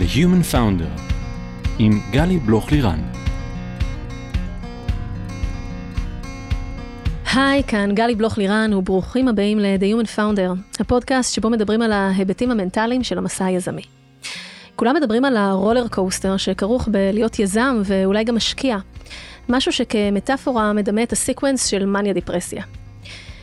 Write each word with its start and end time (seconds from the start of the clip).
The 0.00 0.16
Human 0.16 0.54
Founder 0.54 1.00
עם 1.78 2.00
גלי 2.10 2.38
בלוך-לירן. 2.38 3.00
היי, 7.34 7.62
כאן 7.62 7.94
גלי 7.94 8.14
בלוך-לירן 8.14 8.74
וברוכים 8.74 9.28
הבאים 9.28 9.58
ל-The 9.58 9.82
Human 9.82 10.18
Founder, 10.18 10.80
הפודקאסט 10.80 11.34
שבו 11.34 11.50
מדברים 11.50 11.82
על 11.82 11.92
ההיבטים 11.92 12.50
המנטליים 12.50 13.02
של 13.02 13.18
המסע 13.18 13.44
היזמי. 13.44 13.82
כולם 14.76 14.96
מדברים 14.96 15.24
על 15.24 15.36
ה 15.36 15.43
roller 15.43 15.88
coaster 15.88 16.36
שכרוך 16.36 16.88
בלהיות 16.88 17.38
יזם 17.38 17.82
ואולי 17.84 18.24
גם 18.24 18.36
משקיע, 18.36 18.76
משהו 19.48 19.72
שכמטאפורה 19.72 20.72
מדמה 20.72 21.02
את 21.02 21.12
ה 21.12 21.18
sequence 21.18 21.66
של 21.66 21.86
מאניה 21.86 22.12
דיפרסיה. 22.12 22.64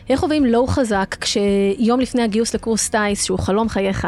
איך 0.09 0.19
חווים 0.19 0.45
low 0.45 0.67
חזק 0.67 1.15
כשיום 1.21 1.99
לפני 1.99 2.23
הגיוס 2.23 2.55
לקורס 2.55 2.89
טיס, 2.89 3.23
שהוא 3.25 3.39
חלום 3.39 3.69
חייך, 3.69 4.07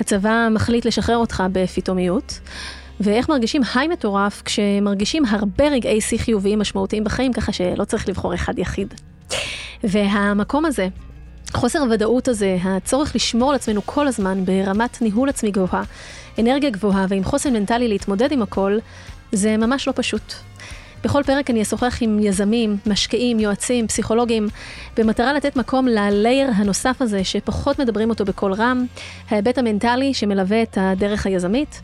הצבא 0.00 0.48
מחליט 0.50 0.84
לשחרר 0.84 1.16
אותך 1.16 1.42
בפתאומיות? 1.52 2.40
ואיך 3.00 3.28
מרגישים 3.28 3.62
היי 3.74 3.88
מטורף 3.88 4.42
כשמרגישים 4.44 5.24
הרבה 5.24 5.68
רגעי 5.68 6.00
שיא 6.00 6.18
חיוביים 6.18 6.58
משמעותיים 6.58 7.04
בחיים, 7.04 7.32
ככה 7.32 7.52
שלא 7.52 7.84
צריך 7.84 8.08
לבחור 8.08 8.34
אחד 8.34 8.58
יחיד. 8.58 8.94
והמקום 9.84 10.64
הזה, 10.64 10.88
חוסר 11.52 11.78
הוודאות 11.78 12.28
הזה, 12.28 12.56
הצורך 12.64 13.16
לשמור 13.16 13.50
על 13.50 13.56
עצמנו 13.56 13.80
כל 13.86 14.06
הזמן 14.06 14.44
ברמת 14.44 15.02
ניהול 15.02 15.28
עצמי 15.28 15.50
גבוהה, 15.50 15.82
אנרגיה 16.38 16.70
גבוהה 16.70 17.06
ועם 17.08 17.24
חוסן 17.24 17.52
מנטלי 17.52 17.88
להתמודד 17.88 18.32
עם 18.32 18.42
הכל, 18.42 18.78
זה 19.32 19.56
ממש 19.56 19.88
לא 19.88 19.92
פשוט. 19.96 20.34
בכל 21.04 21.22
פרק 21.22 21.50
אני 21.50 21.62
אשוחח 21.62 21.98
עם 22.00 22.18
יזמים, 22.22 22.76
משקיעים, 22.86 23.40
יועצים, 23.40 23.86
פסיכולוגים, 23.86 24.48
במטרה 24.96 25.32
לתת 25.32 25.56
מקום 25.56 25.88
ללייר 25.88 26.50
הנוסף 26.54 27.02
הזה 27.02 27.24
שפחות 27.24 27.78
מדברים 27.78 28.10
אותו 28.10 28.24
בקול 28.24 28.52
רם, 28.52 28.86
ההיבט 29.30 29.58
המנטלי 29.58 30.14
שמלווה 30.14 30.62
את 30.62 30.78
הדרך 30.80 31.26
היזמית, 31.26 31.80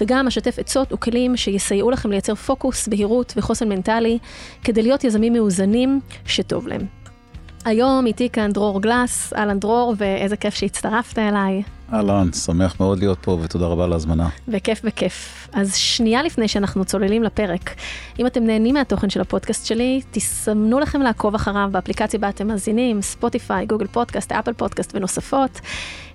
וגם 0.00 0.26
אשתף 0.26 0.58
עצות 0.58 0.92
וכלים 0.92 1.36
שיסייעו 1.36 1.90
לכם 1.90 2.10
לייצר 2.10 2.34
פוקוס, 2.34 2.88
בהירות 2.88 3.32
וחוסן 3.36 3.68
מנטלי, 3.68 4.18
כדי 4.64 4.82
להיות 4.82 5.04
יזמים 5.04 5.32
מאוזנים 5.32 6.00
שטוב 6.26 6.68
להם. 6.68 6.86
היום 7.64 8.06
איתי 8.06 8.28
כאן 8.28 8.52
דרור 8.52 8.82
גלס, 8.82 9.32
אהלן 9.32 9.58
דרור, 9.58 9.94
ואיזה 9.96 10.36
כיף 10.36 10.54
שהצטרפת 10.54 11.18
אליי. 11.18 11.62
אהלן, 11.92 12.32
שמח 12.32 12.80
מאוד 12.80 12.98
להיות 12.98 13.18
פה 13.22 13.38
ותודה 13.42 13.66
רבה 13.66 13.84
על 13.84 13.92
ההזמנה. 13.92 14.28
בכיף 14.48 14.84
בכיף. 14.84 15.48
אז 15.52 15.76
שנייה 15.76 16.22
לפני 16.22 16.48
שאנחנו 16.48 16.84
צוללים 16.84 17.22
לפרק, 17.22 17.74
אם 18.18 18.26
אתם 18.26 18.44
נהנים 18.44 18.74
מהתוכן 18.74 19.10
של 19.10 19.20
הפודקאסט 19.20 19.66
שלי, 19.66 20.00
תסמנו 20.10 20.80
לכם 20.80 21.02
לעקוב 21.02 21.34
אחריו 21.34 21.68
באפליקציה 21.72 22.20
בה 22.20 22.28
אתם 22.28 22.46
מאזינים, 22.48 23.02
Spotify, 23.02 23.66
Google 23.66 23.86
Podcast, 23.86 24.32
Apple 24.32 24.52
Podcast 24.52 24.94
ונוספות. 24.94 25.60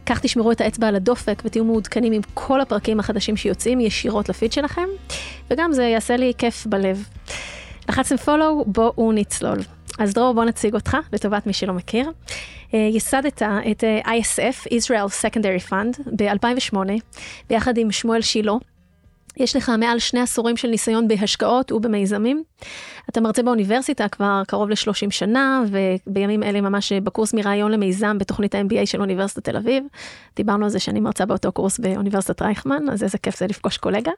כך 0.05 0.19
תשמרו 0.19 0.51
את 0.51 0.61
האצבע 0.61 0.87
על 0.87 0.95
הדופק 0.95 1.41
ותהיו 1.45 1.63
מעודכנים 1.63 2.13
עם 2.13 2.21
כל 2.33 2.61
הפרקים 2.61 2.99
החדשים 2.99 3.37
שיוצאים 3.37 3.79
ישירות 3.79 4.29
לפיד 4.29 4.51
שלכם, 4.51 4.87
וגם 5.51 5.73
זה 5.73 5.83
יעשה 5.83 6.17
לי 6.17 6.33
כיף 6.37 6.67
בלב. 6.67 7.07
לחצתם 7.89 8.17
פולו, 8.17 8.63
בואו 8.67 9.11
נצלול. 9.11 9.57
אז 9.99 10.13
דרור, 10.13 10.33
בוא 10.33 10.43
נציג 10.45 10.73
אותך, 10.73 10.97
לטובת 11.13 11.47
מי 11.47 11.53
שלא 11.53 11.73
מכיר. 11.73 12.09
Uh, 12.09 12.75
ייסדת 12.75 13.41
את 13.71 13.83
uh, 13.83 14.07
ISF, 14.07 14.67
Israel 14.71 15.23
Secondary 15.23 15.69
Fund, 15.69 16.09
ב-2008, 16.15 16.77
ביחד 17.49 17.77
עם 17.77 17.91
שמואל 17.91 18.21
שילה. 18.21 18.53
יש 19.37 19.55
לך 19.55 19.71
מעל 19.77 19.99
שני 19.99 20.19
עשורים 20.19 20.57
של 20.57 20.67
ניסיון 20.67 21.07
בהשקעות 21.07 21.71
ובמיזמים. 21.71 22.43
אתה 23.09 23.21
מרצה 23.21 23.43
באוניברסיטה 23.43 24.07
כבר 24.07 24.41
קרוב 24.47 24.69
ל-30 24.69 25.11
שנה, 25.11 25.63
ובימים 26.07 26.43
אלה 26.43 26.61
ממש 26.61 26.93
בקורס 26.93 27.33
מרעיון 27.33 27.71
למיזם 27.71 28.17
בתוכנית 28.17 28.55
ה-MBA 28.55 28.85
של 28.85 29.01
אוניברסיטת 29.01 29.43
תל 29.43 29.57
אביב. 29.57 29.83
דיברנו 30.35 30.65
על 30.65 30.71
זה 30.71 30.79
שאני 30.79 30.99
מרצה 30.99 31.25
באותו 31.25 31.51
קורס 31.51 31.79
באוניברסיטת 31.79 32.41
רייכמן, 32.41 32.89
אז 32.91 33.03
איזה 33.03 33.17
כיף 33.17 33.39
זה 33.39 33.47
לפגוש 33.47 33.77
קולגה. 33.77 34.11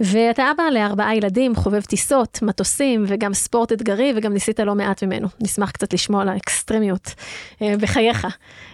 ואתה 0.00 0.50
אבא 0.50 0.62
לארבעה 0.62 1.16
ילדים, 1.16 1.54
חובב 1.54 1.82
טיסות, 1.82 2.38
מטוסים 2.42 3.04
וגם 3.06 3.34
ספורט 3.34 3.72
אתגרי, 3.72 4.12
וגם 4.16 4.32
ניסית 4.32 4.60
לא 4.60 4.74
מעט 4.74 5.04
ממנו. 5.04 5.28
נשמח 5.40 5.70
קצת 5.70 5.92
לשמוע 5.92 6.22
על 6.22 6.28
האקסטרימיות 6.28 7.14
אה, 7.62 7.74
בחייך, 7.80 8.26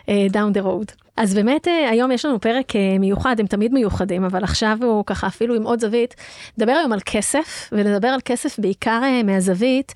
אה, 0.09 0.27
down 0.33 0.59
the 0.59 0.62
road. 0.62 1.06
אז 1.16 1.34
באמת 1.34 1.69
אה, 1.69 1.91
היום 1.91 2.12
יש 2.12 2.25
לנו 2.25 2.41
פרק 2.41 2.77
אה, 2.77 2.99
מיוחד, 2.99 3.41
הם 3.41 3.47
תמיד 3.47 3.72
מיוחדים, 3.72 4.25
אבל 4.25 4.44
עכשיו 4.44 4.78
הוא 4.82 5.04
ככה 5.06 5.27
אפילו 5.27 5.54
עם 5.54 5.62
עוד 5.62 5.81
זווית. 5.81 6.15
נדבר 6.59 6.72
היום 6.72 6.93
על 6.93 7.00
כסף, 7.06 7.69
ונדבר 7.72 8.09
על 8.09 8.21
כסף 8.25 8.59
בעיקר 8.59 9.00
אה, 9.03 9.22
מהזווית 9.22 9.93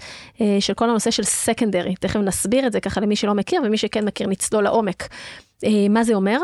של 0.60 0.74
כל 0.74 0.90
הנושא 0.90 1.10
של 1.10 1.22
סקנדרי. 1.22 1.94
תכף 1.94 2.16
נסביר 2.16 2.66
את 2.66 2.72
זה 2.72 2.80
ככה 2.80 3.00
למי 3.00 3.16
שלא 3.16 3.34
מכיר, 3.34 3.62
ומי 3.64 3.76
שכן 3.76 4.04
מכיר 4.04 4.26
נצלול 4.26 4.64
לעומק. 4.64 5.08
מה 5.90 6.04
זה 6.04 6.14
אומר? 6.14 6.38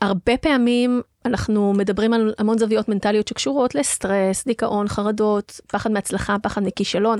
הרבה 0.00 0.36
פעמים 0.36 1.02
אנחנו 1.24 1.72
מדברים 1.72 2.12
על 2.12 2.34
המון 2.38 2.58
זוויות 2.58 2.88
מנטליות 2.88 3.28
שקשורות 3.28 3.74
לסטרס, 3.74 4.44
דיכאון, 4.44 4.88
חרדות, 4.88 5.60
פחד 5.66 5.92
מהצלחה, 5.92 6.36
פחד 6.42 6.62
מכישלון, 6.62 7.18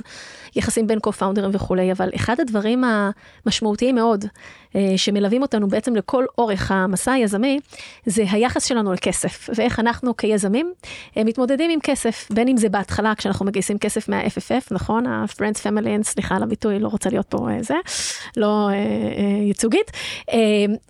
יחסים 0.57 0.87
בין 0.87 0.99
קו-פאונדרים 1.01 1.51
וכולי, 1.53 1.93
אבל 1.93 2.11
אחד 2.15 2.41
הדברים 2.41 2.85
המשמעותיים 3.47 3.95
מאוד 3.95 4.25
שמלווים 4.97 5.43
אותנו 5.43 5.69
בעצם 5.69 5.97
לכל 5.97 6.25
אורך 6.39 6.71
המסע 6.71 7.13
היזמי, 7.13 7.61
זה 8.07 8.25
היחס 8.31 8.65
שלנו 8.65 8.93
לכסף, 8.93 9.51
ואיך 9.55 9.81
אנחנו 9.81 10.17
כיזמים 10.17 10.73
אה, 11.17 11.25
מתמודדים 11.25 11.71
עם 11.71 11.81
כסף, 11.83 12.29
בין 12.31 12.49
אם 12.49 12.57
זה 12.57 12.69
בהתחלה 12.69 13.15
כשאנחנו 13.15 13.47
מגייסים 13.47 13.79
כסף 13.79 14.09
מה-FFF, 14.09 14.67
נכון? 14.71 15.07
ה-Friends 15.07 15.59
Family, 15.63 16.03
סליחה 16.03 16.37
על 16.37 16.43
הביטוי, 16.43 16.79
לא 16.79 16.89
רוצה 16.89 17.11
להיות 17.11 17.27
פה 17.27 17.49
אה, 17.51 17.63
זה, 17.63 17.75
לא 18.37 18.69
ייצוגית, 19.47 19.91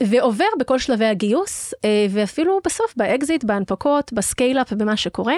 ועובר 0.01 0.45
בכל 0.59 0.79
שלבי 0.79 1.05
הגיוס, 1.05 1.75
ואפילו 2.11 2.61
בסוף 2.65 2.95
באקזיט, 2.97 3.45
בהנפקות, 3.45 4.12
ב 4.12 4.19
scale-up 4.19 4.72
ובמה 4.73 4.97
שקורה, 4.97 5.35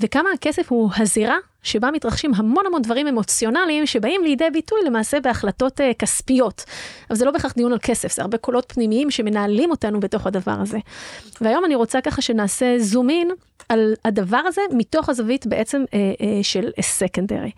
וכמה 0.00 0.28
הכסף 0.34 0.72
הוא 0.72 0.90
הזירה 0.96 1.36
שבה 1.64 1.90
מתרחשים 1.90 2.32
המון 2.36 2.66
המון 2.66 2.82
דברים 2.82 3.06
אמוציונליים 3.06 3.86
שבאים 3.86 4.24
לידי 4.24 4.50
ביטוי 4.52 4.78
למעשה 4.86 5.20
בהחלטות 5.20 5.80
uh, 5.80 5.84
כספיות. 5.98 6.64
אבל 7.10 7.18
זה 7.18 7.24
לא 7.24 7.30
בהכרח 7.30 7.52
דיון 7.54 7.72
על 7.72 7.78
כסף, 7.82 8.12
זה 8.12 8.22
הרבה 8.22 8.38
קולות 8.38 8.72
פנימיים 8.72 9.10
שמנהלים 9.10 9.70
אותנו 9.70 10.00
בתוך 10.00 10.26
הדבר 10.26 10.56
הזה. 10.60 10.78
והיום 11.40 11.64
אני 11.64 11.74
רוצה 11.74 12.00
ככה 12.00 12.22
שנעשה 12.22 12.74
zoom 12.78 13.10
in 13.10 13.30
על 13.68 13.94
הדבר 14.04 14.40
הזה 14.46 14.60
מתוך 14.72 15.08
הזווית 15.08 15.46
בעצם 15.46 15.84
uh, 15.86 15.90
uh, 15.90 16.24
של 16.42 16.70
secondary. 16.80 17.50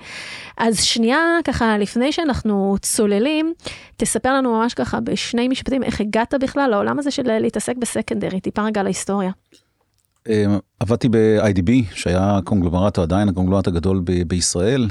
אז 0.59 0.83
שנייה 0.83 1.39
ככה 1.45 1.79
לפני 1.79 2.13
שאנחנו 2.13 2.77
צוללים, 2.83 3.53
תספר 3.97 4.35
לנו 4.35 4.53
ממש 4.59 4.75
ככה 4.75 5.01
בשני 5.01 5.49
משפטים 5.49 5.83
איך 5.83 6.01
הגעת 6.01 6.35
בכלל 6.41 6.71
לעולם 6.71 6.99
הזה 6.99 7.11
של 7.11 7.39
להתעסק 7.39 7.77
ב 7.77 7.82
secondary, 7.82 8.41
טיפה 8.41 8.63
רגע 8.63 8.83
להיסטוריה. 8.83 9.31
עבדתי 10.81 11.09
ב-IDB 11.09 11.71
שהיה 11.95 12.41
קונגלומרט 12.45 12.99
או 12.99 13.03
עדיין 13.03 13.29
הקונגלומרט 13.29 13.67
הגדול 13.67 14.01
ב- 14.05 14.23
בישראל 14.23 14.89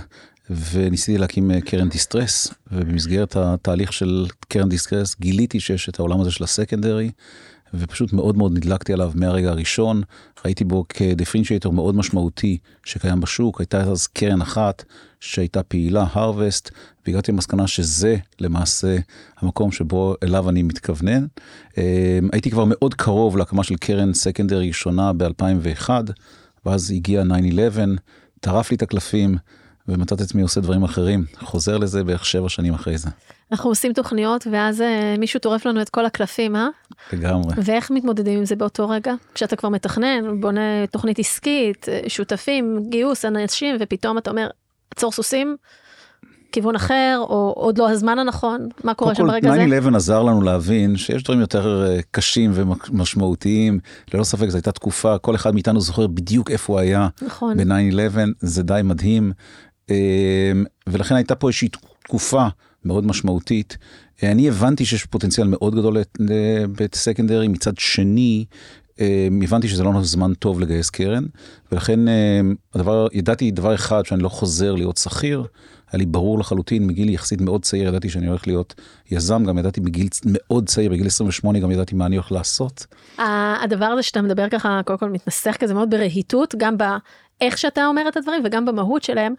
וניסיתי 0.50 1.18
להקים 1.18 1.51
אה, 1.51 1.62
קרן 1.62 1.90
distress 1.89 2.47
ובמסגרת 2.72 3.35
התהליך 3.35 3.94
של 3.94 4.25
קרן 4.47 4.69
distress 4.69 5.16
גיליתי 5.19 5.59
שיש 5.59 5.90
את 5.90 6.00
העולם 6.00 6.22
הזה 6.22 6.31
של 6.31 6.44
ה 6.44 6.50
secondary 6.50 7.11
ופשוט 7.73 8.13
מאוד 8.13 8.37
מאוד 8.37 8.57
נדלקתי 8.57 8.93
עליו 8.93 9.11
מהרגע 9.15 9.49
הראשון, 9.49 10.01
ראיתי 10.45 10.63
בו 10.63 10.85
כדיפרינציאטור 10.89 11.73
מאוד 11.73 11.95
משמעותי 11.95 12.57
שקיים 12.85 13.19
בשוק, 13.19 13.61
הייתה 13.61 13.81
אז 13.81 14.07
קרן 14.07 14.41
אחת 14.41 14.83
שהייתה 15.19 15.63
פעילה, 15.63 16.07
הרווסט, 16.11 16.71
והגעתי 17.05 17.31
למסקנה 17.31 17.67
שזה 17.67 18.15
למעשה 18.39 18.97
המקום 19.37 19.71
שבו 19.71 20.15
אליו 20.23 20.49
אני 20.49 20.63
מתכוונן. 20.63 21.25
אמ, 21.77 21.83
הייתי 22.31 22.51
כבר 22.51 22.63
מאוד 22.67 22.93
קרוב 22.93 23.37
להקמה 23.37 23.63
של 23.63 23.75
קרן 23.75 24.13
סקנדרי 24.13 24.67
ראשונה 24.67 25.13
ב-2001, 25.13 25.89
ואז 26.65 26.91
הגיע 26.91 27.23
9-11, 27.23 27.25
טרף 28.39 28.71
לי 28.71 28.77
את 28.77 28.81
הקלפים. 28.81 29.37
ומצאתי 29.87 30.23
את 30.23 30.27
עצמי 30.27 30.41
עושה 30.41 30.61
דברים 30.61 30.83
אחרים, 30.83 31.25
חוזר 31.39 31.77
לזה 31.77 32.03
בערך 32.03 32.25
שבע 32.25 32.49
שנים 32.49 32.73
אחרי 32.73 32.97
זה. 32.97 33.09
אנחנו 33.51 33.69
עושים 33.69 33.94
תוכניות 33.94 34.47
ואז 34.51 34.81
uh, 34.81 35.19
מישהו 35.19 35.39
טורף 35.39 35.66
לנו 35.66 35.81
את 35.81 35.89
כל 35.89 36.06
הקלפים, 36.06 36.56
אה? 36.56 36.67
לגמרי. 37.13 37.53
ואיך 37.57 37.92
מתמודדים 37.92 38.39
עם 38.39 38.45
זה 38.45 38.56
באותו 38.56 38.89
רגע? 38.89 39.13
כשאתה 39.33 39.56
כבר 39.56 39.69
מתכנן, 39.69 40.42
בונה 40.42 40.88
תוכנית 40.92 41.19
עסקית, 41.19 41.89
אה, 41.89 42.01
שותפים, 42.07 42.80
גיוס, 42.89 43.25
אנשים, 43.25 43.75
ופתאום 43.80 44.18
אתה 44.18 44.30
אומר, 44.30 44.50
עצור 44.92 45.12
סוסים, 45.12 45.56
כיוון 46.51 46.75
אחר, 46.75 47.18
או 47.19 47.53
עוד 47.56 47.77
לא 47.77 47.89
הזמן 47.89 48.19
הנכון, 48.19 48.68
מה 48.83 48.94
קורה 48.94 49.15
שם 49.15 49.27
ברגע 49.27 49.53
הזה? 49.53 49.65
9-11 49.92 49.95
עזר 49.95 50.24
לנו 50.24 50.42
להבין 50.42 50.97
שיש 50.97 51.24
דברים 51.24 51.42
יותר 51.42 51.86
אה, 51.88 52.00
קשים 52.12 52.51
ומשמעותיים, 52.53 53.80
ללא 54.13 54.24
ספק 54.24 54.50
זו 54.50 54.57
הייתה 54.57 54.71
תקופה, 54.71 55.18
כל 55.18 55.36
אחד 55.36 55.53
מאיתנו 55.53 55.81
זוכר 55.81 56.07
בדיוק 56.07 56.51
איפה 56.51 56.74
הוא 56.74 56.80
היה 56.80 57.07
נכון. 57.21 57.57
ב-9-11, 57.57 58.18
זה 58.39 58.63
די 58.63 58.81
מדהים. 58.83 59.31
ולכן 60.88 61.15
הייתה 61.15 61.36
פה 61.36 61.47
איזושהי 61.47 61.69
תקופה 62.03 62.47
מאוד 62.85 63.05
משמעותית. 63.05 63.77
אני 64.23 64.47
הבנתי 64.47 64.85
שיש 64.85 65.05
פוטנציאל 65.05 65.47
מאוד 65.47 65.75
גדול 65.75 65.97
בסקנדרי, 66.77 67.47
מצד 67.47 67.77
שני, 67.77 68.45
אה, 68.99 69.27
הבנתי 69.43 69.67
שזה 69.67 69.83
לא 69.83 69.91
זמן 70.01 70.33
טוב 70.33 70.59
לגייס 70.59 70.89
קרן, 70.89 71.25
ולכן 71.71 72.07
אה, 72.07 72.39
הדבר, 72.75 73.07
ידעתי 73.13 73.51
דבר 73.51 73.75
אחד, 73.75 74.05
שאני 74.05 74.23
לא 74.23 74.29
חוזר 74.29 74.75
להיות 74.75 74.97
שכיר. 74.97 75.43
היה 75.91 75.99
לי 75.99 76.05
ברור 76.05 76.39
לחלוטין, 76.39 76.87
מגיל 76.87 77.09
יחסית 77.09 77.41
מאוד 77.41 77.63
צעיר, 77.63 77.87
ידעתי 77.87 78.09
שאני 78.09 78.27
הולך 78.27 78.47
להיות 78.47 78.75
יזם, 79.11 79.45
גם 79.45 79.57
ידעתי 79.57 79.81
בגיל 79.81 80.07
מאוד 80.25 80.67
צעיר, 80.67 80.91
בגיל 80.91 81.07
28 81.07 81.59
גם 81.59 81.71
ידעתי 81.71 81.95
מה 81.95 82.05
אני 82.05 82.15
הולך 82.15 82.31
לעשות. 82.31 82.85
הדבר 83.63 83.85
הזה 83.85 84.03
שאתה 84.03 84.21
מדבר 84.21 84.49
ככה, 84.49 84.81
קודם 84.85 84.99
כל 84.99 85.09
מתנסח 85.09 85.55
כזה 85.59 85.73
מאוד 85.73 85.89
ברהיטות, 85.89 86.55
גם 86.57 86.75
באיך 86.77 87.57
שאתה 87.57 87.85
אומר 87.85 88.07
את 88.07 88.17
הדברים 88.17 88.41
וגם 88.45 88.65
במהות 88.65 89.03
שלהם. 89.03 89.33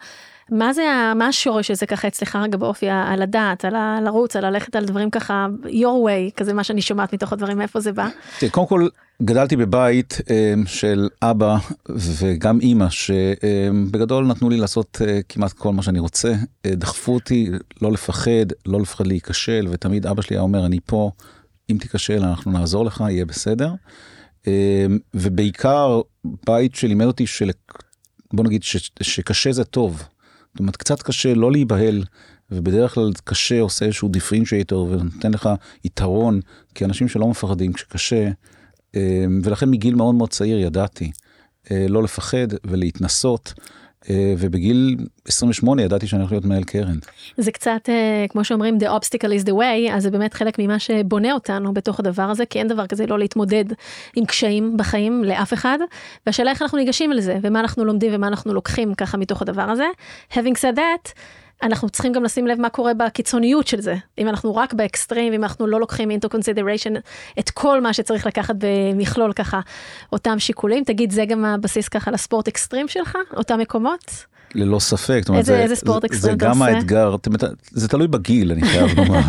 מה 0.51 0.73
זה, 0.73 0.83
מה 1.15 1.27
השורש 1.27 1.71
הזה 1.71 1.85
ככה 1.85 2.07
אצלך 2.07 2.35
רגע 2.35 2.57
באופי, 2.57 2.89
על 2.89 3.21
הדעת, 3.21 3.65
על 3.65 3.75
הלרוץ, 3.75 4.35
על 4.35 4.49
ללכת 4.49 4.75
על 4.75 4.85
דברים 4.85 5.09
ככה, 5.09 5.47
your 5.63 6.07
way, 6.07 6.35
כזה 6.35 6.53
מה 6.53 6.63
שאני 6.63 6.81
שומעת 6.81 7.13
מתוך 7.13 7.33
הדברים, 7.33 7.57
מאיפה 7.57 7.79
זה 7.79 7.91
בא? 7.91 8.07
קודם 8.51 8.67
כל, 8.67 8.87
גדלתי 9.23 9.55
בבית 9.55 10.13
um, 10.13 10.67
של 10.67 11.09
אבא 11.21 11.57
וגם 11.89 12.59
אימא, 12.59 12.89
שבגדול 12.89 14.25
um, 14.25 14.27
נתנו 14.27 14.49
לי 14.49 14.57
לעשות 14.57 15.01
uh, 15.01 15.23
כמעט 15.29 15.53
כל 15.53 15.73
מה 15.73 15.83
שאני 15.83 15.99
רוצה. 15.99 16.33
דחפו 16.67 17.13
אותי 17.13 17.49
לא 17.81 17.91
לפחד, 17.91 18.45
לא 18.65 18.81
לפחד 18.81 19.07
להיכשל, 19.07 19.67
ותמיד 19.71 20.07
אבא 20.07 20.21
שלי 20.21 20.35
היה 20.35 20.41
אומר, 20.41 20.65
אני 20.65 20.79
פה, 20.85 21.11
אם 21.71 21.77
תיכשל 21.79 22.23
אנחנו 22.23 22.51
נעזור 22.51 22.85
לך, 22.85 23.03
יהיה 23.09 23.25
בסדר. 23.25 23.71
ובעיקר, 25.13 26.01
בית 26.45 26.75
שלימד 26.75 27.05
אותי 27.05 27.27
של... 27.27 27.49
בוא 28.33 28.43
נגיד 28.43 28.63
ש, 28.63 28.91
שקשה 29.01 29.51
זה 29.51 29.63
טוב. 29.63 30.03
זאת 30.57 30.59
אומרת, 30.59 30.75
קצת 30.75 31.01
קשה 31.01 31.33
לא 31.33 31.51
להיבהל, 31.51 32.03
ובדרך 32.51 32.93
כלל 32.93 33.11
קשה 33.23 33.61
עושה 33.61 33.85
איזשהו 33.85 34.09
דיפרינציאטור 34.09 34.87
ונותן 34.91 35.31
לך 35.31 35.49
יתרון, 35.85 36.39
כי 36.75 36.85
אנשים 36.85 37.07
שלא 37.07 37.27
מפחדים 37.27 37.73
כשקשה, 37.73 38.29
אה, 38.95 39.25
ולכן 39.43 39.69
מגיל 39.69 39.95
מאוד 39.95 40.15
מאוד 40.15 40.29
צעיר 40.29 40.59
ידעתי 40.59 41.11
אה, 41.71 41.85
לא 41.89 42.03
לפחד 42.03 42.47
ולהתנסות. 42.63 43.53
אה, 44.09 44.33
ובגיל 44.37 44.97
28 45.27 45.81
ידעתי 45.81 46.07
שאני 46.07 46.21
הולך 46.21 46.31
להיות 46.31 46.45
מנהל 46.45 46.63
קרן. 46.63 46.97
זה 47.37 47.51
קצת 47.51 47.89
כמו 48.29 48.43
שאומרים 48.43 48.77
the 48.77 48.85
obstacle 48.85 49.41
is 49.41 49.45
the 49.45 49.53
way 49.53 49.91
אז 49.91 50.03
זה 50.03 50.11
באמת 50.11 50.33
חלק 50.33 50.59
ממה 50.59 50.79
שבונה 50.79 51.33
אותנו 51.33 51.73
בתוך 51.73 51.99
הדבר 51.99 52.23
הזה 52.23 52.45
כי 52.45 52.59
אין 52.59 52.67
דבר 52.67 52.87
כזה 52.87 53.05
לא 53.05 53.19
להתמודד 53.19 53.65
עם 54.15 54.25
קשיים 54.25 54.77
בחיים 54.77 55.23
לאף 55.23 55.53
אחד 55.53 55.77
והשאלה 56.25 56.51
איך 56.51 56.61
אנחנו 56.61 56.77
ניגשים 56.77 57.11
לזה 57.11 57.37
ומה 57.41 57.59
אנחנו 57.59 57.85
לומדים 57.85 58.11
ומה 58.15 58.27
אנחנו 58.27 58.53
לוקחים 58.53 58.95
ככה 58.95 59.17
מתוך 59.17 59.41
הדבר 59.41 59.61
הזה. 59.61 59.85
having 60.31 60.57
said 60.61 60.75
that. 60.75 61.11
אנחנו 61.63 61.89
צריכים 61.89 62.13
גם 62.13 62.23
לשים 62.23 62.47
לב 62.47 62.61
מה 62.61 62.69
קורה 62.69 62.93
בקיצוניות 62.93 63.67
של 63.67 63.81
זה. 63.81 63.95
אם 64.17 64.27
אנחנו 64.27 64.55
רק 64.55 64.73
באקסטרים, 64.73 65.33
אם 65.33 65.43
אנחנו 65.43 65.67
לא 65.67 65.79
לוקחים 65.79 66.11
into 66.11 66.35
consideration 66.35 66.99
את 67.39 67.49
כל 67.49 67.81
מה 67.81 67.93
שצריך 67.93 68.25
לקחת 68.25 68.55
במכלול 68.57 69.33
ככה, 69.33 69.59
אותם 70.13 70.39
שיקולים. 70.39 70.83
תגיד, 70.83 71.11
זה 71.11 71.25
גם 71.25 71.45
הבסיס 71.45 71.89
ככה 71.89 72.11
לספורט 72.11 72.47
אקסטרים 72.47 72.87
שלך, 72.87 73.17
אותם 73.37 73.59
מקומות? 73.59 74.25
ללא 74.55 74.79
ספק. 74.79 75.23
איזה, 75.29 75.41
זה, 75.41 75.59
איזה 75.59 75.75
ספורט 75.75 76.05
אקסטרים 76.05 76.37
אתה 76.37 76.49
עושה? 76.49 76.59
זה 76.59 76.69
גם 76.69 76.75
האתגר, 76.75 77.15
זה 77.71 77.87
תלוי 77.87 78.07
בגיל, 78.07 78.51
אני 78.51 78.61
חייב 78.61 78.99
לומר. 78.99 79.19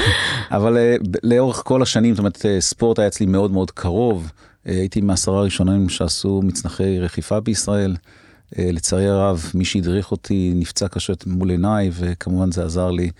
אבל 0.56 0.76
אה, 0.76 0.96
לאורך 1.22 1.62
כל 1.64 1.82
השנים, 1.82 2.14
זאת 2.14 2.18
אומרת, 2.18 2.46
אה, 2.46 2.60
ספורט 2.60 2.98
היה 2.98 3.08
אצלי 3.08 3.26
מאוד 3.26 3.50
מאוד 3.50 3.70
קרוב. 3.70 4.30
אה, 4.66 4.72
הייתי 4.72 5.00
מעשרה 5.00 5.38
הראשונים 5.38 5.88
שעשו 5.88 6.40
מצנחי 6.44 7.00
רכיפה 7.00 7.40
בישראל. 7.40 7.96
אה, 8.58 8.70
לצערי 8.72 9.08
הרב, 9.08 9.50
מי 9.54 9.64
שהדריך 9.64 10.10
אותי 10.10 10.52
נפצע 10.54 10.88
קשה 10.88 11.12
מול 11.26 11.50
עיניי, 11.50 11.90
וכמובן 11.92 12.52
זה 12.52 12.64
עזר 12.64 12.90
לי 12.90 13.10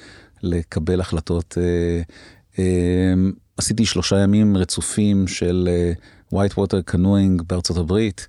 לקבל 0.43 1.01
החלטות. 1.01 1.59
אה, 1.61 2.03
אה, 2.59 3.15
עשיתי 3.57 3.87
שלושה 3.87 4.19
ימים 4.19 4.57
רצופים 4.57 5.29
של 5.29 5.69
white 6.35 6.55
water 6.55 6.95
canoeing 6.95 7.43
בארצות 7.47 7.77
הברית. 7.77 8.27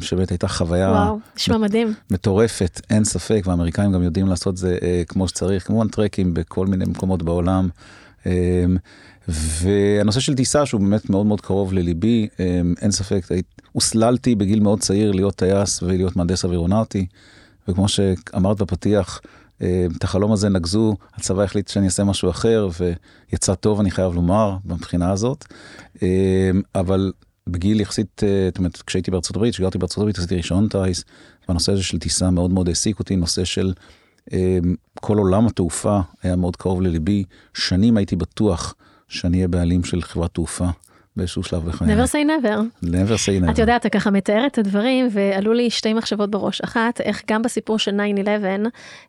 שבאמת 0.00 0.30
הייתה 0.30 0.48
חוויה 0.48 0.90
וואו, 0.90 1.18
נשמע 1.36 1.58
מדהים. 1.58 1.94
מטורפת, 2.10 2.80
אין 2.90 3.04
ספק, 3.04 3.42
והאמריקאים 3.46 3.92
גם 3.92 4.02
יודעים 4.02 4.26
לעשות 4.26 4.56
זה 4.56 4.78
כמו 5.08 5.28
שצריך, 5.28 5.66
כמובן 5.66 5.88
טרקים 5.88 6.34
בכל 6.34 6.66
מיני 6.66 6.84
מקומות 6.84 7.22
בעולם. 7.22 7.68
והנושא 9.28 10.20
של 10.20 10.34
טיסה 10.34 10.66
שהוא 10.66 10.80
באמת 10.80 11.10
מאוד 11.10 11.26
מאוד 11.26 11.40
קרוב 11.40 11.72
לליבי, 11.72 12.28
אין 12.80 12.90
ספק, 12.90 13.26
הוסללתי 13.72 14.34
בגיל 14.34 14.60
מאוד 14.60 14.80
צעיר 14.80 15.12
להיות 15.12 15.34
טייס 15.34 15.82
ולהיות 15.82 16.16
מהנדס 16.16 16.44
אווירונאוטי, 16.44 17.06
וכמו 17.68 17.88
שאמרת 17.88 18.62
בפתיח, 18.62 19.20
את 19.96 20.04
החלום 20.04 20.32
הזה 20.32 20.48
נגזו, 20.48 20.96
הצבא 21.14 21.42
החליט 21.42 21.68
שאני 21.68 21.86
אעשה 21.86 22.04
משהו 22.04 22.30
אחר, 22.30 22.68
ויצא 23.30 23.54
טוב, 23.54 23.80
אני 23.80 23.90
חייב 23.90 24.14
לומר, 24.14 24.56
מבחינה 24.64 25.10
הזאת. 25.10 25.44
אבל 26.74 27.12
בגיל 27.46 27.80
יחסית, 27.80 28.22
זאת 28.48 28.58
אומרת, 28.58 28.82
כשהייתי 28.82 29.10
בארצות 29.10 29.36
הברית, 29.36 29.54
כשגרתי 29.54 29.78
בארצות 29.78 29.98
הברית, 29.98 30.18
עשיתי 30.18 30.34
רישיון 30.34 30.68
טייס, 30.68 31.04
והנושא 31.48 31.72
הזה 31.72 31.82
של 31.82 31.98
טיסה 31.98 32.30
מאוד 32.30 32.50
מאוד 32.50 32.68
העסיק 32.68 32.98
אותי, 32.98 33.16
נושא 33.16 33.44
של 33.44 33.72
כל 35.00 35.18
עולם 35.18 35.46
התעופה 35.46 36.00
היה 36.22 36.36
מאוד 36.36 36.56
קרוב 36.56 36.82
לליבי. 36.82 37.24
שנים 37.54 37.96
הייתי 37.96 38.16
בטוח 38.16 38.74
שאני 39.14 39.36
אהיה 39.36 39.48
בעלים 39.48 39.84
של 39.84 40.02
חברת 40.02 40.34
תעופה. 40.34 40.66
באיזשהו 41.16 41.42
שלב 41.42 41.64
בחיי. 41.64 41.88
never 41.88 42.06
say 42.06 42.44
never. 42.44 42.86
never 42.86 43.16
say 43.26 43.44
never. 43.46 43.50
את 43.50 43.58
יודעת, 43.58 43.80
אתה 43.80 43.88
ככה 43.88 44.10
מתאר 44.10 44.46
את 44.46 44.58
הדברים, 44.58 45.08
ועלו 45.10 45.52
לי 45.52 45.70
שתי 45.70 45.94
מחשבות 45.94 46.30
בראש. 46.30 46.60
אחת, 46.60 47.00
איך 47.00 47.22
גם 47.26 47.42
בסיפור 47.42 47.78
של 47.78 48.00
9-11, 48.00 48.00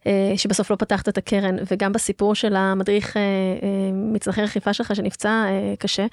אה, 0.07 0.33
שבסוף 0.37 0.71
לא 0.71 0.75
פתחת 0.75 1.09
את 1.09 1.17
הקרן, 1.17 1.55
וגם 1.71 1.93
בסיפור 1.93 2.35
של 2.35 2.55
המדריך 2.55 3.17
אה, 3.17 3.21
אה, 3.21 3.91
מצנחי 3.93 4.41
רכיפה 4.41 4.73
שלך 4.73 4.95
שנפצע 4.95 5.45
קשה, 5.79 6.05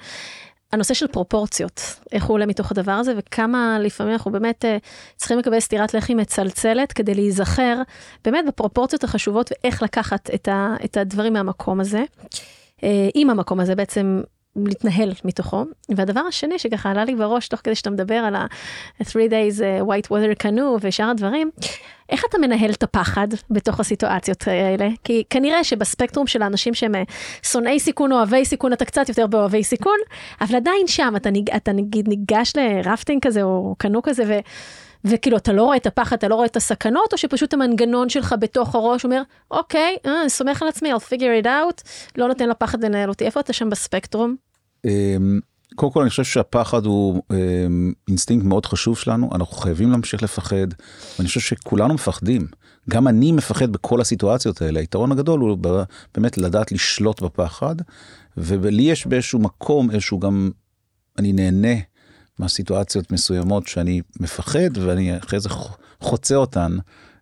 הנושא 0.71 0.93
של 0.93 1.07
פרופורציות, 1.07 1.99
איך 2.11 2.23
הוא 2.23 2.33
עולה 2.33 2.45
מתוך 2.45 2.71
הדבר 2.71 2.91
הזה, 2.91 3.13
וכמה 3.17 3.77
לפעמים 3.81 4.13
אנחנו 4.13 4.31
באמת 4.31 4.65
צריכים 5.15 5.39
לקבל 5.39 5.59
סטירת 5.59 5.93
לחי 5.93 6.13
מצלצלת 6.13 6.91
כדי 6.91 7.15
להיזכר 7.15 7.81
באמת 8.25 8.45
בפרופורציות 8.47 9.03
החשובות 9.03 9.51
ואיך 9.51 9.83
לקחת 9.83 10.29
את, 10.33 10.47
ה, 10.47 10.75
את 10.85 10.97
הדברים 10.97 11.33
מהמקום 11.33 11.79
הזה. 11.79 12.03
עם 13.13 13.29
המקום 13.29 13.59
הזה 13.59 13.75
בעצם 13.75 14.21
להתנהל 14.55 15.13
מתוכו. 15.25 15.63
והדבר 15.89 16.19
השני 16.19 16.59
שככה 16.59 16.91
עלה 16.91 17.05
לי 17.05 17.15
בראש 17.15 17.47
תוך 17.47 17.59
כדי 17.63 17.75
שאתה 17.75 17.89
מדבר 17.89 18.15
על 18.15 18.35
ה-3 18.35 19.03
days 19.03 19.59
uh, 19.59 19.87
white 19.87 20.07
water 20.07 20.43
canoe 20.43 20.77
ושאר 20.81 21.09
הדברים, 21.09 21.49
איך 22.09 22.23
אתה 22.29 22.37
מנהל 22.37 22.71
את 22.71 22.83
הפחד 22.83 23.27
בתוך 23.49 23.79
הסיטואציות 23.79 24.47
האלה? 24.47 24.89
כי 25.03 25.23
כנראה 25.29 25.63
שבספקטרום 25.63 26.27
של 26.27 26.41
האנשים 26.41 26.73
שהם 26.73 26.95
אה, 26.95 27.03
שונאי 27.43 27.79
סיכון, 27.79 28.11
אוהבי 28.11 28.45
סיכון, 28.45 28.73
אתה 28.73 28.85
קצת 28.85 29.09
יותר 29.09 29.27
באוהבי 29.27 29.63
סיכון, 29.63 29.97
אבל 30.41 30.55
עדיין 30.55 30.87
שם 30.87 31.13
אתה, 31.15 31.29
אתה 31.55 31.71
נגיד 31.71 32.07
ניגש 32.07 32.53
לראפטינג 32.55 33.21
כזה 33.25 33.43
או 33.43 33.75
קנו 33.77 34.01
כזה 34.01 34.23
ו... 34.27 34.39
וכאילו 35.05 35.37
אתה 35.37 35.53
לא 35.53 35.63
רואה 35.63 35.77
את 35.77 35.87
הפחד, 35.87 36.15
אתה 36.15 36.27
לא 36.27 36.35
רואה 36.35 36.45
את 36.45 36.55
הסכנות, 36.55 37.13
או 37.13 37.17
שפשוט 37.17 37.53
המנגנון 37.53 38.09
שלך 38.09 38.35
בתוך 38.39 38.75
הראש 38.75 39.03
אומר, 39.03 39.21
אוקיי, 39.51 39.97
אה, 40.05 40.21
אני 40.21 40.29
סומך 40.29 40.61
על 40.61 40.67
עצמי, 40.67 40.93
I'll 40.93 40.97
figure 40.97 41.43
it 41.43 41.45
out, 41.45 41.89
לא 42.17 42.27
נותן 42.27 42.49
לפחד 42.49 42.83
לנהל 42.83 43.09
אותי. 43.09 43.25
איפה 43.25 43.39
אתה 43.39 43.53
שם 43.53 43.69
בספקטרום? 43.69 44.35
אמ, 44.85 45.39
קודם 45.75 45.91
כל 45.91 46.01
אני 46.01 46.09
חושב 46.09 46.23
שהפחד 46.23 46.85
הוא 46.85 47.21
אמ, 47.31 47.93
אינסטינקט 48.07 48.45
מאוד 48.45 48.65
חשוב 48.65 48.97
שלנו, 48.97 49.29
אנחנו 49.35 49.57
חייבים 49.57 49.91
להמשיך 49.91 50.23
לפחד, 50.23 50.67
ואני 51.17 51.27
חושב 51.27 51.39
שכולנו 51.39 51.93
מפחדים. 51.93 52.47
גם 52.89 53.07
אני 53.07 53.31
מפחד 53.31 53.71
בכל 53.71 54.01
הסיטואציות 54.01 54.61
האלה. 54.61 54.79
היתרון 54.79 55.11
הגדול 55.11 55.39
הוא 55.39 55.57
באמת 56.15 56.37
לדעת 56.37 56.71
לשלוט 56.71 57.21
בפחד, 57.21 57.75
ולי 58.37 58.83
יש 58.83 59.07
באיזשהו 59.07 59.39
מקום, 59.39 59.91
איזשהו 59.91 60.19
גם, 60.19 60.51
אני 61.19 61.33
נהנה 61.33 61.75
מהסיטואציות 62.39 63.11
מסוימות 63.11 63.67
שאני 63.67 64.01
מפחד 64.19 64.77
ואני 64.77 65.17
אחרי 65.17 65.39
זה 65.39 65.49
חוצה 65.99 66.35
אותן 66.35 66.77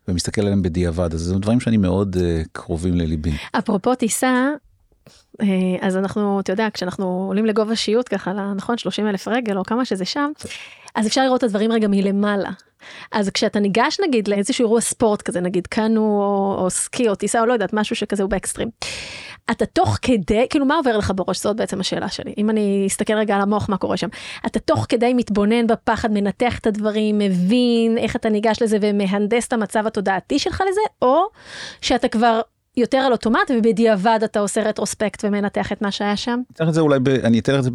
ומסתכל 0.07 0.41
עליהן 0.41 0.61
בדיעבד 0.61 1.13
אז 1.13 1.19
זה 1.19 1.35
דברים 1.35 1.59
שאני 1.59 1.77
מאוד 1.77 2.15
uh, 2.15 2.47
קרובים 2.51 2.95
לליבי. 2.95 3.31
אפרופו 3.51 3.95
טיסה. 3.95 4.49
אה, 5.41 5.47
אז 5.81 5.97
אנחנו, 5.97 6.39
אתה 6.39 6.53
יודע, 6.53 6.67
כשאנחנו 6.73 7.25
עולים 7.27 7.45
לגובה 7.45 7.75
שיוט 7.75 8.13
ככה, 8.13 8.33
נכון, 8.55 8.77
30 8.77 9.07
אלף 9.07 9.27
רגל 9.27 9.57
או 9.57 9.63
כמה 9.63 9.85
שזה 9.85 10.05
שם, 10.05 10.31
אז 10.95 11.07
אפשר 11.07 11.23
לראות 11.23 11.39
את 11.39 11.43
הדברים 11.43 11.71
רגע 11.71 11.87
מלמעלה. 11.87 12.49
אז 13.11 13.29
כשאתה 13.29 13.59
ניגש 13.59 13.97
נגיד 14.07 14.27
לאיזשהו 14.27 14.65
אירוע 14.65 14.81
ספורט 14.81 15.21
כזה, 15.21 15.41
נגיד 15.41 15.67
קאנו 15.67 16.01
או, 16.01 16.63
או 16.63 16.69
סקי 16.69 17.09
או 17.09 17.15
טיסה 17.15 17.41
או 17.41 17.45
לא 17.45 17.53
יודעת, 17.53 17.73
משהו 17.73 17.95
שכזה 17.95 18.23
הוא 18.23 18.29
באקסטרים. 18.29 18.69
אתה 19.51 19.65
תוך 19.65 19.97
כדי, 20.01 20.45
כאילו 20.49 20.65
מה 20.65 20.75
עובר 20.75 20.97
לך 20.97 21.11
בראש? 21.15 21.41
זאת 21.41 21.55
בעצם 21.55 21.79
השאלה 21.79 22.09
שלי. 22.09 22.33
אם 22.37 22.49
אני 22.49 22.83
אסתכל 22.87 23.13
רגע 23.13 23.35
על 23.35 23.41
המוח, 23.41 23.69
מה 23.69 23.77
קורה 23.77 23.97
שם. 23.97 24.07
אתה 24.45 24.59
תוך 24.59 24.85
כדי 24.89 25.13
מתבונן 25.13 25.67
בפחד, 25.67 26.11
מנתח 26.11 26.59
את 26.59 26.67
הדברים, 26.67 27.17
מבין 27.17 27.97
איך 27.97 28.15
אתה 28.15 28.29
ניגש 28.29 28.61
לזה 28.61 28.77
ומהנדס 28.81 29.47
את 29.47 29.53
המצב 29.53 29.87
התודעתי 29.87 30.39
שלך 30.39 30.63
לזה, 30.69 30.81
או 31.01 31.23
שאתה 31.81 32.07
כבר 32.07 32.41
יותר 32.77 32.97
על 32.97 33.11
אוטומט 33.11 33.51
ובדיעבד 33.57 34.19
אתה 34.23 34.39
עושה 34.39 34.61
רטרוספקט 34.61 35.25
ומנתח 35.25 35.71
את 35.71 35.81
מה 35.81 35.91
שהיה 35.91 36.17
שם? 36.17 36.31
אני 36.31 36.43
אתן 36.55 36.67
את 36.67 36.73
זה 36.73 36.81
אולי, 36.81 36.99
ב, 36.99 37.07
אני 37.09 37.39
אתן 37.39 37.59
את 37.59 37.63
זה 37.63 37.69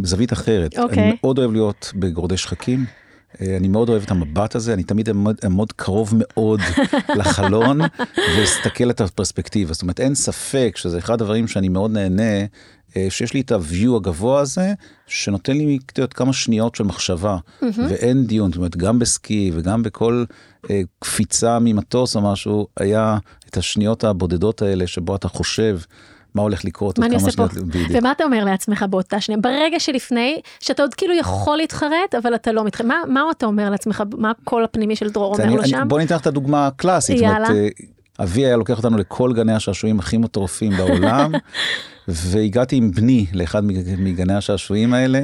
בזווית 0.00 0.32
אחרת. 0.32 0.74
Okay. 0.74 0.80
אוקיי. 0.80 1.02
אני 1.02 1.16
מאוד 1.22 1.38
אוהב 1.38 1.52
להיות 1.52 1.92
בגורדי 1.96 2.36
שחקים. 2.36 2.84
אה, 3.40 3.56
אני 3.56 3.68
מאוד 3.68 3.88
אוהב 3.88 4.02
את 4.02 4.10
המבט 4.10 4.54
הזה, 4.54 4.74
אני 4.74 4.82
תמיד 4.82 5.08
אעמוד, 5.44 5.72
קרוב 5.72 6.12
מאוד 6.18 6.60
לחלון 7.18 7.80
ואסתכל 8.36 8.90
את 8.90 9.00
הפרספקטיבה. 9.00 9.72
זאת 9.72 9.82
אומרת, 9.82 10.00
אין 10.00 10.14
ספק 10.14 10.74
שזה 10.76 10.98
אחד 10.98 11.12
הדברים 11.12 11.48
שאני 11.48 11.68
מאוד 11.68 11.90
נהנה 11.90 12.44
אה, 12.96 13.06
שיש 13.10 13.34
לי 13.34 13.40
את 13.40 13.52
ה-view 13.52 13.96
הגבוה 13.96 14.40
הזה, 14.40 14.74
שנותן 15.06 15.56
לי 15.56 15.78
את 15.86 15.98
יודעת, 15.98 16.12
כמה 16.12 16.32
שניות 16.32 16.74
של 16.74 16.84
מחשבה, 16.84 17.36
ואין 17.88 18.26
דיון, 18.26 18.50
זאת 18.50 18.56
אומרת, 18.56 18.76
גם 18.76 18.98
בסקי 18.98 19.50
וגם 19.54 19.82
בכל 19.82 20.24
אה, 20.70 20.80
קפיצה 20.98 21.58
ממטוס 21.58 22.16
או 22.16 22.20
משהו, 22.20 22.66
היה 22.76 23.18
את 23.48 23.56
השניות 23.56 24.04
הבודדות 24.04 24.62
האלה 24.62 24.86
שבו 24.86 25.16
אתה 25.16 25.28
חושב. 25.28 25.78
מה 26.38 26.42
הולך 26.42 26.64
לקרות 26.64 26.98
מה 26.98 27.06
אני 27.06 27.14
עושה 27.14 27.30
פה? 27.36 27.44
ומה 27.90 28.12
אתה 28.12 28.24
אומר 28.24 28.44
לעצמך 28.44 28.84
באותה 28.90 29.20
שנייה? 29.20 29.40
ברגע 29.40 29.80
שלפני, 29.80 30.40
שאתה 30.60 30.82
עוד 30.82 30.94
כאילו 30.94 31.14
יכול 31.14 31.56
להתחרט, 31.56 32.14
אבל 32.22 32.34
אתה 32.34 32.52
לא 32.52 32.64
מתחרט, 32.64 32.86
מה, 32.86 32.94
מה 33.08 33.22
אתה 33.30 33.46
אומר 33.46 33.70
לעצמך? 33.70 34.02
מה 34.18 34.30
הקול 34.42 34.64
הפנימי 34.64 34.96
של 34.96 35.10
דרור 35.10 35.34
אומר 35.34 35.44
אני- 35.44 35.54
לו 35.56 35.60
אני- 35.62 35.68
שם? 35.68 35.84
בוא 35.88 35.98
ניתן 36.00 36.14
לך 36.14 36.20
את 36.20 36.26
הדוגמה 36.26 36.66
הקלאסית. 36.66 37.20
יאללה. 37.20 37.48
אה, 37.50 37.68
אבי 38.22 38.46
היה 38.46 38.56
לוקח 38.56 38.76
אותנו 38.76 38.98
לכל 38.98 39.32
גני 39.32 39.52
השעשועים 39.52 39.98
הכי 39.98 40.16
מטורפים 40.18 40.72
בעולם, 40.76 41.32
והגעתי 42.08 42.76
עם 42.76 42.90
בני 42.90 43.26
לאחד 43.32 43.64
מג- 43.64 43.94
מגני 43.98 44.34
השעשועים 44.34 44.94
האלה, 44.94 45.20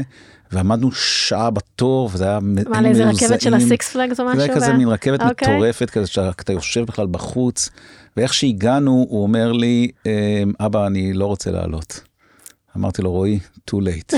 ועמדנו 0.52 0.92
שעה 0.92 1.50
בתור, 1.50 2.11
וזה 2.12 2.25
היה 2.25 2.38
מ- 2.42 2.71
מה, 2.71 2.80
לאיזה 2.83 3.04
רכבת 3.04 3.40
של 3.40 3.50
מאוזעים. 3.50 3.73
הסיקס 3.73 3.92
פלאגס 3.92 4.21
או 4.21 4.25
משהו? 4.25 4.38
זה 4.38 4.44
היה 4.44 4.54
כזה 4.54 4.73
מין 4.73 4.88
רכבת 4.88 5.21
אוקיי. 5.23 5.49
מטורפת 5.56 5.90
כזה 5.90 6.06
שאתה 6.06 6.52
יושב 6.52 6.85
בכלל 6.87 7.06
בחוץ, 7.06 7.71
ואיך 8.16 8.35
שהגענו 8.35 9.06
הוא 9.09 9.23
אומר 9.23 9.52
לי, 9.52 9.90
"אמ, 10.06 10.11
אבא 10.61 10.87
אני 10.87 11.12
לא 11.12 11.26
רוצה 11.26 11.50
לעלות. 11.50 12.00
אמרתי 12.76 13.02
לו 13.02 13.12
רועי, 13.12 13.38
too 13.71 13.78
late, 13.78 14.14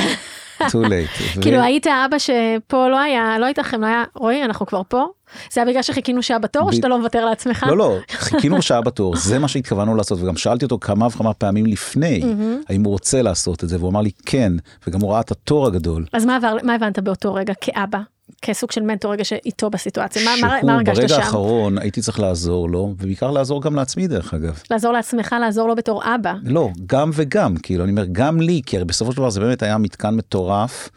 too 0.63 0.87
late. 0.89 1.23
כאילו 1.43 1.61
היית 1.61 1.87
אבא 1.87 2.19
שפה 2.19 2.89
לא 2.89 3.01
היה, 3.01 3.39
לא 3.39 3.45
הייתה 3.47 3.61
לכם, 3.61 3.81
לא 3.81 3.87
היה, 3.87 4.05
רועי, 4.15 4.45
אנחנו 4.45 4.67
כבר 4.67 4.83
פה? 4.89 5.07
זה 5.53 5.61
היה 5.61 5.71
בגלל 5.71 5.83
שחיכינו 5.83 6.23
שעה 6.23 6.39
בתור, 6.39 6.63
או 6.63 6.73
שאתה 6.73 6.89
לא 6.89 6.99
מוותר 6.99 7.25
לעצמך? 7.25 7.67
לא, 7.69 7.77
לא, 7.77 7.97
חיכינו 8.11 8.63
שעה 8.63 8.81
בתור, 8.81 9.17
זה 9.17 9.39
מה 9.39 9.49
שהתכוונו 9.49 9.95
לעשות, 9.97 10.23
וגם 10.23 10.37
שאלתי 10.37 10.65
אותו 10.65 10.79
כמה 10.79 11.07
וכמה 11.07 11.35
פעמים 11.35 11.67
לפני, 11.67 12.23
האם 12.69 12.85
הוא 12.85 12.93
רוצה 12.93 13.23
לעשות 13.23 13.65
את 13.65 13.69
זה, 13.69 13.77
והוא 13.79 13.91
אמר 13.91 14.01
לי 14.01 14.11
כן, 14.27 14.53
וגם 14.87 15.01
הוא 15.01 15.13
ראה 15.13 15.21
את 15.21 15.31
התור 15.31 15.67
הגדול. 15.67 16.05
אז 16.13 16.27
מה 16.63 16.75
הבנת 16.75 16.99
באותו 16.99 17.35
רגע 17.35 17.53
כאבא? 17.61 17.99
כסוג 18.43 18.71
של 18.71 18.81
מנטור 18.81 19.13
רגע 19.13 19.25
שאיתו 19.25 19.71
בסיטואציה? 19.71 20.25
מה, 20.25 20.31
מה, 20.41 20.57
שהוא 20.59 20.71
מה 20.71 20.75
הרגשת 20.75 20.97
ברגע 20.97 21.09
שם? 21.09 21.21
האחרון 21.21 21.79
הייתי 21.79 22.01
צריך 22.01 22.21
לעזור 22.21 22.71
לו, 22.71 22.95
ובעיקר 22.99 23.31
לעזור 23.31 23.63
גם 23.63 23.75
לעצמי 23.75 24.07
דרך 24.07 24.35
אגב. 24.35 24.61
לעזור 24.71 24.93
לעצמך, 24.93 25.35
לעזור 25.41 25.69
לו 25.69 25.75
בתור 25.75 26.03
אבא. 26.15 26.35
לא, 26.43 26.71
גם 26.87 27.11
וגם, 27.15 27.57
כאילו, 27.57 27.85
אני 27.85 27.91
אומר, 27.91 28.05
גם 28.13 28.41
לי, 28.41 28.61
כי 28.67 28.77
הרי 28.77 28.85
בסופו 28.85 29.13
של 29.13 29.17
דבר 29.17 29.31
זה 29.31 29.41
באמת 29.41 29.63
היה 29.63 29.79
מתקן 29.79 30.15
מטורף, 30.15 30.91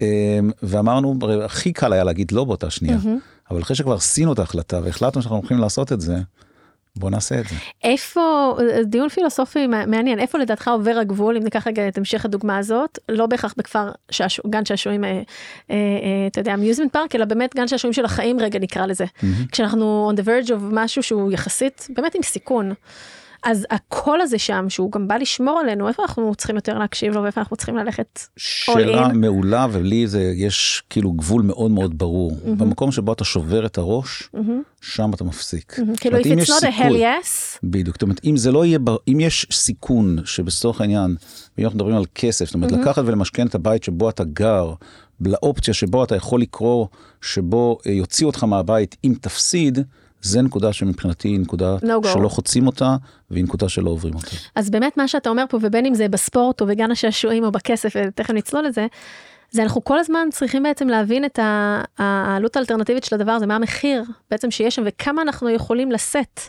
אמ, 0.00 0.06
ואמרנו, 0.62 1.18
הכי 1.44 1.72
קל 1.72 1.92
היה 1.92 2.04
להגיד 2.04 2.32
לא 2.32 2.44
באותה 2.44 2.70
שנייה, 2.70 2.98
אבל 3.50 3.62
אחרי 3.62 3.76
שכבר 3.76 3.94
עשינו 3.94 4.32
את 4.32 4.38
ההחלטה 4.38 4.80
והחלטנו 4.84 5.22
שאנחנו 5.22 5.36
הולכים 5.36 5.58
לעשות 5.58 5.92
את 5.92 6.00
זה, 6.00 6.16
בוא 6.98 7.10
נעשה 7.10 7.40
את 7.40 7.48
זה. 7.48 7.54
איפה, 7.84 8.54
דיון 8.84 9.08
פילוסופי 9.08 9.66
מע- 9.66 9.86
מעניין, 9.86 10.18
איפה 10.18 10.38
לדעתך 10.38 10.68
עובר 10.68 10.98
הגבול, 11.00 11.36
אם 11.36 11.42
ניקח 11.44 11.66
רגע 11.66 11.88
את 11.88 11.98
המשך 11.98 12.24
הדוגמה 12.24 12.58
הזאת, 12.58 12.98
לא 13.08 13.26
בהכרח 13.26 13.54
בכפר 13.56 13.90
שעשוע, 14.10 14.44
גן 14.50 14.64
שעשועים, 14.64 15.04
אה, 15.04 15.10
אה, 15.10 15.20
אה, 15.70 15.74
אתה 16.26 16.40
יודע, 16.40 16.54
אמיוזמנט 16.54 16.92
פארק, 16.92 17.14
אלא 17.14 17.24
באמת 17.24 17.56
גן 17.56 17.68
שעשועים 17.68 17.92
של 17.92 18.04
החיים 18.04 18.40
רגע 18.40 18.58
נקרא 18.58 18.86
לזה. 18.86 19.04
כשאנחנו 19.52 20.12
on 20.14 20.20
the 20.20 20.24
verge 20.24 20.48
of 20.48 20.60
משהו 20.72 21.02
שהוא 21.02 21.32
יחסית, 21.32 21.86
באמת 21.96 22.14
עם 22.14 22.22
סיכון. 22.22 22.72
אז 23.42 23.66
הקול 23.70 24.20
הזה 24.20 24.38
שם, 24.38 24.66
שהוא 24.68 24.92
גם 24.92 25.08
בא 25.08 25.16
לשמור 25.16 25.58
עלינו, 25.58 25.88
איפה 25.88 26.02
אנחנו 26.02 26.34
צריכים 26.34 26.56
יותר 26.56 26.78
להקשיב 26.78 27.14
לו 27.14 27.22
ואיפה 27.22 27.40
אנחנו 27.40 27.56
צריכים 27.56 27.76
ללכת 27.76 28.20
שאלה. 28.36 29.08
מעולה, 29.08 29.66
ולי 29.72 30.06
זה, 30.06 30.32
יש 30.36 30.82
כאילו 30.90 31.12
גבול 31.12 31.42
מאוד 31.42 31.70
מאוד 31.70 31.98
ברור. 31.98 32.38
במקום 32.44 32.92
שבו 32.92 33.12
אתה 33.12 33.24
שובר 33.24 33.66
את 33.66 33.78
הראש, 33.78 34.30
שם 34.80 35.10
אתה 35.14 35.24
מפסיק. 35.24 35.72
כאילו, 35.96 36.18
if 36.18 36.24
אומרת, 36.24 36.38
it's 36.38 36.42
יש 36.42 36.50
not 36.50 36.62
a 36.62 36.80
hell 36.80 36.92
yes, 36.92 37.58
בדיוק, 37.62 37.96
זאת 37.96 38.02
אומרת, 38.02 38.20
אם 38.24 38.36
זה 38.36 38.52
לא 38.52 38.64
יהיה, 38.64 38.78
אם 39.08 39.20
יש 39.20 39.46
סיכון 39.52 40.18
שבצורך 40.24 40.80
העניין, 40.80 41.16
ואם 41.58 41.64
אנחנו 41.64 41.76
מדברים 41.76 41.96
על 41.96 42.04
כסף, 42.14 42.44
זאת 42.44 42.54
אומרת, 42.54 42.72
לקחת 42.72 43.02
ולמשכן 43.06 43.46
את 43.46 43.54
הבית 43.54 43.84
שבו 43.84 44.10
אתה 44.10 44.24
גר, 44.24 44.72
לאופציה 45.20 45.74
שבו 45.74 46.04
אתה 46.04 46.16
יכול 46.16 46.40
לקרוא, 46.40 46.86
שבו 47.20 47.78
אה, 47.86 47.92
יוציאו 47.92 48.28
אותך 48.28 48.44
מהבית 48.44 48.96
אם 49.04 49.14
תפסיד, 49.20 49.78
זה 50.22 50.42
נקודה 50.42 50.72
שמבחינתי 50.72 51.28
היא 51.28 51.40
נקודה 51.40 51.76
No 51.76 52.04
go. 52.04 52.08
שלא 52.08 52.28
חוצים 52.28 52.66
אותה, 52.66 52.96
והיא 53.30 53.44
נקודה 53.44 53.68
שלא 53.68 53.90
עוברים 53.90 54.14
אותה. 54.14 54.36
אז 54.54 54.70
באמת 54.70 54.96
מה 54.96 55.08
שאתה 55.08 55.30
אומר 55.30 55.44
פה, 55.48 55.58
ובין 55.62 55.86
אם 55.86 55.94
זה 55.94 56.08
בספורט 56.08 56.60
או 56.60 56.66
בגן 56.66 56.90
השעשועים 56.90 57.44
או 57.44 57.52
בכסף, 57.52 57.92
ותכף 57.96 58.30
נצלול 58.30 58.64
לזה, 58.66 58.86
זה 59.50 59.62
אנחנו 59.62 59.84
כל 59.84 59.98
הזמן 59.98 60.28
צריכים 60.30 60.62
בעצם 60.62 60.88
להבין 60.88 61.24
את 61.24 61.38
העלות 61.98 62.56
האלטרנטיבית 62.56 63.04
של 63.04 63.14
הדבר 63.14 63.32
הזה, 63.32 63.46
מה 63.46 63.56
המחיר 63.56 64.04
בעצם 64.30 64.50
שיש 64.50 64.74
שם 64.74 64.82
וכמה 64.86 65.22
אנחנו 65.22 65.50
יכולים 65.50 65.92
לשאת 65.92 66.40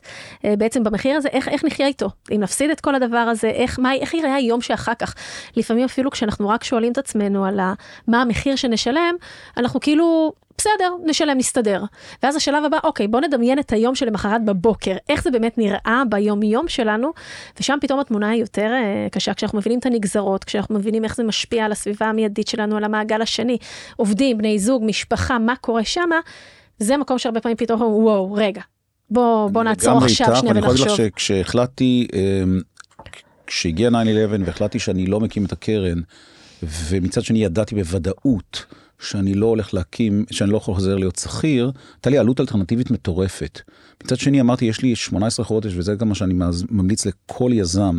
אה, 0.46 0.56
בעצם 0.58 0.84
במחיר 0.84 1.18
הזה, 1.18 1.30
איך, 1.30 1.48
איך 1.48 1.66
נחיה 1.66 1.88
איתו, 1.88 2.10
אם 2.36 2.40
נפסיד 2.40 2.70
את 2.70 2.82
כל 2.82 2.96
הדבר 2.96 3.18
הזה, 3.18 3.48
איך, 3.48 3.80
מה, 3.80 3.94
איך 3.94 4.14
יראה 4.14 4.36
היום 4.36 4.62
שאחר 4.62 4.94
כך. 4.94 5.16
לפעמים 5.58 5.86
אפילו 5.86 6.12
כשאנחנו 6.12 6.50
רק 6.50 6.64
שואלים 6.64 6.92
את 6.92 6.98
עצמנו 6.98 7.46
על 7.46 7.60
ה, 7.60 7.74
מה 8.08 8.22
המחיר 8.22 8.56
שנשלם, 8.56 9.16
אנחנו 9.58 9.80
כאילו, 9.80 10.34
בסדר, 10.60 10.94
נשלם, 11.06 11.38
נסתדר. 11.38 11.84
ואז 12.24 12.36
השלב 12.36 12.66
הבא, 12.66 12.78
אוקיי, 12.84 13.08
בוא 13.08 13.22
נדמיין 13.22 13.60
את 13.60 13.74
היום 13.74 13.96
שלמחרת 13.96 14.46
בבוקר, 14.46 14.96
איך 15.10 15.24
זה 15.24 15.32
באמת 15.32 15.58
נראה 15.58 16.04
ביום-יום 16.10 16.68
שלנו, 16.68 17.12
ושם 17.60 17.78
פתאום 17.82 18.00
התמונה 18.00 18.30
היא 18.30 18.42
יותר 18.42 18.72
אה, 18.74 19.08
קשה, 19.12 19.34
כשאנחנו 19.34 19.58
מבינים 19.58 19.80
את 19.80 19.86
הנגזרות, 19.86 20.44
כשאנחנו 20.44 20.76
מבינים 20.76 21.04
איך 21.04 21.16
זה 21.16 21.24
משפיע 21.24 21.66
על 21.66 21.72
הסביבה 21.72 22.06
המיידית 22.06 22.48
שלנו, 22.48 22.78
על 22.78 22.84
המעגל 22.84 23.22
השני, 23.22 23.58
עובדים, 23.96 24.38
בני 24.38 24.60
זוג, 24.60 24.84
משפחה, 24.86 25.40
מה 25.40 25.56
קורה 25.62 25.84
שמה, 25.84 26.20
זה 26.80 26.98
מקום 26.98 27.18
שהרבה 27.18 27.40
פעמים 27.40 27.58
פתאום 27.58 27.82
אומרים, 27.82 28.04
וואו, 28.04 28.34
רגע, 28.34 28.62
בוא, 29.10 29.50
בוא 29.50 29.64
נעצור 29.64 29.98
עכשיו 29.98 30.36
שנייה 30.36 30.56
ואני 30.56 30.60
יכול 30.60 30.70
להגיד 30.70 30.86
לך 30.86 30.92
ונחשוב. 30.92 31.08
שכשהחלטתי, 31.08 32.08
אמ, 32.14 32.60
כשהגיע 33.48 33.90
9-11 33.90 33.92
והחלטתי 34.46 34.80
שאני 34.80 35.06
לא 35.06 35.20
מקים 35.20 35.46
את 35.46 35.52
הקרן, 35.52 36.00
ומצד 36.64 37.24
שני 37.24 37.44
ידעתי 37.44 37.76
בוודאות 37.76 38.66
שאני 39.00 39.34
לא 39.34 39.46
הולך 39.46 39.74
להקים, 39.74 40.26
שאני 40.32 40.52
לא 40.52 40.60
חוזר 40.60 40.96
להיות 40.96 41.16
שכיר, 41.16 41.72
הייתה 41.96 42.10
לי 42.10 42.18
עלות 42.18 42.40
אלטרנטיבית 42.40 42.92
מטורפת. 42.92 43.62
מצד 44.04 44.18
שני 44.18 44.42
אמרתי, 44.42 44.66
יש 44.66 44.82
לי 44.82 44.96
18 44.96 45.46
חודש, 45.46 45.74
וזה 45.76 45.96
גם 45.96 46.10
מה 46.10 46.16
שאני 46.16 46.34
ממליץ 46.70 47.06
לכל 47.06 47.52
יזם, 47.54 47.98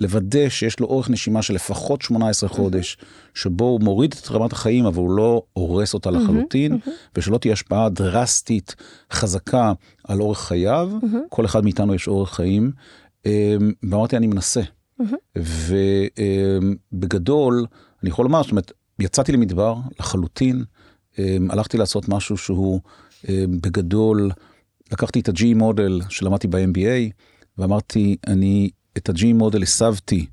לוודא 0.00 0.48
שיש 0.48 0.80
לו 0.80 0.86
אורך 0.86 1.10
נשימה 1.10 1.42
של 1.42 1.54
לפחות 1.54 2.02
18 2.02 2.48
חודש, 2.48 2.96
שבו 3.34 3.64
הוא 3.64 3.80
מוריד 3.80 4.14
את 4.20 4.30
רמת 4.30 4.52
החיים, 4.52 4.86
אבל 4.86 4.98
הוא 4.98 5.10
לא 5.10 5.42
הורס 5.52 5.94
אותה 5.94 6.10
לחלוטין, 6.10 6.78
ושלא 7.16 7.38
תהיה 7.38 7.52
השפעה 7.52 7.88
דרסטית 7.88 8.74
חזקה 9.12 9.72
על 10.04 10.20
אורך 10.20 10.38
חייו. 10.40 10.90
כל 11.28 11.44
אחד 11.44 11.64
מאיתנו 11.64 11.94
יש 11.94 12.08
אורך 12.08 12.34
חיים. 12.34 12.72
אמ, 13.26 13.72
ואמרתי, 13.82 14.16
אני 14.16 14.26
מנסה. 14.26 14.60
ובגדול, 16.90 17.66
אני 18.02 18.10
יכול 18.10 18.24
לומר, 18.24 18.42
זאת 18.42 18.50
אומרת, 18.50 18.72
יצאתי 18.98 19.32
למדבר 19.32 19.74
לחלוטין, 20.00 20.64
אמ, 21.18 21.50
הלכתי 21.50 21.78
לעשות 21.78 22.08
משהו 22.08 22.36
שהוא 22.36 22.80
אמ, 23.28 23.60
בגדול, 23.60 24.30
לקחתי 24.92 25.20
את 25.20 25.28
ה-G 25.28 25.44
מודל 25.54 26.00
שלמדתי 26.08 26.48
ב-MBA, 26.48 27.12
ואמרתי, 27.58 28.16
אני 28.26 28.70
את 28.96 29.08
ה-G 29.08 29.24
מודל 29.34 29.62
הסבתי 29.62 30.26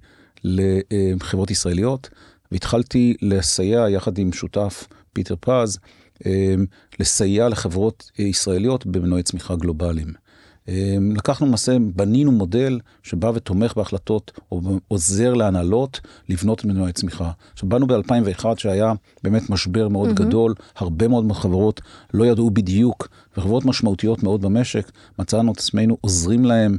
לחברות 0.44 1.52
ישראליות, 1.52 2.10
והתחלתי 2.52 3.16
לסייע 3.22 3.90
יחד 3.90 4.18
עם 4.18 4.34
שותף 4.34 4.88
פיטר 5.14 5.36
פז, 5.40 5.80
אמ, 6.26 6.66
לסייע 7.00 7.50
לחברות 7.50 8.12
ישראליות 8.20 8.86
במנועי 8.86 9.24
צמיחה 9.24 9.56
גלובליים. 9.56 10.25
אמ, 10.68 11.16
לקחנו 11.16 11.48
למעשה, 11.48 11.78
בנינו 11.80 12.32
מודל 12.32 12.80
שבא 13.04 13.32
ותומך 13.36 13.74
בהחלטות, 13.76 14.32
או 14.52 14.62
עוזר 14.88 15.34
להנהלות 15.34 16.00
לבנות 16.30 16.60
את 16.60 16.66
מנועי 16.66 16.94
צמיחה. 16.94 17.32
עכשיו, 17.54 17.70
באנו 17.70 17.88
ב-2001 17.88 18.46
שהיה 18.58 18.94
באמת 19.24 19.50
משבר 19.50 19.88
מאוד 19.88 20.10
mm-hmm. 20.10 20.14
גדול, 20.14 20.54
הרבה 20.76 21.08
מאוד 21.08 21.32
חברות 21.32 21.82
לא 22.14 22.26
ידעו 22.26 22.50
בדיוק, 22.50 23.08
וחברות 23.38 23.66
משמעותיות 23.66 24.24
מאוד 24.24 24.42
במשק, 24.42 24.92
מצאנו 25.20 25.52
את 25.52 25.58
עצמנו 25.58 25.98
עוזרים 26.02 26.46
להם 26.46 26.78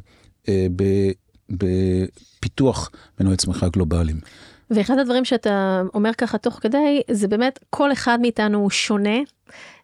אה, 0.49 0.66
בפיתוח 1.50 2.90
מנועי 3.21 3.37
צמיחה 3.37 3.69
גלובליים. 3.69 4.21
ואחד 4.71 4.99
הדברים 4.99 5.25
שאתה 5.25 5.83
אומר 5.95 6.14
ככה 6.19 6.38
תוך 6.38 6.59
כדי, 6.62 7.00
זה 7.11 7.28
באמת 7.28 7.59
כל 7.71 7.93
אחד 7.93 8.19
מאיתנו 8.21 8.59
הוא 8.59 8.71
שונה. 8.71 9.19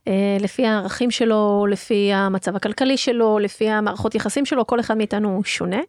אה, 0.09 0.37
לפי 0.41 0.67
הערכים 0.67 1.11
שלו, 1.11 1.67
לפי 1.71 2.13
המצב 2.13 2.57
הכלכלי 2.57 2.97
שלו, 2.97 3.39
לפי 3.39 3.69
המערכות 3.69 4.15
יחסים 4.15 4.45
שלו, 4.45 4.67
כל 4.67 4.81
אחד 4.81 4.97
מאיתנו 4.97 5.41
שונה. 5.45 5.81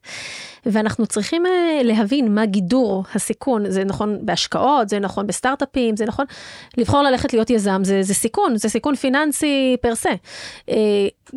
ואנחנו 0.65 1.07
צריכים 1.07 1.45
אה, 1.45 1.81
להבין 1.83 2.35
מה 2.35 2.45
גידור 2.45 3.03
הסיכון, 3.15 3.69
זה 3.69 3.83
נכון 3.83 4.25
בהשקעות, 4.25 4.89
זה 4.89 4.99
נכון 4.99 5.27
בסטארט-אפים, 5.27 5.97
זה 5.97 6.05
נכון, 6.05 6.25
לבחור 6.77 7.01
ללכת 7.01 7.33
להיות 7.33 7.49
יזם 7.49 7.83
זה, 7.83 8.03
זה 8.03 8.13
סיכון, 8.13 8.57
זה 8.57 8.69
סיכון 8.69 8.95
פיננסי 8.95 9.77
פר 9.81 9.95
סה. 9.95 10.09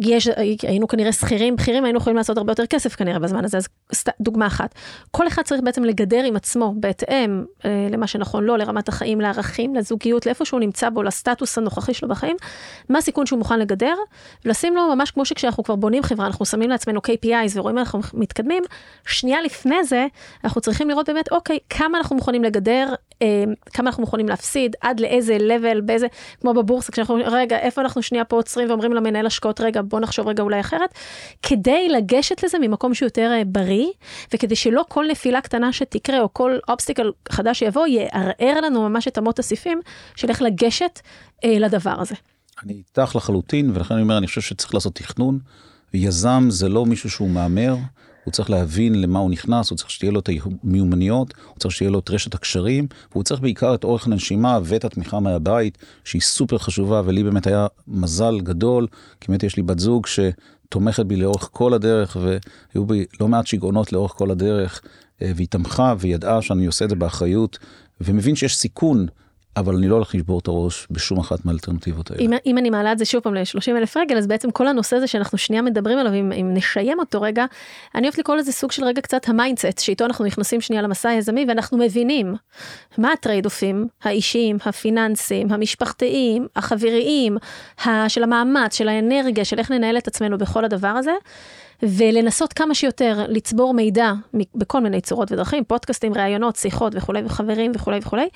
יש, 0.01 0.29
היינו 0.63 0.89
כנראה 0.89 1.13
שכירים 1.13 1.57
בכירים, 1.57 1.85
היינו 1.85 1.99
יכולים 1.99 2.17
לעשות 2.17 2.39
הרבה 2.39 2.53
יותר 2.53 2.67
כסף 2.67 2.95
כנראה 2.95 3.19
בזמן 3.19 3.45
הזה, 3.45 3.59
אז 3.59 3.69
דוגמה 4.21 4.47
אחת. 4.47 4.75
כל 5.11 5.29
אחד 5.29 5.43
צריך 5.43 5.61
בעצם 5.65 5.85
לגדר 5.85 6.25
עם 6.25 6.37
עצמו 6.37 6.75
בהתאם 6.77 7.45
אה, 7.65 7.89
למה 7.91 8.07
שנכון 8.07 8.45
לו, 8.45 8.57
לרמת 8.57 8.89
החיים, 8.89 9.21
לערכים, 9.21 9.75
לזוגיות, 9.75 10.27
לאיפה 10.27 10.45
שהוא 10.45 10.61
נמצא 10.61 10.91
בו, 10.91 11.03
לסטטוס 11.03 11.59
הנוכחי 11.59 11.95
שלו 11.95 12.09
בחיים, 12.09 12.37
מה 12.89 12.99
הסיכון 12.99 13.27
שהוא 13.27 13.39
מוכן 13.39 13.59
לגדר, 13.59 13.95
ולשים 14.45 14.77
לו 14.77 14.95
ממש 14.95 15.11
כמו 15.11 15.25
שכשאנחנו 15.25 15.65
כבר 15.65 15.77
בונים 15.77 16.03
חברה, 16.03 16.27
אנחנו 16.27 16.47
שמים 16.47 16.71
לעצמנו 16.71 17.01
KPIs 17.01 17.53
ורואים 17.55 17.79
איך 17.79 17.95
אנחנו 17.95 18.19
מתקדמים, 18.19 18.63
שנייה 19.07 19.43
לפני 19.43 19.85
זה, 19.85 20.07
אנחנו 20.45 20.61
צריכים 20.61 20.89
לראות 20.89 21.09
באמת, 21.09 21.33
אוקיי, 21.33 21.59
כמה 21.71 21.99
אנחנו 21.99 22.17
מוכנים 22.17 22.45
לגדר, 22.45 22.95
כמה 23.73 23.91
אנחנו 23.91 24.01
מוכנים 24.01 24.29
להפסיד, 24.29 24.77
עד 24.81 25.01
לאיזה 25.01 25.37
level, 25.37 25.81
באיזה, 25.81 26.07
כמו 26.41 26.55
בבורסה, 26.55 26.93
כשאנחנו, 26.93 27.17
רגע, 27.27 27.59
איפה 27.59 27.81
אנחנו 27.81 28.03
שנייה 28.03 28.25
פה 28.25 28.37
עוצרים 28.37 28.69
ואומרים 28.69 28.93
למנהל 28.93 29.27
השקעות, 29.27 29.61
רגע, 29.61 29.83
בוא 29.83 30.01
נחשוב 30.01 30.29
רגע 30.29 30.43
אולי 30.43 30.61
אחרת, 30.61 30.95
כדי 31.43 31.89
לגשת 31.89 32.45
לזה 32.45 32.59
ממקום 32.59 32.95
שהוא 32.95 33.07
יותר 33.07 33.31
אה, 33.33 33.43
בריא, 33.47 33.89
וכדי 34.35 34.57
שלא 34.57 34.85
כל 34.89 35.05
נפילה 35.11 35.41
קטנה 35.41 35.73
שתקרה, 35.73 36.21
או 36.21 36.29
כל 36.33 36.59
obstacle 36.69 37.13
חדש 37.29 37.59
שיבוא, 37.59 37.87
יערער 37.87 38.61
לנו 38.61 38.89
ממש 38.89 39.09
את 39.09 39.19
אמות 39.19 39.39
הסיפים 39.39 39.81
של 40.17 40.29
איך 40.29 40.43
לגשת 40.43 41.01
אה, 41.45 41.59
לדבר 41.59 42.01
הזה. 42.01 42.15
אני 42.63 42.73
איתך 42.73 43.17
לחלוטין, 43.17 43.71
ולכן 43.75 43.95
אני 43.95 44.03
אומר, 44.03 44.19
אני 44.19 44.27
חושב 44.27 44.41
שצריך 44.41 44.75
לעשות 44.75 44.95
תכנון. 44.95 45.39
יזם 45.95 46.47
זה 46.49 46.69
לא 46.69 46.87
מישהו 46.87 47.11
שהוא 47.11 47.31
מהמר, 47.31 47.77
הוא 48.27 48.33
צריך 48.33 48.51
להבין 48.51 49.01
למה 49.01 49.19
הוא 49.19 49.31
נכנס, 49.31 49.71
הוא 49.71 49.77
צריך 49.77 49.91
שתהיה 49.91 50.13
לו 50.13 50.21
את 50.21 50.29
המיומנויות, 50.65 51.35
הוא 51.49 51.59
צריך 51.59 51.75
שתהיה 51.75 51.91
לו 51.91 51.99
את 51.99 52.11
רשת 52.11 52.35
הקשרים, 52.35 52.87
והוא 53.13 53.23
צריך 53.23 53.41
בעיקר 53.41 53.75
את 53.75 53.85
אורך 53.85 54.07
הנשימה 54.07 54.59
ואת 54.65 54.85
התמיכה 54.85 55.21
מהבית, 55.21 55.79
שהיא 56.05 56.23
סופר 56.23 56.59
חשובה, 56.59 57.03
ולי 57.05 57.23
באמת 57.23 57.47
היה 57.47 57.67
מזל 57.89 58.41
גדול, 58.41 58.87
כי 59.21 59.27
באמת 59.29 59.43
יש 59.43 59.57
לי 59.57 59.63
בת 59.63 59.79
זוג 59.79 60.07
שתומכת 60.07 61.07
בי 61.07 61.17
לאורך 61.17 61.49
כל 61.53 61.75
הדרך, 61.75 62.17
והיו 62.21 62.87
בי 62.87 63.05
לא 63.21 63.29
מעט 63.29 63.47
שיגעונות 63.47 63.93
לאורך 63.93 64.13
כל 64.13 64.31
הדרך, 64.31 64.83
אה, 65.23 65.33
והיא 65.37 65.49
תמכה 65.51 65.95
וידעה 65.99 66.43
שאני 66.43 66.67
עושה 66.67 66.85
את 66.85 66.91
זה 66.91 66.97
באחריות, 66.97 67.59
ומבין 68.01 68.37
שיש 68.37 68.57
סיכון 68.57 69.07
אבל 69.57 69.77
אני 69.77 69.89
לא 69.89 69.95
הולך 69.95 70.15
לשבור 70.15 70.39
את 70.39 70.47
הראש 70.47 70.87
בשום 70.91 71.19
אחת 71.19 71.45
מהאלטרנטיבות 71.45 72.11
האלה. 72.11 72.23
אם, 72.23 72.31
אם 72.47 72.59
אני 72.59 72.71
מעלה 72.71 72.93
את 72.93 72.99
זה 72.99 73.05
שוב 73.05 73.21
פעם 73.21 73.35
ל-30 73.35 73.77
אלף 73.77 73.97
רגל, 73.97 74.19
אז 74.19 74.27
בעצם 74.27 74.51
כל 74.51 74.69
הנושא 74.69 74.97
הזה 74.97 75.07
שאנחנו 75.07 75.39
שנייה 75.39 75.63
מדברים 75.63 75.99
עליו, 75.99 76.15
אם, 76.15 76.33
אם 76.33 76.51
נשים 76.55 76.99
אותו 76.99 77.23
רגע, 77.23 77.45
אני 77.95 78.07
אוהבת 78.07 78.19
לקרוא 78.19 78.37
לזה 78.37 78.53
סוג 78.53 78.73
של 78.73 78.85
רגע 78.85 79.01
קצת 79.01 79.29
ה 79.29 79.34
mindset, 79.34 79.79
שאיתו 79.79 80.05
אנחנו 80.05 80.25
נכנסים 80.25 80.61
שנייה 80.61 80.83
למסע 80.83 81.09
היזמי, 81.09 81.45
ואנחנו 81.49 81.79
מבינים 81.79 82.35
מה 82.99 83.13
ה 83.13 83.45
trade-offים 83.45 83.87
האישיים, 84.03 84.57
הפיננסיים, 84.65 85.53
המשפחתיים, 85.53 86.47
החבריים, 86.57 87.37
של 88.09 88.23
המאמץ, 88.23 88.75
של 88.75 88.89
האנרגיה, 88.89 89.45
של 89.45 89.59
איך 89.59 89.71
ננהל 89.71 89.99
את 89.99 90.09
עצמנו 90.09 90.39
בכל 90.39 90.65
הדבר 90.65 90.89
הזה. 90.89 91.13
ולנסות 91.83 92.53
כמה 92.53 92.75
שיותר 92.75 93.25
לצבור 93.29 93.75
מידע 93.75 94.13
בכל 94.55 94.81
מיני 94.81 95.01
צורות 95.01 95.33
ודרכים, 95.33 95.65
פודקאסטים, 95.65 96.15
ראיונות, 96.15 96.57
שיחות 96.57 96.93
וכולי 96.97 97.23
וחברים 97.25 97.73
וכולי 97.75 97.99
וכולי, 97.99 98.29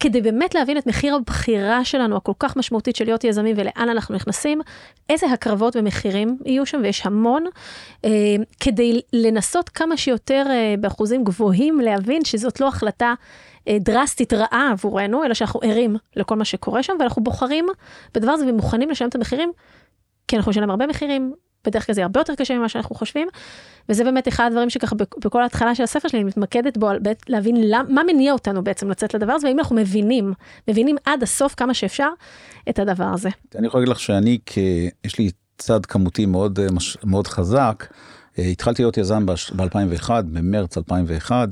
כדי 0.00 0.20
באמת 0.20 0.54
להבין 0.54 0.78
את 0.78 0.86
מחיר 0.86 1.14
הבחירה 1.14 1.84
שלנו 1.84 2.16
הכל 2.16 2.32
כך 2.38 2.56
משמעותית 2.56 2.96
של 2.96 3.04
להיות 3.04 3.24
יזמים 3.24 3.56
ולאן 3.58 3.88
אנחנו 3.88 4.14
נכנסים, 4.14 4.60
איזה 5.08 5.26
הקרבות 5.26 5.76
ומחירים 5.76 6.38
יהיו 6.44 6.66
שם, 6.66 6.80
ויש 6.82 7.06
המון, 7.06 7.44
אה, 8.04 8.10
כדי 8.60 9.00
לנסות 9.12 9.68
כמה 9.68 9.96
שיותר 9.96 10.46
אה, 10.50 10.74
באחוזים 10.80 11.24
גבוהים 11.24 11.80
להבין 11.80 12.24
שזאת 12.24 12.60
לא 12.60 12.68
החלטה. 12.68 13.14
אה, 13.68 13.76
דרסטית 13.80 14.32
רעה 14.32 14.70
עבורנו, 14.72 15.24
אלא 15.24 15.34
שאנחנו 15.34 15.60
ערים 15.62 15.96
לכל 16.16 16.36
מה 16.36 16.44
שקורה 16.44 16.82
שם, 16.82 16.92
ואנחנו 17.00 17.22
בוחרים 17.22 17.66
בדבר 18.14 18.32
הזה 18.32 18.46
ומוכנים 18.48 18.90
לשלם 18.90 19.08
את 19.08 19.14
המחירים, 19.14 19.52
כי 20.28 20.36
אנחנו 20.36 20.50
נשלם 20.50 20.70
הרבה 20.70 20.86
מחירים, 20.86 21.32
בדרך 21.66 21.86
כלל 21.86 21.94
זה 21.94 22.02
הרבה 22.02 22.20
יותר 22.20 22.34
קשה 22.34 22.58
ממה 22.58 22.68
שאנחנו 22.68 22.94
חושבים, 22.94 23.28
וזה 23.88 24.04
באמת 24.04 24.28
אחד 24.28 24.46
הדברים 24.46 24.70
שככה 24.70 24.96
בכל 25.24 25.42
ההתחלה 25.42 25.74
של 25.74 25.82
הספר 25.82 26.08
שלי 26.08 26.18
אני 26.18 26.28
מתמקדת 26.28 26.76
בו, 26.76 26.88
להבין 27.28 27.70
למ, 27.70 27.84
מה 27.88 28.02
מניע 28.06 28.32
אותנו 28.32 28.64
בעצם 28.64 28.90
לצאת 28.90 29.14
לדבר 29.14 29.32
הזה, 29.32 29.46
והאם 29.46 29.58
אנחנו 29.58 29.76
מבינים, 29.76 30.32
מבינים 30.68 30.96
עד 31.04 31.22
הסוף 31.22 31.54
כמה 31.54 31.74
שאפשר 31.74 32.08
את 32.68 32.78
הדבר 32.78 33.04
הזה. 33.04 33.28
אני 33.58 33.66
יכול 33.66 33.80
להגיד 33.80 33.92
לך 33.92 34.00
שאני, 34.00 34.38
כ... 34.46 34.58
יש 35.04 35.18
לי 35.18 35.30
צד 35.58 35.86
כמותי 35.86 36.26
מאוד, 36.26 36.60
אה, 36.60 36.66
מאוד 37.04 37.26
חזק, 37.26 37.86
אה, 38.38 38.44
התחלתי 38.44 38.82
להיות 38.82 38.98
יזם 38.98 39.26
ב-2001, 39.26 40.10
במרץ 40.10 40.76
2001, 40.78 41.48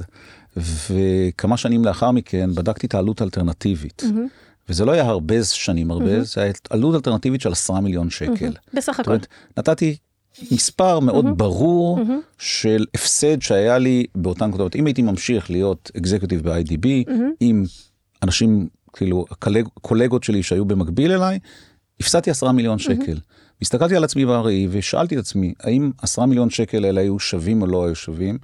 וכמה 0.56 1.56
שנים 1.56 1.84
לאחר 1.84 2.10
מכן 2.10 2.50
בדקתי 2.54 2.86
את 2.86 2.94
העלות 2.94 3.20
האלטרנטיבית. 3.20 4.02
Mm-hmm. 4.02 4.49
וזה 4.70 4.84
לא 4.84 4.92
היה 4.92 5.04
הרבה 5.04 5.44
שנים 5.44 5.90
הרבה, 5.90 6.20
mm-hmm. 6.20 6.24
זה 6.24 6.42
היה 6.42 6.52
עלות 6.70 6.94
אלטרנטיבית 6.94 7.40
של 7.40 7.52
עשרה 7.52 7.80
מיליון 7.80 8.10
שקל. 8.10 8.48
Mm-hmm. 8.48 8.76
בסך 8.76 9.00
הכל. 9.00 9.16
נתתי 9.58 9.96
מספר 10.52 11.00
מאוד 11.00 11.26
mm-hmm. 11.26 11.34
ברור 11.34 11.98
mm-hmm. 11.98 12.34
של 12.38 12.86
הפסד 12.94 13.42
שהיה 13.42 13.78
לי 13.78 14.04
באותן 14.14 14.50
כותבות. 14.52 14.76
אם 14.76 14.86
הייתי 14.86 15.02
ממשיך 15.02 15.50
להיות 15.50 15.90
אקזקוטיב 15.96 16.48
ב-IDB, 16.48 16.86
mm-hmm. 17.08 17.12
עם 17.40 17.64
אנשים, 18.22 18.68
כאילו, 18.92 19.24
קולגות 19.80 20.24
שלי 20.24 20.42
שהיו 20.42 20.64
במקביל 20.64 21.12
אליי, 21.12 21.38
הפסדתי 22.00 22.30
עשרה 22.30 22.52
מיליון 22.52 22.78
שקל. 22.78 23.16
Mm-hmm. 23.16 23.62
הסתכלתי 23.62 23.96
על 23.96 24.04
עצמי 24.04 24.26
בראי 24.26 24.68
ושאלתי 24.70 25.14
את 25.14 25.20
עצמי, 25.20 25.54
האם 25.60 25.90
עשרה 26.02 26.26
מיליון 26.26 26.50
שקל 26.50 26.84
האלה 26.84 27.00
היו 27.00 27.18
שווים 27.18 27.62
או 27.62 27.66
לא 27.66 27.86
היו 27.86 27.94
שווים? 27.94 28.38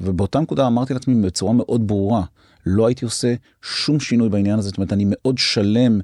ובאותה 0.00 0.40
נקודה 0.40 0.66
אמרתי 0.66 0.94
לעצמי 0.94 1.22
בצורה 1.22 1.52
מאוד 1.52 1.86
ברורה, 1.86 2.22
לא 2.66 2.86
הייתי 2.86 3.04
עושה 3.04 3.34
שום 3.62 4.00
שינוי 4.00 4.28
בעניין 4.28 4.58
הזה, 4.58 4.68
זאת 4.68 4.78
אומרת, 4.78 4.92
אני 4.92 5.04
מאוד 5.06 5.38
שלם 5.38 6.00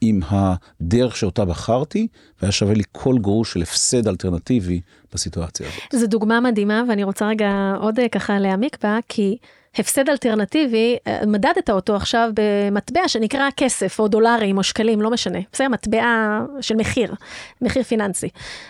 עם 0.00 0.20
הדרך 0.28 1.16
שאותה 1.16 1.44
בחרתי, 1.44 2.06
והיה 2.42 2.52
שווה 2.52 2.74
לי 2.74 2.82
כל 2.92 3.18
גרוש 3.18 3.52
של 3.52 3.62
הפסד 3.62 4.08
אלטרנטיבי 4.08 4.80
בסיטואציה 5.14 5.66
הזאת. 5.68 6.00
זו 6.00 6.06
דוגמה 6.06 6.40
מדהימה, 6.40 6.82
ואני 6.88 7.04
רוצה 7.04 7.28
רגע 7.28 7.74
עוד 7.80 8.00
אה, 8.00 8.08
ככה 8.08 8.38
להעמיק 8.38 8.76
בה, 8.82 8.98
כי... 9.08 9.36
הפסד 9.78 10.08
אלטרנטיבי, 10.08 10.96
אה, 11.06 11.20
מדדת 11.26 11.70
אותו 11.70 11.96
עכשיו 11.96 12.30
במטבע 12.34 13.08
שנקרא 13.08 13.48
כסף, 13.56 14.00
או 14.00 14.08
דולרים, 14.08 14.58
או 14.58 14.62
שקלים, 14.62 15.02
לא 15.02 15.10
משנה. 15.10 15.38
בסדר, 15.52 15.68
מטבע 15.68 16.38
של 16.60 16.76
מחיר, 16.76 17.14
מחיר 17.62 17.82
פיננסי. 17.82 18.28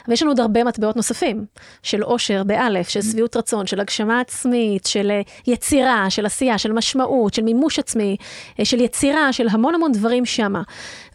ויש 0.08 0.22
לנו 0.22 0.30
עוד 0.30 0.40
הרבה 0.40 0.64
מטבעות 0.64 0.96
נוספים, 0.96 1.44
של 1.82 2.02
עושר 2.02 2.42
באלף, 2.44 2.88
של 2.88 3.02
שביעות 3.02 3.36
רצון, 3.36 3.66
של 3.66 3.80
הגשמה 3.80 4.20
עצמית, 4.20 4.86
של 4.86 5.10
אה, 5.10 5.20
יצירה, 5.46 6.10
של 6.10 6.26
עשייה, 6.26 6.58
של 6.58 6.72
משמעות, 6.72 7.34
של 7.34 7.42
מימוש 7.42 7.78
עצמי, 7.78 8.16
אה, 8.60 8.64
של 8.64 8.80
יצירה, 8.80 9.32
של 9.32 9.46
המון 9.50 9.74
המון 9.74 9.92
דברים 9.92 10.26
שמה. 10.26 10.62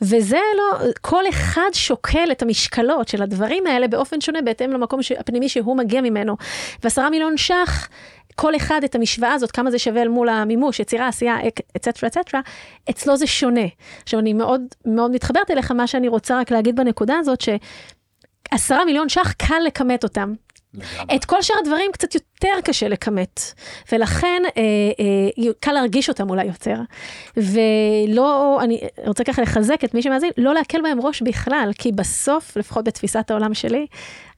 וזה 0.01 0.39
לא, 0.57 0.85
כל 1.01 1.29
אחד 1.29 1.69
שוקל 1.73 2.31
את 2.31 2.41
המשקלות 2.41 3.07
של 3.07 3.21
הדברים 3.21 3.67
האלה 3.67 3.87
באופן 3.87 4.21
שונה, 4.21 4.41
בהתאם 4.41 4.71
למקום 4.71 4.99
הפנימי 5.19 5.49
שהוא 5.49 5.77
מגיע 5.77 6.01
ממנו. 6.01 6.35
ועשרה 6.83 7.09
מיליון 7.09 7.37
ש"ח, 7.37 7.87
כל 8.35 8.55
אחד 8.55 8.81
את 8.85 8.95
המשוואה 8.95 9.33
הזאת, 9.33 9.51
כמה 9.51 9.71
זה 9.71 9.79
שווה 9.79 10.01
אל 10.01 10.07
מול 10.07 10.29
המימוש, 10.29 10.79
יצירה, 10.79 11.07
עשייה, 11.07 11.37
אצטרה, 11.77 12.07
אצטרה, 12.07 12.41
אצלו 12.89 13.17
זה 13.17 13.27
שונה. 13.27 13.65
עכשיו, 14.03 14.19
אני 14.19 14.33
מאוד 14.33 14.61
מאוד 14.85 15.11
מתחברת 15.11 15.51
אליך, 15.51 15.71
מה 15.71 15.87
שאני 15.87 16.07
רוצה 16.07 16.39
רק 16.39 16.51
להגיד 16.51 16.75
בנקודה 16.75 17.15
הזאת, 17.19 17.39
שעשרה 17.41 18.85
מיליון 18.85 19.09
ש"ח 19.09 19.31
קל 19.31 19.59
לכמת 19.67 20.03
אותם. 20.03 20.33
לגמרי. 20.73 21.15
את 21.15 21.25
כל 21.25 21.41
שאר 21.41 21.55
הדברים 21.61 21.91
קצת 21.91 22.15
יותר 22.15 22.61
קשה 22.63 22.87
לכמת, 22.87 23.41
ולכן 23.91 24.41
אה, 24.57 24.61
אה, 24.99 25.53
קל 25.59 25.71
להרגיש 25.71 26.09
אותם 26.09 26.29
אולי 26.29 26.45
יותר. 26.45 26.75
ולא, 27.37 28.59
אני 28.61 28.81
רוצה 29.07 29.23
ככה 29.23 29.41
לחזק 29.41 29.83
את 29.83 29.93
מי 29.93 30.01
שמאזין, 30.01 30.29
לא 30.37 30.53
להקל 30.53 30.81
בהם 30.81 31.01
ראש 31.01 31.21
בכלל, 31.21 31.71
כי 31.77 31.91
בסוף, 31.91 32.57
לפחות 32.57 32.85
בתפיסת 32.85 33.31
העולם 33.31 33.53
שלי, 33.53 33.87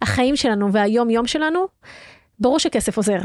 החיים 0.02 0.36
שלנו 0.36 0.74
והיום-יום 0.74 1.28
שלנו, 1.28 1.66
ברור 2.40 2.60
שכסף 2.60 2.98
עוזר. 2.98 3.20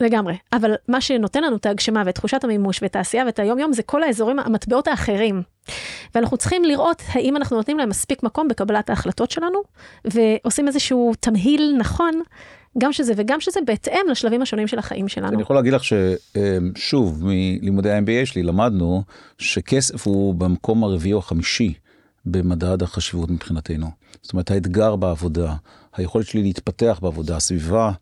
לגמרי, 0.00 0.36
אבל 0.52 0.74
מה 0.88 1.00
שנותן 1.00 1.42
לנו 1.42 1.56
את 1.56 1.66
ההגשמה 1.66 2.02
ואת 2.06 2.14
תחושת 2.14 2.44
המימוש 2.44 2.82
ואת 2.82 2.96
העשייה 2.96 3.24
ואת 3.26 3.38
היום 3.38 3.58
יום 3.58 3.72
זה 3.72 3.82
כל 3.82 4.02
האזורים, 4.02 4.38
המטבעות 4.38 4.88
האחרים. 4.88 5.42
ואנחנו 6.14 6.36
צריכים 6.36 6.64
לראות 6.64 7.02
האם 7.08 7.36
אנחנו 7.36 7.56
נותנים 7.56 7.78
להם 7.78 7.88
מספיק 7.88 8.22
מקום 8.22 8.48
בקבלת 8.48 8.90
ההחלטות 8.90 9.30
שלנו, 9.30 9.58
ועושים 10.04 10.68
איזשהו 10.68 11.12
תמהיל 11.20 11.74
נכון, 11.78 12.22
גם 12.78 12.92
שזה 12.92 13.12
וגם 13.16 13.40
שזה 13.40 13.60
בהתאם 13.66 14.00
לשלבים 14.10 14.42
השונים 14.42 14.66
של 14.66 14.78
החיים 14.78 15.08
שלנו. 15.08 15.34
אני 15.34 15.42
יכול 15.42 15.56
להגיד 15.56 15.72
לך 15.72 15.82
ששוב, 15.84 17.24
מלימודי 17.24 17.90
ה-MBA 17.90 18.26
שלי 18.26 18.42
למדנו 18.42 19.02
שכסף 19.38 20.06
הוא 20.06 20.34
במקום 20.34 20.84
הרביעי 20.84 21.12
או 21.12 21.18
החמישי 21.18 21.74
במדד 22.26 22.82
החשיבות 22.82 23.30
מבחינתנו. 23.30 23.99
זאת 24.22 24.32
אומרת, 24.32 24.50
האתגר 24.50 24.96
בעבודה, 24.96 25.54
היכולת 25.96 26.26
שלי 26.26 26.42
להתפתח 26.42 26.98
בעבודה, 27.02 27.36
הסביבה, 27.36 27.92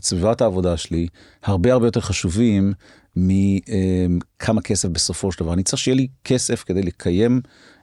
סביבת 0.00 0.40
העבודה 0.40 0.76
שלי, 0.76 1.08
הרבה 1.42 1.72
הרבה 1.72 1.86
יותר 1.86 2.00
חשובים 2.00 2.72
מכמה 3.16 4.62
כסף 4.62 4.88
בסופו 4.88 5.32
של 5.32 5.44
דבר. 5.44 5.52
אני 5.52 5.62
צריך 5.62 5.78
שיהיה 5.78 5.96
לי 5.96 6.08
כסף 6.24 6.64
כדי 6.64 6.82
לקיים 6.82 7.40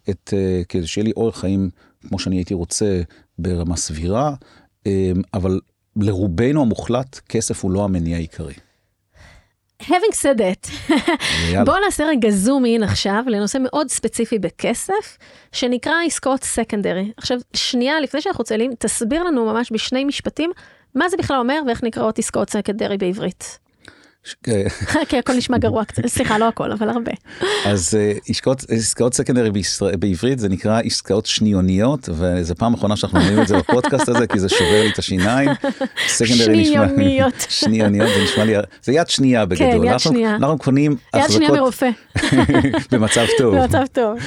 את, 0.09 0.33
אה, 0.37 0.61
כדי 0.69 0.87
שיהיה 0.87 1.05
לי 1.05 1.11
אורח 1.15 1.39
חיים 1.39 1.69
כמו 2.07 2.19
שאני 2.19 2.35
הייתי 2.35 2.53
רוצה 2.53 3.01
ברמה 3.39 3.77
סבירה, 3.77 4.35
אה, 4.87 5.11
אבל 5.33 5.59
לרובנו 5.95 6.61
המוחלט, 6.61 7.19
כסף 7.29 7.63
הוא 7.63 7.71
לא 7.71 7.83
המניע 7.83 8.17
העיקרי. 8.17 8.53
Having 9.83 10.13
said 10.13 10.37
that, 10.37 10.69
בואו 11.65 11.79
נעשה 11.85 12.05
רגע 12.05 12.29
זום 12.29 12.65
אין 12.65 12.83
עכשיו 12.83 13.23
לנושא 13.27 13.57
מאוד 13.61 13.89
ספציפי 13.89 14.39
בכסף, 14.39 15.17
שנקרא 15.51 15.93
עסקאות 16.05 16.43
סקנדרי. 16.43 17.11
עכשיו, 17.17 17.37
שנייה 17.53 17.99
לפני 17.99 18.21
שאנחנו 18.21 18.43
צללים, 18.43 18.71
תסביר 18.79 19.23
לנו 19.23 19.45
ממש 19.45 19.71
בשני 19.71 20.05
משפטים, 20.05 20.51
מה 20.95 21.09
זה 21.09 21.17
בכלל 21.17 21.37
אומר 21.37 21.61
ואיך 21.67 21.83
נקראות 21.83 22.19
עסקאות 22.19 22.49
סקנדרי 22.49 22.97
בעברית. 22.97 23.64
כי 25.07 25.17
הכל 25.17 25.33
נשמע 25.33 25.57
גרוע 25.57 25.85
קצת, 25.85 26.07
סליחה, 26.07 26.37
לא 26.37 26.47
הכל, 26.47 26.71
אבל 26.71 26.89
הרבה. 26.89 27.11
אז 27.65 27.97
אה, 27.99 28.13
עסקאות, 28.69 29.13
סקנדרי 29.13 29.49
בעברית 29.99 30.39
זה 30.39 30.49
נקרא 30.49 30.81
עסקאות 30.83 31.25
שניוניות, 31.25 32.09
וזו 32.09 32.55
פעם 32.55 32.73
אחרונה 32.73 32.95
שאנחנו 32.95 33.19
אומרים 33.19 33.41
את 33.41 33.47
זה 33.47 33.57
בפודקאסט 33.57 34.09
הזה, 34.09 34.27
כי 34.27 34.39
זה 34.39 34.49
שובר 34.49 34.81
לי 34.83 34.89
את 34.89 34.99
השיניים. 34.99 35.49
שניוניות. 36.07 37.45
שניוניות, 37.59 38.09
זה 38.15 38.23
נשמע 38.23 38.43
לי, 38.43 38.53
זה 38.83 38.93
יד 38.93 39.09
שנייה 39.09 39.45
בגדול. 39.45 39.87
כן, 39.87 39.93
יד 39.93 39.99
שנייה. 39.99 40.35
אנחנו 40.35 40.57
קונים 40.57 40.95
יד 41.15 41.29
שנייה 41.29 41.51
מרופא, 41.51 41.89
במצב 42.91 43.25
טוב. 43.37 43.55
במצב 43.55 43.83
טוב. 43.91 44.19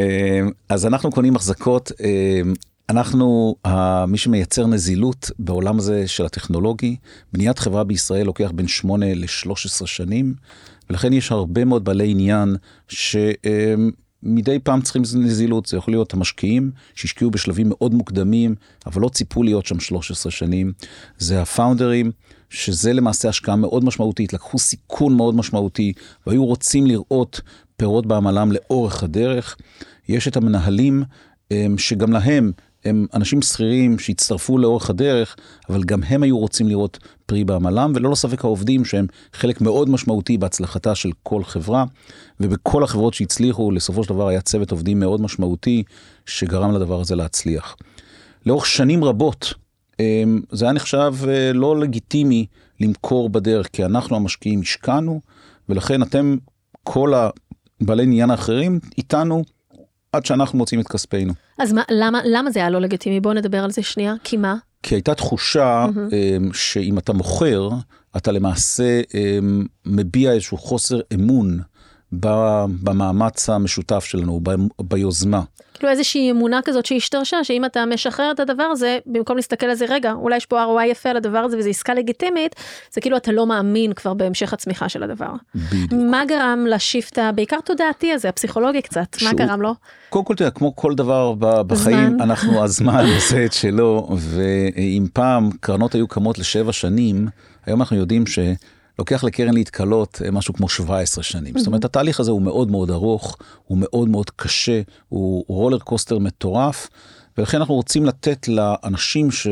אמ, 0.00 0.50
אז 0.68 0.86
אנחנו 0.86 1.10
קונים 1.10 1.36
החזקות, 1.36 1.92
אמ, 2.00 2.54
אנחנו, 2.88 3.56
מי 4.08 4.18
שמייצר 4.18 4.66
נזילות 4.66 5.30
בעולם 5.38 5.78
הזה 5.78 6.08
של 6.08 6.26
הטכנולוגי, 6.26 6.96
בניית 7.32 7.58
חברה 7.58 7.84
בישראל 7.84 8.26
לוקח 8.26 8.50
בין 8.54 8.68
8 8.68 9.14
ל-13 9.14 9.86
שנים, 9.86 10.34
ולכן 10.90 11.12
יש 11.12 11.32
הרבה 11.32 11.64
מאוד 11.64 11.84
בעלי 11.84 12.10
עניין 12.10 12.56
שמדי 12.88 14.58
פעם 14.62 14.80
צריכים 14.80 15.02
נזילות, 15.02 15.66
זה 15.66 15.76
יכול 15.76 15.94
להיות 15.94 16.14
המשקיעים 16.14 16.70
שהשקיעו 16.94 17.30
בשלבים 17.30 17.66
מאוד 17.68 17.94
מוקדמים, 17.94 18.54
אבל 18.86 19.02
לא 19.02 19.08
ציפו 19.08 19.42
להיות 19.42 19.66
שם 19.66 19.80
13 19.80 20.32
שנים, 20.32 20.72
זה 21.18 21.42
הפאונדרים. 21.42 22.10
שזה 22.50 22.92
למעשה 22.92 23.28
השקעה 23.28 23.56
מאוד 23.56 23.84
משמעותית, 23.84 24.32
לקחו 24.32 24.58
סיכון 24.58 25.16
מאוד 25.16 25.34
משמעותי 25.34 25.92
והיו 26.26 26.44
רוצים 26.44 26.86
לראות 26.86 27.40
פירות 27.76 28.06
בעמלם 28.06 28.52
לאורך 28.52 29.02
הדרך. 29.02 29.56
יש 30.08 30.28
את 30.28 30.36
המנהלים 30.36 31.02
אמ, 31.50 31.78
שגם 31.78 32.12
להם 32.12 32.52
הם 32.84 33.06
אנשים 33.14 33.42
שכירים 33.42 33.98
שהצטרפו 33.98 34.58
לאורך 34.58 34.90
הדרך, 34.90 35.36
אבל 35.68 35.84
גם 35.84 36.02
הם 36.02 36.22
היו 36.22 36.38
רוצים 36.38 36.68
לראות 36.68 36.98
פרי 37.26 37.44
בעמלם, 37.44 37.92
וללא 37.94 38.14
ספק 38.14 38.44
העובדים 38.44 38.84
שהם 38.84 39.06
חלק 39.32 39.60
מאוד 39.60 39.88
משמעותי 39.88 40.38
בהצלחתה 40.38 40.94
של 40.94 41.10
כל 41.22 41.44
חברה, 41.44 41.84
ובכל 42.40 42.84
החברות 42.84 43.14
שהצליחו, 43.14 43.72
בסופו 43.74 44.04
של 44.04 44.08
דבר 44.08 44.28
היה 44.28 44.40
צוות 44.40 44.70
עובדים 44.70 45.00
מאוד 45.00 45.20
משמעותי 45.20 45.82
שגרם 46.26 46.72
לדבר 46.72 47.00
הזה 47.00 47.16
להצליח. 47.16 47.76
לאורך 48.46 48.66
שנים 48.66 49.04
רבות, 49.04 49.54
אמ, 50.00 50.40
זה 50.52 50.64
היה 50.64 50.72
נחשב 50.72 51.14
אה, 51.28 51.52
לא 51.52 51.80
לגיטימי 51.80 52.46
למכור 52.80 53.30
בדרך, 53.30 53.68
כי 53.72 53.84
אנחנו 53.84 54.16
המשקיעים 54.16 54.60
השקענו, 54.60 55.20
ולכן 55.68 56.02
אתם, 56.02 56.36
כל 56.82 57.12
הבעלי 57.14 58.02
עניין 58.02 58.30
האחרים, 58.30 58.80
איתנו 58.98 59.44
עד 60.12 60.26
שאנחנו 60.26 60.58
מוצאים 60.58 60.80
את 60.80 60.88
כספנו. 60.88 61.32
אז 61.58 61.72
מה, 61.72 61.82
למה, 61.90 62.20
למה 62.24 62.50
זה 62.50 62.60
היה 62.60 62.70
לא 62.70 62.80
לגיטימי? 62.80 63.20
בואו 63.20 63.34
נדבר 63.34 63.64
על 63.64 63.70
זה 63.70 63.82
שנייה. 63.82 64.14
כי 64.24 64.36
מה? 64.36 64.56
כי 64.82 64.94
הייתה 64.94 65.14
תחושה 65.14 65.86
אמ, 66.12 66.52
שאם 66.52 66.98
אתה 66.98 67.12
מוכר, 67.12 67.68
אתה 68.16 68.32
למעשה 68.32 69.00
אמ, 69.14 69.66
מביע 69.86 70.32
איזשהו 70.32 70.56
חוסר 70.58 71.00
אמון 71.14 71.60
במאמץ 72.12 73.50
המשותף 73.50 74.04
שלנו, 74.04 74.40
ב- 74.42 74.50
ביוזמה. 74.82 75.40
כאילו 75.74 75.88
איזושהי 75.90 76.30
אמונה 76.30 76.60
כזאת 76.64 76.86
שהשתרשה, 76.86 77.44
שאם 77.44 77.64
אתה 77.64 77.84
משחרר 77.86 78.30
את 78.30 78.40
הדבר 78.40 78.62
הזה, 78.62 78.98
במקום 79.06 79.36
להסתכל 79.36 79.66
על 79.66 79.74
זה, 79.74 79.84
רגע, 79.88 80.12
אולי 80.12 80.36
יש 80.36 80.46
פה 80.46 80.64
ROI 80.64 80.86
יפה 80.86 81.08
על 81.10 81.16
הדבר 81.16 81.38
הזה 81.38 81.58
וזו 81.58 81.68
עסקה 81.68 81.94
לגיטימית, 81.94 82.54
זה 82.92 83.00
כאילו 83.00 83.16
אתה 83.16 83.32
לא 83.32 83.46
מאמין 83.46 83.92
כבר 83.92 84.14
בהמשך 84.14 84.52
הצמיחה 84.52 84.88
של 84.88 85.02
הדבר. 85.02 85.30
בדיוק. 85.54 85.92
מה 86.10 86.22
גרם 86.28 86.64
לשיפט 86.68 87.18
הבעיקר 87.18 87.60
תודעתי 87.64 88.12
הזה, 88.12 88.28
הפסיכולוגי 88.28 88.82
קצת, 88.82 89.06
מה 89.12 89.18
שהוא- 89.18 89.32
גרם 89.38 89.62
לו? 89.62 89.74
קודם 90.10 90.24
כל, 90.24 90.34
תראה, 90.34 90.50
כמו 90.50 90.76
כל 90.76 90.94
דבר 90.94 91.32
בחיים, 91.66 92.08
זמן. 92.10 92.20
אנחנו, 92.20 92.62
הזמן 92.64 93.04
עושה 93.14 93.44
את 93.44 93.52
שלו, 93.52 94.08
ואם 94.16 95.06
פעם 95.12 95.50
קרנות 95.60 95.94
היו 95.94 96.08
קמות 96.08 96.38
לשבע 96.38 96.72
שנים, 96.72 97.26
היום 97.66 97.80
אנחנו 97.80 97.96
יודעים 97.96 98.24
שלוקח 98.96 99.24
לקרן 99.24 99.54
להתקלות 99.54 100.22
אה, 100.24 100.30
משהו 100.30 100.54
כמו 100.54 100.68
17 100.68 101.24
שנים. 101.24 101.58
זאת 101.58 101.66
אומרת, 101.66 101.84
התהליך 101.84 102.20
הזה 102.20 102.30
הוא 102.30 102.42
מאוד 102.42 102.70
מאוד 102.70 102.90
ארוך, 102.90 103.36
הוא 103.66 103.78
מאוד 103.80 104.08
מאוד 104.08 104.30
קשה, 104.30 104.80
הוא 105.08 105.44
רולר 105.48 105.78
קוסטר 105.78 106.18
מטורף, 106.18 106.88
ולכן 107.38 107.58
אנחנו 107.58 107.74
רוצים 107.74 108.04
לתת 108.04 108.48
לאנשים 108.48 109.30
ש... 109.30 109.46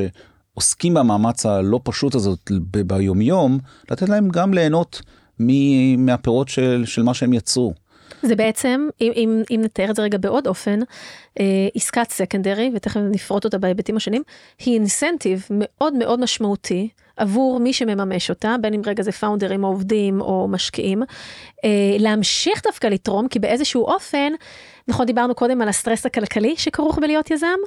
עוסקים 0.55 0.95
במאמץ 0.95 1.47
הלא 1.47 1.81
פשוט 1.85 2.15
הזאת 2.15 2.51
ביומיום, 2.87 3.59
לתת 3.91 4.09
להם 4.09 4.29
גם 4.29 4.55
ליהנות 4.55 5.03
מהפירות 5.99 6.49
של, 6.49 6.83
של 6.87 7.03
מה 7.03 7.15
שהם 7.15 7.33
יצרו. 7.33 7.75
זה 8.27 8.37
בעצם, 8.37 8.89
אם, 9.01 9.13
אם, 9.17 9.43
אם 9.51 9.61
נתאר 9.65 9.91
את 9.91 9.97
זה 9.97 10.03
רגע 10.03 10.19
בעוד 10.19 10.47
אופן, 10.47 10.81
אה, 11.41 11.45
עסקת 11.75 12.11
סקנדרי, 12.11 12.71
ותכף 12.75 13.01
נפרוט 13.01 13.45
אותה 13.45 13.59
בהיבטים 13.59 13.97
השונים, 13.97 14.23
היא 14.59 14.75
אינסנטיב 14.75 15.47
מאוד 15.51 15.95
מאוד 15.95 16.21
משמעותי 16.21 16.89
עבור 17.17 17.61
מי 17.61 17.73
שמממש 17.73 18.31
אותה, 18.31 18.57
בין 18.61 18.75
אם 18.75 18.83
רגע 18.87 19.03
זה 19.03 19.13
פאונדרים 19.13 19.65
או 19.65 19.69
עובדים 19.69 20.21
או 20.21 20.49
משקיעים, 20.49 21.03
אה, 21.65 21.97
להמשיך 21.99 22.63
דווקא 22.65 22.87
לתרום, 22.87 23.29
כי 23.29 23.39
באיזשהו 23.39 23.85
אופן, 23.85 24.33
נכון 24.89 25.07
דיברנו 25.07 25.35
קודם 25.35 25.63
על 25.63 25.69
הסטרס 25.69 26.07
הכלכלי 26.07 26.55
שכרוך 26.57 26.99
בלהיות 26.99 27.31
יזם, 27.31 27.59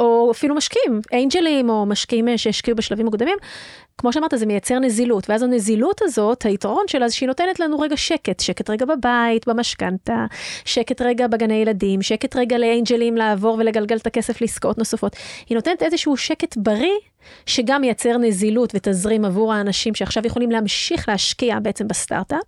או 0.00 0.30
אפילו 0.30 0.54
משקיעים, 0.54 1.00
אנג'לים 1.12 1.70
או 1.70 1.86
משקיעים 1.86 2.28
אה, 2.28 2.38
שהשקיעו 2.38 2.76
בשלבים 2.76 3.06
מוקדמים, 3.06 3.36
כמו 3.98 4.12
שאמרת, 4.12 4.34
זה 4.36 4.46
מייצר 4.46 4.78
נזילות, 4.78 5.30
ואז 5.30 5.42
הנזילות 5.42 6.02
הזאת, 6.02 6.42
היתרון 6.42 6.84
שלה 6.86 7.08
זה 7.08 7.14
שהיא 7.14 7.26
נותנת 7.26 7.60
לנו 7.60 7.80
רגע 7.80 7.96
שקט, 7.96 8.40
שקט 8.40 8.70
רגע 8.70 8.86
בבית, 8.86 9.48
במשכנתה, 9.48 10.26
שקט 10.64 11.00
רגע 11.02 11.26
בגני 11.26 11.54
ילדים, 11.54 12.02
שקט 12.02 12.36
רגע 12.36 12.58
לאנג'לים 12.58 13.16
לעבור 13.16 13.56
ולגלגל 13.58 13.96
את 13.96 14.06
הכסף 14.06 14.40
לעסקאות 14.40 14.78
נוספות. 14.78 15.16
היא 15.48 15.54
נותנת 15.54 15.82
איזשהו 15.82 16.16
שקט 16.16 16.56
בריא, 16.56 16.98
שגם 17.46 17.80
מייצר 17.80 18.16
נזילות 18.18 18.72
ותזרים 18.74 19.24
עבור 19.24 19.52
האנשים 19.52 19.94
שעכשיו 19.94 20.26
יכולים 20.26 20.50
להמשיך 20.50 21.08
להשקיע 21.08 21.58
בעצם 21.60 21.88
בסטארט-אפ, 21.88 22.44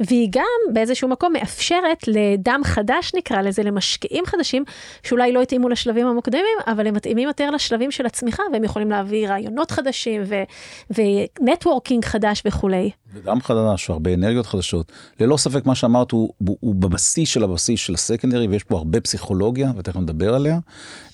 והיא 0.00 0.28
גם 0.32 0.72
באיזשהו 0.72 1.08
מקום 1.08 1.32
מאפשרת 1.32 2.08
לדם 2.08 2.60
חדש 2.64 3.12
נקרא 3.16 3.42
לזה, 3.42 3.62
למשקיעים 3.62 4.26
חדשים, 4.26 4.64
שאולי 5.02 5.32
לא 5.32 5.42
התאימו 5.42 5.68
לשלבים 5.68 6.06
המוקדמים, 6.06 6.44
אבל 6.66 6.86
הם 6.86 6.94
מתאימים 6.94 7.28
יותר 7.28 7.50
לשלבים 7.50 7.90
של 7.90 8.06
הצמיחה, 8.06 8.42
והם 8.52 8.64
יכולים 8.64 8.90
להביא 8.90 9.28
רעיונות 9.28 9.70
חדשים 9.70 10.22
ו- 10.26 10.42
ו 11.40 11.46
networking 11.46 12.04
חדש 12.04 12.42
וכולי. 12.44 12.90
וגם 13.14 13.40
חדש, 13.40 13.90
הרבה 13.90 14.14
אנרגיות 14.14 14.46
חדשות. 14.46 14.92
ללא 15.20 15.36
ספק 15.36 15.66
מה 15.66 15.74
שאמרת 15.74 16.10
הוא, 16.10 16.32
הוא, 16.38 16.56
הוא 16.60 16.74
בבסיס 16.74 17.28
של 17.28 17.44
הבסיס 17.44 17.80
של 17.80 17.94
ה 17.94 17.99
secondary, 17.99 18.46
ויש 18.46 18.64
פה 18.64 18.76
הרבה 18.76 19.00
פסיכולוגיה, 19.00 19.72
ותכף 19.76 19.96
נדבר 19.96 20.34
עליה. 20.34 20.58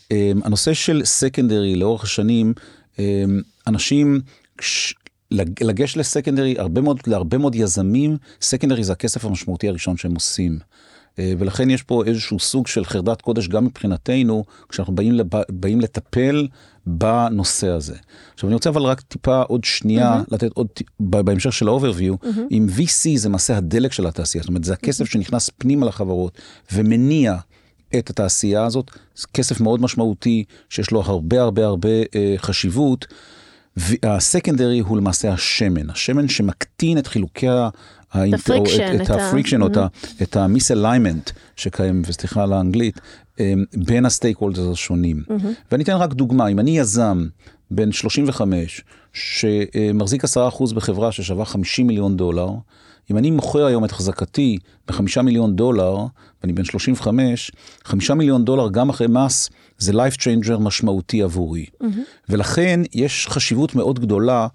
Um, 0.04 0.16
הנושא 0.44 0.74
של 0.74 1.04
secondary 1.04 1.76
לאורך 1.76 2.04
השנים, 2.04 2.54
אנשים, 3.66 4.20
כש, 4.58 4.94
לג- 5.30 5.62
לגשת 5.62 5.96
ל 5.96 6.02
secondary, 6.02 6.54
הרבה 6.58 6.80
מאוד, 6.80 7.00
להרבה 7.06 7.38
מאוד 7.38 7.54
יזמים, 7.54 8.16
secondary 8.42 8.84
זה 8.84 8.92
הכסף 8.92 9.24
המשמעותי 9.24 9.68
הראשון 9.68 9.96
שהם 9.96 10.14
עושים. 10.14 10.58
אה, 11.18 11.32
ולכן 11.38 11.70
יש 11.70 11.82
פה 11.82 12.04
איזשהו 12.04 12.38
סוג 12.38 12.66
של 12.66 12.84
חרדת 12.84 13.20
קודש 13.20 13.48
גם 13.48 13.64
מבחינתנו, 13.64 14.44
כשאנחנו 14.68 14.94
באים, 14.94 15.12
לב, 15.12 15.26
באים 15.48 15.80
לטפל 15.80 16.48
בנושא 16.86 17.68
הזה. 17.68 17.96
עכשיו 18.34 18.48
אני 18.48 18.54
רוצה 18.54 18.70
אבל 18.70 18.82
רק 18.82 19.00
טיפה 19.00 19.42
עוד 19.42 19.64
שנייה 19.64 20.20
mm-hmm. 20.20 20.34
לתת 20.34 20.50
עוד, 20.54 20.68
בהמשך 21.00 21.52
של 21.52 21.68
ה-overview, 21.68 22.24
mm-hmm. 22.24 22.40
אם 22.50 22.66
VC 22.76 23.18
זה 23.18 23.28
למעשה 23.28 23.56
הדלק 23.56 23.92
של 23.92 24.06
התעשייה, 24.06 24.42
זאת 24.42 24.48
אומרת 24.48 24.64
זה 24.64 24.72
הכסף 24.72 25.04
שנכנס 25.04 25.50
פנימה 25.58 25.86
לחברות 25.86 26.38
ומניע 26.72 27.34
את 27.98 28.10
התעשייה 28.10 28.64
הזאת, 28.64 28.90
זה 29.16 29.26
כסף 29.34 29.60
מאוד 29.60 29.82
משמעותי 29.82 30.44
שיש 30.68 30.90
לו 30.90 31.00
הרבה 31.00 31.42
הרבה 31.42 31.66
הרבה 31.66 31.88
אה, 31.88 32.34
חשיבות. 32.36 33.06
וה 33.76 33.95
secondary 33.95 34.78
הוא 34.78 34.96
למעשה 34.96 35.32
השמן, 35.32 35.90
השמן 35.90 36.28
שמקטין 36.28 36.98
את 36.98 37.06
חילוקי 37.06 37.48
ה... 37.48 37.68
האינט- 38.12 38.50
או 38.50 38.64
friction, 38.66 39.02
את, 39.02 39.10
ה 39.10 39.16
friction 39.16 39.62
או 39.62 39.66
את 40.22 40.36
ה 40.36 40.43
misalignment 40.43 41.30
שקיים, 41.56 42.02
וסליחה 42.06 42.42
על 42.42 42.52
האנגלית, 42.52 43.00
אמ, 43.40 43.64
בין 43.76 44.06
ה 44.06 44.36
stakeholders 44.36 44.72
השונים. 44.72 45.22
ואני 45.72 45.82
אתן 45.84 45.92
רק 45.92 46.12
דוגמה, 46.12 46.48
אם 46.48 46.58
אני 46.58 46.78
יזם 46.78 47.26
בן 47.70 47.92
35, 47.92 48.84
שמחזיק 49.12 50.24
10% 50.24 50.74
בחברה 50.74 51.12
ששווה 51.12 51.44
50 51.44 51.86
מיליון 51.86 52.16
דולר, 52.16 52.48
אם 53.10 53.18
אני 53.18 53.30
מוכר 53.30 53.64
היום 53.64 53.84
את 53.84 53.90
החזקתי 53.90 54.58
בחמישה 54.88 55.22
מיליון 55.22 55.56
דולר, 55.56 55.96
ואני 56.42 56.52
בן 56.52 56.64
35, 56.64 57.50
חמישה 57.84 58.14
מיליון 58.14 58.44
דולר 58.44 58.68
גם 58.70 58.88
אחרי 58.88 59.06
מס, 59.10 59.50
זה 59.78 59.92
life 59.92 60.16
changer 60.18 60.58
משמעותי 60.58 61.22
עבורי. 61.22 61.66
ולכן 62.28 62.80
יש 62.94 63.26
חשיבות 63.28 63.74
מאוד 63.74 63.98
גדולה, 63.98 64.46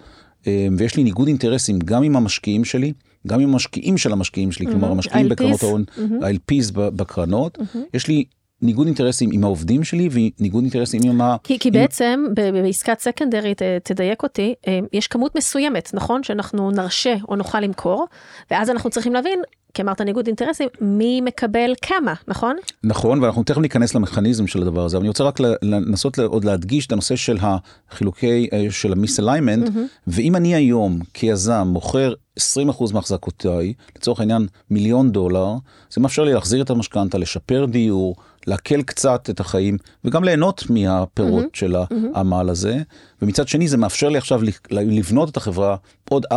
אה, 0.48 0.68
ויש 0.78 0.96
לי 0.96 1.04
ניגוד 1.04 1.28
אינטרסים 1.28 1.80
גם 1.80 2.04
עם 2.04 2.16
המשקיעים 2.16 2.66
שלי, 2.66 2.94
גם 3.28 3.40
עם 3.40 3.50
המשקיעים 3.54 3.98
של 3.98 4.12
המשקיעים 4.12 4.52
שלי, 4.52 4.66
כלומר 4.66 4.92
המשקיעים 4.92 5.26
ה-LPs. 5.26 5.30
בקרנות 5.30 5.64
ההון, 5.64 5.84
ה-LPs 5.98 6.72
ב- 6.74 6.90
בקרנות, 6.90 7.58
יש 7.94 8.08
לי 8.08 8.24
ניגוד 8.62 8.88
אינטרסים 8.88 9.30
עם 9.34 9.44
העובדים 9.44 9.84
שלי 9.84 10.10
וניגוד 10.12 10.64
אינטרסים 10.64 11.02
עם 11.04 11.22
ה... 11.22 11.36
כי, 11.44 11.60
כי 11.60 11.70
עם- 11.70 11.74
בעצם 11.74 12.26
בעסקת 12.36 13.00
secondaryת, 13.00 13.62
אה, 13.62 13.78
תדייק 13.84 14.24
אותי, 14.24 14.54
אה, 14.68 14.80
יש 14.94 15.08
כמות 15.08 15.36
מסוימת, 15.36 15.92
נכון? 15.94 16.24
שאנחנו 16.24 16.72
נרשה 16.72 17.16
או 17.30 17.36
נוכל 17.36 17.60
למכור, 17.60 18.08
ואז 18.52 18.70
אנחנו 18.70 18.90
צריכים 18.90 19.14
להבין 19.14 19.40
כי 19.74 19.82
אמרת 19.82 20.02
ניגוד 20.02 20.28
אינטרסים, 20.28 20.68
מי 20.82 21.22
מקבל 21.22 21.74
כמה, 21.82 22.14
נכון? 22.28 22.56
נכון, 22.84 23.24
ואנחנו 23.24 23.44
תכף 23.44 23.58
ניכנס 23.58 23.96
למכניזם 23.96 24.48
של 24.48 24.62
הדבר 24.62 24.86
הזה, 24.86 24.98
אבל 24.98 25.04
אני 25.04 25.08
רוצה 25.08 25.24
רק 25.24 25.40
לנסות 25.62 26.20
עוד 26.20 26.46
להדגיש 26.46 26.88
את 26.88 26.92
הנושא 26.92 27.16
של 27.16 27.38
החילוקי, 27.42 28.50
אה, 28.54 28.66
של 28.70 28.92
ה 28.92 28.97
misalignment, 28.97 29.68
mm-hmm. 29.68 30.08
ואם 30.08 30.36
אני 30.36 30.56
היום 30.56 31.00
כיזם 31.14 31.68
מוכר 31.68 32.14
20% 32.40 32.94
מהחזקותיי, 32.94 33.74
לצורך 33.96 34.20
העניין 34.20 34.48
מיליון 34.70 35.12
דולר, 35.12 35.54
זה 35.90 36.02
מאפשר 36.02 36.24
לי 36.24 36.34
להחזיר 36.34 36.62
את 36.64 36.70
המשכנתה, 36.70 37.18
לשפר 37.18 37.66
דיור, 37.66 38.16
להקל 38.50 38.82
קצת 38.82 39.30
את 39.30 39.40
החיים, 39.40 39.78
וגם 40.04 40.24
ליהנות 40.24 40.64
מהפירות 40.70 41.44
mm-hmm. 41.44 41.60
של 41.60 41.76
העמל 42.14 42.50
הזה, 42.50 42.78
ומצד 43.22 43.48
שני 43.48 43.68
זה 43.68 43.78
מאפשר 43.78 44.10
לי 44.10 44.18
עכשיו 44.18 44.42
לבנות 44.72 45.30
את 45.30 45.38
החברה 45.38 45.76
עוד 46.10 46.26
4-5 46.34 46.36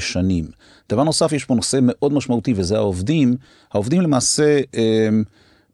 שנים. 0.00 0.44
דבר 0.88 1.02
נוסף, 1.02 1.32
יש 1.32 1.44
פה 1.44 1.54
נושא 1.54 1.78
מאוד 1.82 2.12
משמעותי 2.12 2.52
וזה 2.56 2.76
העובדים. 2.76 3.36
העובדים 3.72 4.00
למעשה 4.00 4.60
הם, 4.74 5.24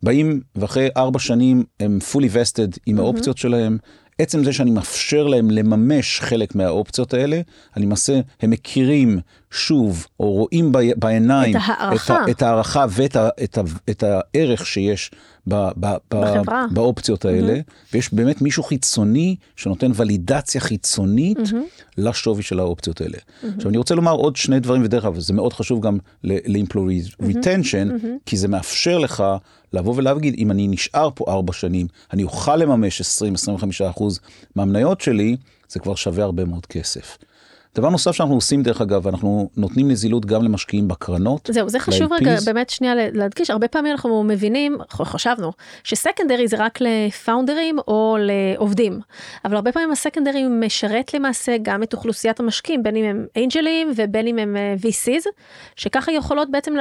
באים 0.03 0.40
ואחרי 0.57 0.88
4 0.97 1.18
שנים 1.18 1.64
הם 1.81 1.99
fully 2.12 2.35
vested 2.35 2.79
עם 2.87 2.99
האופציות 2.99 3.37
mm-hmm. 3.37 3.40
שלהם. 3.40 3.79
עצם 4.18 4.44
זה 4.44 4.53
שאני 4.53 4.70
מאפשר 4.70 5.27
להם 5.27 5.51
לממש 5.51 6.20
חלק 6.20 6.55
מהאופציות 6.55 7.14
האלה, 7.14 7.40
אני 7.77 7.87
למעשה, 7.87 8.20
הם 8.40 8.51
מכירים 8.51 9.18
שוב, 9.55 10.07
או 10.21 10.33
רואים 10.33 10.73
בעיניים 10.97 11.57
את 11.57 11.62
ההערכה, 11.67 12.25
את, 12.25 12.29
את 12.31 12.43
ההערכה 12.43 12.87
ואת 12.90 13.17
ה, 13.17 13.29
את 13.45 13.59
ה, 13.59 13.62
את 13.90 14.03
הערך 14.03 14.67
שיש 14.67 15.11
ב, 15.49 15.55
ב, 15.81 15.87
ב, 16.14 16.25
באופציות 16.71 17.25
האלה, 17.25 17.55
mm-hmm. 17.55 17.93
ויש 17.93 18.14
באמת 18.14 18.43
מישהו 18.43 18.62
חיצוני 18.62 19.37
שנותן 19.57 19.90
ולידציה 19.95 20.61
חיצונית 20.61 21.38
mm-hmm. 21.38 21.83
לשווי 21.99 22.43
של 22.43 22.59
האופציות 22.59 23.01
האלה. 23.01 23.17
Mm-hmm. 23.17 23.47
עכשיו 23.57 23.69
אני 23.69 23.79
רוצה 23.79 23.95
לומר 23.95 24.12
עוד 24.12 24.37
שני 24.37 24.61
דברים, 24.61 24.83
ודרך 24.85 25.05
אגב, 25.05 25.19
זה 25.19 25.33
מאוד 25.33 25.53
חשוב 25.53 25.81
גם 25.81 25.99
ל-employee 26.25 27.11
mm-hmm. 27.11 27.25
retention, 27.25 27.90
mm-hmm. 27.90 28.07
כי 28.27 28.37
זה 28.37 28.49
מאפשר 28.49 28.99
לך 28.99 29.25
לבוא 29.73 29.95
ולהגיד, 29.97 30.35
אם 30.38 30.51
אני 30.51 30.69
נשאר 30.69 31.09
פה 31.14 31.25
ארבע 31.29 31.53
שנים, 31.53 31.87
אני 32.12 32.23
אוכל 32.23 32.57
לממש 32.57 33.03
20-25% 33.99 34.03
מהמניות 34.57 35.01
שלי, 35.01 35.37
זה 35.69 35.81
כבר 35.81 35.95
שווה 35.95 36.25
הרבה 36.25 36.45
מאוד 36.45 36.67
כסף. 36.67 37.19
דבר 37.75 37.89
נוסף 37.89 38.13
שאנחנו 38.13 38.35
עושים 38.35 38.63
דרך 38.63 38.81
אגב, 38.81 39.09
אנחנו 39.09 39.49
נותנים 39.57 39.91
נזילות 39.91 40.27
גם 40.27 40.43
למשקיעים 40.43 40.89
בקרנות. 40.89 41.51
זהו, 41.53 41.69
זה 41.69 41.79
חשוב 41.79 42.13
ל-LPs. 42.13 42.21
רגע 42.21 42.37
באמת 42.47 42.71
שנייה 42.71 42.95
להדגיש, 43.13 43.51
הרבה 43.51 43.69
פעמים 43.69 43.93
אנחנו 43.93 44.23
מבינים, 44.23 44.79
חשבנו, 44.91 45.53
שסקנדרי 45.85 46.49
זה 46.49 46.57
רק 46.59 46.79
לפאונדרים 46.81 47.79
או 47.89 48.17
לעובדים, 48.21 49.01
אבל 49.45 49.57
הרבה 49.57 49.73
פעמים 49.73 49.91
הסקנדרי 49.91 50.49
משרת 50.49 51.15
למעשה 51.15 51.57
גם 51.63 51.83
את 51.83 51.93
אוכלוסיית 51.93 52.41
המשקיעים, 52.41 52.83
בין 52.83 52.97
אם 52.97 53.05
הם 53.05 53.27
אנג'לים 53.37 53.93
ובין 53.97 54.27
אם 54.27 54.39
הם 54.39 54.57
אה, 54.57 54.75
VCs, 54.83 55.27
שככה 55.77 56.13
יכולות 56.13 56.51
בעצם 56.51 56.75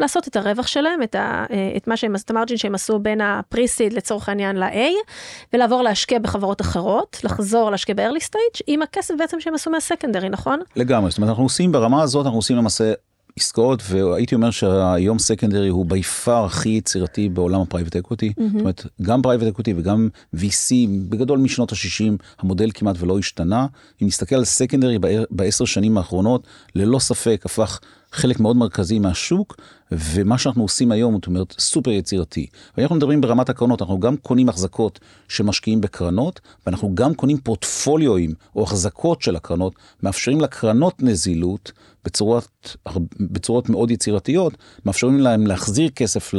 לעשות 0.00 0.28
את 0.28 0.36
הרווח 0.36 0.66
שלהם, 0.66 1.02
את, 1.02 1.14
ה, 1.14 1.44
אה, 1.50 1.72
את 1.76 1.88
מה 1.88 1.96
שהם, 1.96 2.16
את 2.16 2.30
המרג'ין 2.30 2.56
שהם 2.56 2.74
עשו 2.74 2.98
בין 2.98 3.20
הפריסיד 3.20 3.92
לצורך 3.92 4.28
העניין 4.28 4.56
ל-A, 4.56 5.10
ולעבור 5.52 5.82
להשקיע 5.82 6.18
בחברות 6.18 6.60
אחרות, 6.60 7.20
לחזור 7.24 7.70
להשקיע 7.70 7.94
ב-early 7.94 8.24
stage, 8.24 8.60
עם 8.66 8.82
הכסף 8.82 9.14
בעצם 9.18 9.40
שהם 9.40 9.54
עשו 9.54 9.70
מה 9.70 9.80
secondary, 9.80 10.28
נכון? 10.28 10.60
לגמרי, 10.76 11.10
זאת 11.10 11.18
אומרת, 11.18 11.28
אנחנו 11.28 11.44
עושים 11.44 11.72
ברמה 11.72 12.02
הזאת, 12.02 12.26
אנחנו 12.26 12.38
עושים 12.38 12.56
למעשה 12.56 12.92
עסקאות, 13.38 13.82
והייתי 13.88 14.34
אומר 14.34 14.50
שהיום 14.50 15.18
secondary 15.18 15.68
הוא 15.68 15.86
by 15.86 16.02
far 16.02 16.44
הכי 16.44 16.68
יצירתי 16.68 17.28
בעולם 17.28 17.60
ה 17.60 17.64
private 17.64 17.96
equity. 17.96 18.28
Mm-hmm. 18.28 18.42
זאת 18.52 18.60
אומרת, 18.60 18.86
גם 19.02 19.22
private 19.22 19.46
equity 19.46 19.74
וגם 19.76 20.08
VC, 20.36 20.74
בגדול 21.08 21.38
משנות 21.38 21.72
ה-60, 21.72 22.12
המודל 22.38 22.70
כמעט 22.74 22.96
ולא 22.98 23.18
השתנה. 23.18 23.66
אם 24.02 24.06
נסתכל 24.06 24.34
על 24.36 24.44
secondary 24.44 24.98
בעשר 25.30 25.64
שנים 25.64 25.98
האחרונות, 25.98 26.46
ללא 26.74 26.98
ספק 26.98 27.42
הפך 27.44 27.80
חלק 28.12 28.40
מאוד 28.40 28.56
מרכזי 28.56 28.98
מהשוק, 28.98 29.56
ומה 29.92 30.38
שאנחנו 30.38 30.62
עושים 30.62 30.92
היום, 30.92 31.14
זאת 31.14 31.26
אומרת, 31.26 31.54
סופר 31.58 31.90
יצירתי. 31.90 32.46
ואנחנו 32.76 32.96
מדברים 32.96 33.20
ברמת 33.20 33.48
הקרנות, 33.48 33.82
אנחנו 33.82 34.00
גם 34.00 34.16
קונים 34.16 34.48
החזקות 34.48 35.00
שמשקיעים 35.28 35.80
בקרנות, 35.80 36.40
ואנחנו 36.66 36.94
גם 36.94 37.14
קונים 37.14 37.38
פורטפוליואים 37.38 38.34
או 38.56 38.62
החזקות 38.62 39.22
של 39.22 39.36
הקרנות, 39.36 39.74
מאפשרים 40.02 40.40
לקרנות 40.40 41.02
נזילות 41.02 41.72
בצורות, 42.04 42.76
בצורות 43.20 43.68
מאוד 43.68 43.90
יצירתיות, 43.90 44.56
מאפשרים 44.86 45.20
להם 45.20 45.46
להחזיר 45.46 45.90
כסף 45.90 46.34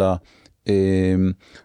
אה, 0.67 1.15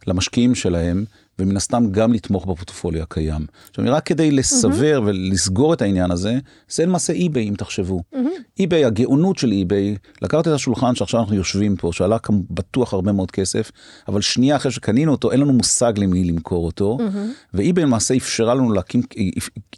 למשקיעים 0.07 0.55
שלהם. 0.55 1.05
ומן 1.39 1.57
הסתם 1.57 1.87
גם 1.91 2.13
לתמוך 2.13 2.45
בפורטפוליו 2.47 3.03
הקיים. 3.03 3.47
עכשיו, 3.71 3.85
רק 3.89 4.07
כדי 4.07 4.31
לסבר 4.31 4.99
mm-hmm. 4.99 5.09
ולסגור 5.09 5.75
את 5.75 5.83
העניין 5.83 6.11
הזה, 6.11 6.39
זה 6.69 6.87
למעשה 6.87 7.13
אי-ביי, 7.13 7.49
אם 7.49 7.55
תחשבו. 7.55 8.01
Mm-hmm. 8.15 8.19
אי-ביי, 8.59 8.85
הגאונות 8.85 9.39
של 9.39 9.53
אי-ביי, 9.53 9.97
לקחת 10.23 10.49
את 10.49 10.53
השולחן 10.53 10.95
שעכשיו 10.95 11.21
אנחנו 11.21 11.35
יושבים 11.35 11.77
פה, 11.77 11.91
שעלה 11.93 12.19
כאן 12.19 12.41
בטוח 12.51 12.95
הרבה 12.95 13.13
מאוד 13.13 13.31
כסף, 13.31 13.71
אבל 14.09 14.21
שנייה 14.21 14.57
אחרי 14.57 14.73
שקנינו 14.73 15.13
אותו, 15.13 15.33
אין 15.33 15.41
לנו 15.41 15.53
מושג 15.53 15.93
למי 15.97 16.25
למכור 16.25 16.67
אותו, 16.67 16.99
mm-hmm. 17.01 17.55
ו 17.55 17.61
eBay 17.61 17.85
למעשה 17.85 18.17
אפשרה 18.17 18.55
לנו 18.55 18.73
להקים, 18.73 19.03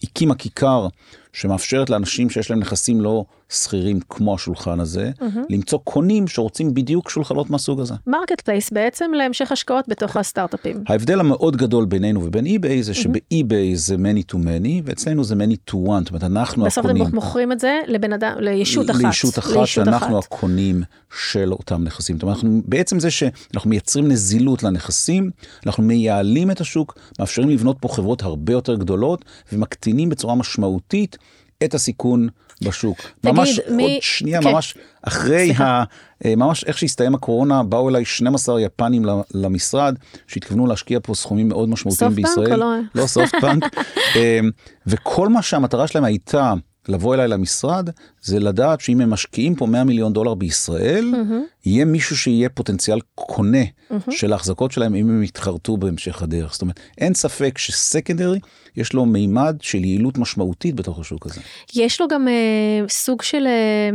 הקימה 0.02 0.34
כיכר 0.34 0.88
שמאפשרת 1.36 1.90
לאנשים 1.90 2.30
שיש 2.30 2.50
להם 2.50 2.60
נכסים 2.60 3.00
לא 3.00 3.24
סחירים 3.48 4.00
כמו 4.08 4.34
השולחן 4.34 4.80
הזה, 4.80 5.10
mm-hmm. 5.18 5.38
למצוא 5.50 5.78
קונים 5.84 6.28
שרוצים 6.28 6.74
בדיוק 6.74 7.10
שולחנות 7.10 7.50
מהסוג 7.50 7.80
הזה. 7.80 7.94
marketplace 8.06 8.70
בעצם 8.70 9.10
להמשך 9.14 9.52
השקעות 9.52 9.88
בתוך 9.88 10.16
הסטארט-אפים. 10.16 10.84
ההבדל 10.88 11.20
המאוד 11.20 11.56
גדול 11.56 11.84
בינינו 11.84 12.24
ובין 12.24 12.46
eBay 12.46 12.82
זה 12.82 12.94
שב 12.94 13.30
eBay 13.30 13.76
זה 13.76 13.94
many 13.94 14.32
to 14.32 14.36
many, 14.36 14.82
ואצלנו 14.84 15.24
זה 15.24 15.34
many 15.34 15.70
to 15.70 15.74
one, 15.74 16.00
זאת 16.00 16.08
אומרת 16.10 16.24
אנחנו 16.24 16.64
בסוף 16.64 16.78
הקונים. 16.78 17.02
בסוף 17.02 17.08
אתם 17.08 17.16
מוכרים 17.16 17.52
את 17.52 17.60
זה 17.60 17.80
לבן 17.86 18.12
אדם, 18.12 18.32
לישות 18.38 18.90
אחת. 18.90 19.02
לישות 19.02 19.38
אחת, 19.38 19.50
לישות 19.50 19.66
שאנחנו 19.66 20.18
אחת. 20.18 20.32
הקונים 20.32 20.82
של 21.18 21.52
אותם 21.52 21.84
נכסים. 21.84 22.16
זאת 22.16 22.22
אומרת, 22.22 22.36
אנחנו, 22.36 22.62
בעצם 22.64 23.00
זה 23.00 23.10
שאנחנו 23.10 23.70
מייצרים 23.70 24.08
נזילות 24.08 24.62
לנכסים, 24.62 25.30
אנחנו 25.66 25.82
מייעלים 25.82 26.50
את 26.50 26.60
השוק, 26.60 26.98
מאפשרים 27.18 27.48
לבנות 27.48 27.76
פה 27.80 27.88
חברות 27.88 28.22
הרבה 28.22 28.52
יותר 28.52 28.74
גדולות, 28.74 29.24
ומקטינים 29.52 30.08
בצורה 30.08 30.34
משמעותית 30.34 31.16
את 31.64 31.74
הסיכון 31.74 32.28
בשוק. 32.62 32.98
תגיד, 33.20 33.34
ממש 33.34 33.60
מי... 33.70 33.82
עוד 33.82 34.02
שנייה, 34.02 34.42
כן. 34.42 34.48
ממש 34.48 34.74
אחרי 35.02 35.52
ה... 35.52 35.84
אה, 36.24 36.36
ממש 36.36 36.64
איך 36.64 36.78
שהסתיים 36.78 37.14
הקורונה, 37.14 37.62
באו 37.62 37.88
אליי 37.88 38.04
12 38.04 38.60
יפנים 38.60 39.04
למשרד, 39.34 39.94
שהתכוונו 40.26 40.66
להשקיע 40.66 40.98
פה 41.02 41.14
סכומים 41.14 41.48
מאוד 41.48 41.68
משמעותיים 41.68 42.10
בישראל. 42.10 42.46
פאנק 42.46 42.62
או 42.94 43.00
לא? 43.00 43.02
לא 43.22 43.40
פאנק. 43.40 43.64
אה, 44.16 44.40
וכל 44.86 45.28
מה 45.28 45.42
שהמטרה 45.42 45.86
שלהם 45.86 46.04
הייתה 46.04 46.54
לבוא 46.88 47.14
אליי 47.14 47.28
למשרד, 47.28 47.90
זה 48.20 48.40
לדעת 48.40 48.80
שאם 48.80 49.00
הם 49.00 49.10
משקיעים 49.10 49.54
פה 49.54 49.66
100 49.66 49.84
מיליון 49.84 50.12
דולר 50.12 50.34
בישראל, 50.34 51.14
mm-hmm. 51.14 51.66
יהיה 51.66 51.84
מישהו 51.84 52.16
שיהיה 52.16 52.48
פוטנציאל 52.48 52.98
קונה 53.14 53.62
mm-hmm. 53.62 54.10
של 54.10 54.32
ההחזקות 54.32 54.72
שלהם 54.72 54.94
אם 54.94 55.08
הם 55.08 55.22
יתחרטו 55.22 55.76
בהמשך 55.76 56.22
הדרך. 56.22 56.52
זאת 56.52 56.62
אומרת, 56.62 56.80
אין 56.98 57.14
ספק 57.14 57.58
שסקנדרי, 57.58 58.38
יש 58.76 58.92
לו 58.92 59.06
מימד 59.06 59.56
של 59.60 59.84
יעילות 59.84 60.18
משמעותית 60.18 60.74
בתוך 60.74 61.00
השוק 61.00 61.26
הזה. 61.26 61.40
יש 61.74 62.00
לו 62.00 62.08
גם 62.08 62.28
אה, 62.28 62.88
סוג 62.88 63.22
של, 63.22 63.46
אה, 63.46 63.90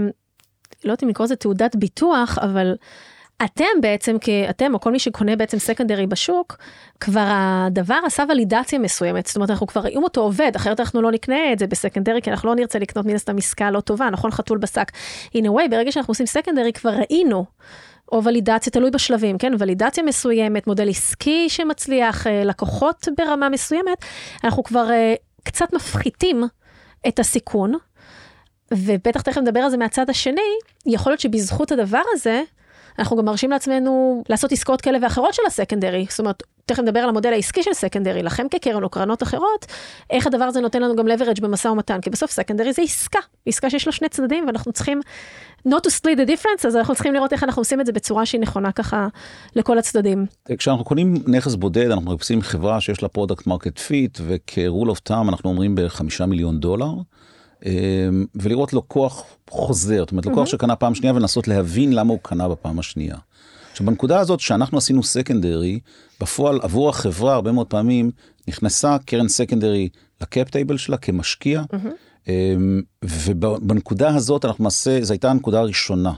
לא 0.83 0.91
יודעת 0.91 1.03
אם 1.03 1.09
לקרוא 1.09 1.25
לזה 1.25 1.35
תעודת 1.35 1.75
ביטוח, 1.75 2.37
אבל... 2.41 2.75
אתם 3.45 3.81
בעצם, 3.81 4.17
אתם 4.49 4.73
או 4.73 4.79
כל 4.79 4.91
מי 4.91 4.99
שקונה 4.99 5.35
בעצם 5.35 5.59
סקנדרי 5.59 6.07
בשוק, 6.07 6.57
כבר 6.99 7.27
הדבר 7.27 7.99
עשה 8.05 8.23
ולידציה 8.29 8.79
מסוימת, 8.79 9.27
זאת 9.27 9.35
אומרת 9.35 9.49
אנחנו 9.49 9.67
כבר, 9.67 9.87
אם 9.87 10.03
אותו 10.03 10.21
עובד, 10.21 10.51
אחרת 10.55 10.79
אנחנו 10.79 11.01
לא 11.01 11.11
נקנה 11.11 11.53
את 11.53 11.59
זה 11.59 11.67
בסקנדרי, 11.67 12.21
כי 12.21 12.31
אנחנו 12.31 12.49
לא 12.49 12.55
נרצה 12.55 12.79
לקנות 12.79 13.05
מן 13.05 13.15
הסתם 13.15 13.37
עסקה 13.37 13.71
לא 13.71 13.79
טובה, 13.79 14.09
נכון 14.09 14.31
חתול 14.31 14.57
בשק. 14.57 14.91
in 15.37 15.41
a 15.41 15.49
way, 15.49 15.69
ברגע 15.71 15.91
שאנחנו 15.91 16.11
עושים 16.11 16.25
סקנדרי 16.25 16.73
כבר 16.73 16.89
ראינו. 16.89 17.45
או 18.11 18.23
ולידציה, 18.23 18.71
תלוי 18.71 18.91
בשלבים, 18.91 19.37
כן? 19.37 19.53
ולידציה 19.59 20.03
מסוימת, 20.03 20.67
מודל 20.67 20.89
עסקי 20.89 21.49
שמצליח, 21.49 22.27
אה, 22.27 22.43
לקוחות 22.43 23.07
ברמה 23.17 23.49
מסוימת, 23.49 23.97
אנחנו 24.43 24.63
כבר 24.63 24.91
אה, 24.91 25.13
קצת 25.43 25.73
מפחיתים 25.73 26.43
את 27.07 27.19
הסיכון, 27.19 27.73
ובטח 28.73 29.21
תכף 29.21 29.37
נדבר 29.37 29.59
על 29.59 29.69
זה 29.69 29.77
מהצד 29.77 30.09
השני, 30.09 30.41
יכול 30.85 31.11
להיות 31.11 31.19
שבזכות 31.19 31.71
הדבר 31.71 32.01
הזה, 32.13 32.43
אנחנו 33.01 33.17
גם 33.17 33.25
נרשה 33.25 33.51
לעצמנו 33.51 34.23
לעשות 34.29 34.51
עסקאות 34.51 34.81
כאלה 34.81 34.97
ואחרות 35.01 35.33
של 35.33 35.41
ה 35.47 35.52
secondary. 35.52 36.05
זאת 36.09 36.19
אומרת, 36.19 36.43
תכף 36.65 36.79
נדבר 36.79 36.99
על 36.99 37.09
המודל 37.09 37.33
העסקי 37.33 37.63
של 37.63 37.73
secondary, 37.73 38.23
לכם 38.23 38.47
כקרן 38.51 38.83
או 38.83 38.89
קרנות 38.89 39.23
אחרות, 39.23 39.65
איך 40.09 40.27
הדבר 40.27 40.43
הזה 40.43 40.61
נותן 40.61 40.81
לנו 40.81 40.95
גם 40.95 41.07
leverage 41.07 41.41
במשא 41.41 41.67
ומתן, 41.67 42.01
כי 42.01 42.09
בסוף 42.09 42.31
secondary 42.31 42.73
זה 42.73 42.81
עסקה, 42.81 43.19
עסקה 43.45 43.69
שיש 43.69 43.85
לה 43.85 43.91
שני 43.91 44.09
צדדים 44.09 44.45
ואנחנו 44.47 44.71
צריכים 44.71 45.01
not 45.67 45.87
to 45.87 45.89
split 45.89 46.17
the 46.17 46.29
difference, 46.29 46.67
אז 46.67 46.75
אנחנו 46.75 46.93
צריכים 46.93 47.13
לראות 47.13 47.33
איך 47.33 47.43
אנחנו 47.43 47.59
עושים 47.59 47.81
את 47.81 47.85
זה 47.85 47.91
בצורה 47.91 48.25
שהיא 48.25 48.41
נכונה 48.41 48.71
ככה 48.71 49.07
לכל 49.55 49.77
הצדדים. 49.77 50.25
כשאנחנו 50.57 50.85
קונים 50.85 51.15
נכס 51.27 51.55
בודד, 51.55 51.91
אנחנו 51.91 52.11
מחפשים 52.11 52.41
חברה 52.41 52.81
שיש 52.81 53.03
לה 53.03 53.09
product 53.09 53.47
market 53.47 53.79
fit, 53.79 54.19
וכ-rule 54.27 54.89
of 54.89 55.09
thumb 55.09 55.29
אנחנו 55.29 55.49
אומרים 55.49 55.75
בחמישה 55.75 56.25
מיליון 56.25 56.59
דולר. 56.59 56.91
אמ, 57.65 58.25
ולראות 58.35 58.73
לקוח 58.73 59.23
חוזר, 59.49 59.99
זאת 59.99 60.11
אומרת 60.11 60.25
לקוח. 60.25 60.47
שקנה 60.47 60.75
פעם 60.75 60.95
שנייה 60.95 61.13
ולנסות 61.13 61.47
להבין 61.47 61.93
למה 61.93 62.13
הוא 62.13 62.19
קנה 62.21 62.49
בפעם 62.49 62.79
השנייה. 62.79 63.15
עכשיו 63.71 63.85
בנקודה 63.85 64.19
הזאת 64.19 64.39
שאנחנו 64.39 64.77
עשינו 64.77 65.03
סקנדרי, 65.03 65.79
בפועל 66.21 66.59
עבור 66.61 66.89
החברה 66.89 67.33
הרבה 67.33 67.51
מאוד 67.51 67.67
פעמים 67.67 68.11
נכנסה 68.47 68.97
קרן 69.05 69.27
סקנדרי 69.27 69.89
לקאפ 70.21 70.49
טייבל 70.49 70.77
שלה 70.77 70.97
כמשקיע, 70.97 71.61
mm-hmm. 71.73 72.31
ובנקודה 73.03 74.15
הזאת 74.15 74.45
אנחנו 74.45 74.63
למעשה, 74.63 74.99
זו 75.01 75.13
הייתה 75.13 75.31
הנקודה 75.31 75.59
הראשונה. 75.59 76.13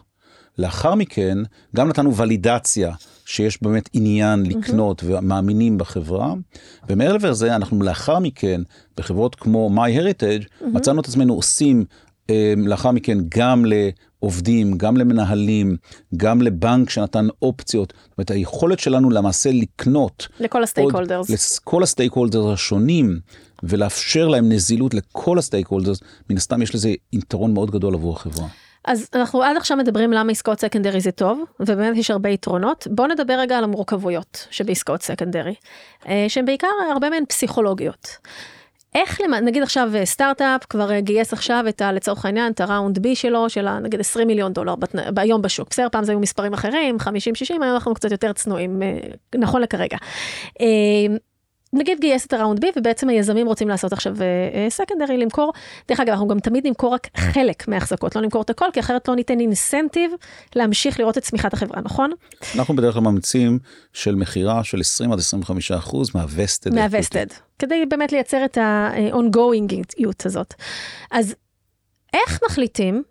לאחר 0.57 0.95
מכן 0.95 1.37
גם 1.75 1.87
נתנו 1.87 2.15
ולידציה 2.15 2.93
שיש 3.25 3.63
באמת 3.63 3.89
עניין 3.93 4.43
לקנות 4.45 5.03
ומאמינים 5.05 5.77
בחברה. 5.77 6.33
ומעבר 6.89 7.29
לזה 7.29 7.55
אנחנו 7.55 7.83
לאחר 7.83 8.19
מכן 8.19 8.61
בחברות 8.97 9.35
כמו 9.35 9.69
MyHeritage 9.75 10.65
מצאנו 10.73 11.01
את 11.01 11.07
עצמנו 11.07 11.33
עושים 11.33 11.85
אה, 12.29 12.53
לאחר 12.57 12.91
מכן 12.91 13.17
גם 13.29 13.65
לעובדים, 13.65 14.77
גם 14.77 14.97
למנהלים, 14.97 15.77
גם 16.17 16.41
לבנק 16.41 16.89
שנתן 16.89 17.27
אופציות. 17.41 17.93
זאת 18.03 18.17
אומרת, 18.17 18.31
היכולת 18.31 18.79
שלנו 18.79 19.09
למעשה 19.09 19.49
לקנות. 19.53 20.27
לכל 20.39 20.63
ה 20.63 20.93
stakeholders. 20.93 21.29
לכל 21.29 21.83
ה 21.83 22.13
stakeholders 22.13 22.53
השונים, 22.53 23.19
ולאפשר 23.63 24.27
להם 24.27 24.51
נזילות 24.51 24.93
לכל 24.93 25.37
ה 25.39 25.67
stakeholders, 25.67 25.99
מן 26.29 26.37
הסתם 26.37 26.61
יש 26.61 26.75
לזה 26.75 26.93
יתרון 27.13 27.53
מאוד 27.53 27.71
גדול 27.71 27.93
עבור 27.93 28.15
החברה. 28.15 28.47
אז 28.85 29.09
אנחנו 29.15 29.43
עד 29.43 29.57
עכשיו 29.57 29.77
מדברים 29.77 30.13
למה 30.13 30.31
עסקאות 30.31 30.59
secondary 30.59 31.01
זה 31.01 31.11
טוב, 31.11 31.43
ובאמת 31.59 31.97
יש 31.97 32.11
הרבה 32.11 32.29
יתרונות. 32.29 32.87
בואו 32.91 33.07
נדבר 33.07 33.33
רגע 33.33 33.57
על 33.57 33.63
המורכבויות 33.63 34.47
שבעסקאות 34.51 35.01
secondary, 35.01 35.55
אה, 36.07 36.25
שהן 36.27 36.45
בעיקר 36.45 36.67
הרבה 36.91 37.09
מהן 37.09 37.25
פסיכולוגיות. 37.25 38.17
איך 38.95 39.21
נגיד 39.41 39.63
עכשיו 39.63 39.89
אה, 39.95 40.05
סטארט-אפ 40.05 40.65
כבר 40.65 40.91
אה, 40.91 41.01
גייס 41.01 41.33
עכשיו 41.33 41.65
את 41.69 41.81
ה, 41.81 41.91
לצורך 41.91 42.25
העניין 42.25 42.51
את 42.51 42.61
הראונד 42.61 42.99
בי 42.99 43.15
שלו 43.15 43.49
של 43.49 43.79
נגיד 43.79 43.99
20 43.99 44.27
מיליון 44.27 44.53
דולר 44.53 44.75
בת, 44.75 44.95
היום 45.17 45.41
בשוק 45.41 45.69
בסדר 45.69 45.87
פעם 45.91 46.03
זה 46.03 46.11
היו 46.11 46.19
מספרים 46.19 46.53
אחרים 46.53 46.99
50 46.99 47.35
60 47.35 47.63
היום 47.63 47.73
אנחנו 47.73 47.93
קצת 47.93 48.11
יותר 48.11 48.33
צנועים 48.33 48.81
נכון 49.35 49.61
לכרגע. 49.61 49.97
נגיד 51.73 51.99
גייס 51.99 52.25
את 52.25 52.33
הראונד 52.33 52.62
בי 52.62 52.67
ובעצם 52.75 53.09
היזמים 53.09 53.47
רוצים 53.47 53.69
לעשות 53.69 53.93
עכשיו 53.93 54.15
סקנדרי 54.69 55.15
uh, 55.15 55.19
למכור. 55.19 55.53
דרך 55.88 55.99
אגב 55.99 56.09
אנחנו 56.09 56.27
גם 56.27 56.39
תמיד 56.39 56.67
נמכור 56.67 56.93
רק 56.93 57.07
חלק 57.17 57.67
מההחזקות 57.67 58.15
לא 58.15 58.21
נמכור 58.21 58.41
את 58.41 58.49
הכל 58.49 58.65
כי 58.73 58.79
אחרת 58.79 59.07
לא 59.07 59.15
ניתן 59.15 59.39
אינסנטיב 59.39 60.12
להמשיך 60.55 60.99
לראות 60.99 61.17
את 61.17 61.23
צמיחת 61.23 61.53
החברה 61.53 61.81
נכון? 61.81 62.12
אנחנו 62.55 62.75
בדרך 62.75 62.93
כלל 62.93 63.03
ממציאים 63.03 63.59
של 63.93 64.15
מכירה 64.15 64.63
של 64.63 64.79
20 64.79 65.12
עד 65.12 65.19
25 65.19 65.71
אחוז 65.71 66.15
מהווסטד. 66.15 66.73
מהווסטד 66.73 67.27
כדי 67.59 67.86
באמת 67.86 68.12
לייצר 68.12 68.45
את 68.45 68.57
ה-ongoingיות 68.57 70.25
הזאת. 70.25 70.53
אז 71.12 71.36
איך 72.13 72.39
מחליטים 72.45 73.03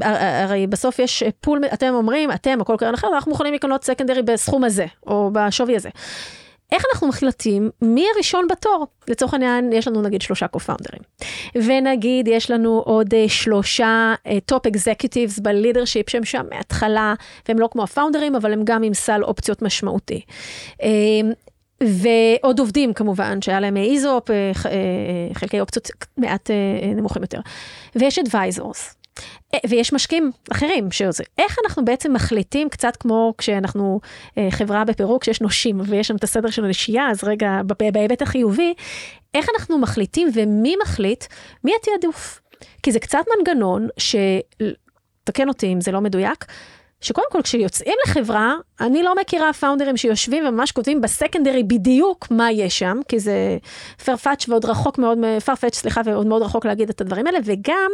הרי 0.00 0.66
בסוף 0.66 0.98
יש 0.98 1.22
פול, 1.40 1.62
אתם 1.74 1.94
אומרים, 1.94 2.32
אתם, 2.32 2.60
הכל 2.60 2.76
קרן 2.78 2.94
אחר, 2.94 3.08
אנחנו 3.14 3.30
מוכנים 3.30 3.54
לקנות 3.54 3.84
סקנדרי 3.84 4.22
בסכום 4.22 4.64
הזה, 4.64 4.86
או 5.06 5.30
בשווי 5.32 5.76
הזה. 5.76 5.88
איך 6.72 6.84
אנחנו 6.92 7.08
מחליטים 7.08 7.70
מי 7.82 8.06
הראשון 8.14 8.46
בתור? 8.50 8.86
לצורך 9.08 9.34
העניין, 9.34 9.72
יש 9.72 9.88
לנו 9.88 10.02
נגיד 10.02 10.22
שלושה 10.22 10.48
קו-פאונדרים. 10.48 11.02
ונגיד 11.54 12.28
יש 12.28 12.50
לנו 12.50 12.82
עוד 12.84 13.14
uh, 13.14 13.16
שלושה 13.28 14.14
top 14.46 14.66
executives 14.66 15.38
ב 15.38 15.44
leadership 15.44 16.10
שהם 16.10 16.24
שם 16.24 16.44
מההתחלה, 16.50 17.14
והם 17.48 17.58
לא 17.58 17.68
כמו 17.72 17.82
ה 17.82 17.87
founderים, 17.87 18.34
אבל 18.36 18.52
הם 18.52 18.60
גם 18.64 18.82
עם 18.82 18.94
סל 18.94 19.24
אופציות 19.24 19.62
משמעותי. 19.62 20.20
Uh, 20.80 20.84
ועוד 21.80 22.58
עובדים 22.60 22.94
כמובן, 22.94 23.42
שהיה 23.42 23.60
להם 23.60 23.76
ESOP, 23.76 24.28
חלקי 25.32 25.60
אופציות 25.60 25.88
מעט 26.16 26.50
נמוכים 26.96 27.22
יותר. 27.22 27.40
ויש 27.96 28.18
advisors. 28.18 28.94
אה, 29.54 29.58
ויש 29.68 29.92
משקיעים 29.92 30.30
אחרים 30.52 30.90
שזה. 30.90 31.24
איך 31.38 31.56
אנחנו 31.64 31.84
בעצם 31.84 32.12
מחליטים, 32.12 32.68
קצת 32.68 32.96
כמו 32.96 33.34
כשאנחנו 33.38 34.00
אה, 34.38 34.48
חברה 34.50 34.84
בפירוק, 34.84 35.24
שיש 35.24 35.40
נושים 35.40 35.80
ויש 35.86 36.08
שם 36.08 36.16
את 36.16 36.24
הסדר 36.24 36.50
של 36.50 36.64
הנשייה, 36.64 37.10
אז 37.10 37.24
רגע, 37.24 37.60
בהיבט 37.92 38.22
החיובי, 38.22 38.74
איך 39.34 39.46
אנחנו 39.56 39.78
מחליטים 39.78 40.28
ומי 40.34 40.74
מחליט 40.82 41.24
מי 41.64 41.72
התעדוף? 41.80 42.40
כי 42.82 42.92
זה 42.92 43.00
קצת 43.00 43.24
מנגנון 43.36 43.88
ש... 43.98 44.16
תקן 45.24 45.48
אותי 45.48 45.72
אם 45.72 45.80
זה 45.80 45.92
לא 45.92 46.00
מדויק, 46.00 46.44
שקודם 47.02 47.26
כל 47.32 47.42
כשיוצאים 47.42 47.94
לחברה, 48.06 48.54
אני 48.80 49.02
לא 49.02 49.14
מכירה 49.20 49.52
פאונדרים 49.52 49.96
שיושבים 49.96 50.46
וממש 50.46 50.72
כותבים 50.72 51.00
בסקנדרי 51.00 51.62
בדיוק 51.62 52.30
מה 52.30 52.52
יש 52.52 52.78
שם, 52.78 53.00
כי 53.08 53.18
זה 53.20 53.58
פרפאץ' 54.04 54.48
ועוד 54.48 54.64
רחוק 54.64 54.98
מאוד, 54.98 55.18
פרפאץ' 55.44 55.74
סליחה, 55.74 56.00
ועוד 56.04 56.26
מאוד 56.26 56.42
רחוק 56.42 56.64
להגיד 56.64 56.88
את 56.88 57.00
הדברים 57.00 57.26
האלה, 57.26 57.38
וגם 57.44 57.90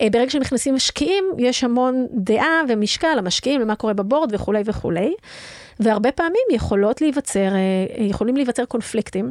אה, 0.00 0.06
ברגע 0.12 0.30
שנכנסים 0.30 0.74
משקיעים, 0.74 1.24
יש 1.38 1.64
המון 1.64 2.06
דעה 2.12 2.62
ומשקל 2.68 3.14
למשקיעים, 3.14 3.60
למה 3.60 3.74
קורה 3.74 3.92
בבורד 3.92 4.34
וכולי 4.34 4.62
וכולי, 4.64 5.14
והרבה 5.80 6.12
פעמים 6.12 6.42
יכולות 6.50 7.00
להיווצר, 7.00 7.48
אה, 7.54 8.04
יכולים 8.04 8.36
להיווצר 8.36 8.64
קונפליקטים 8.64 9.30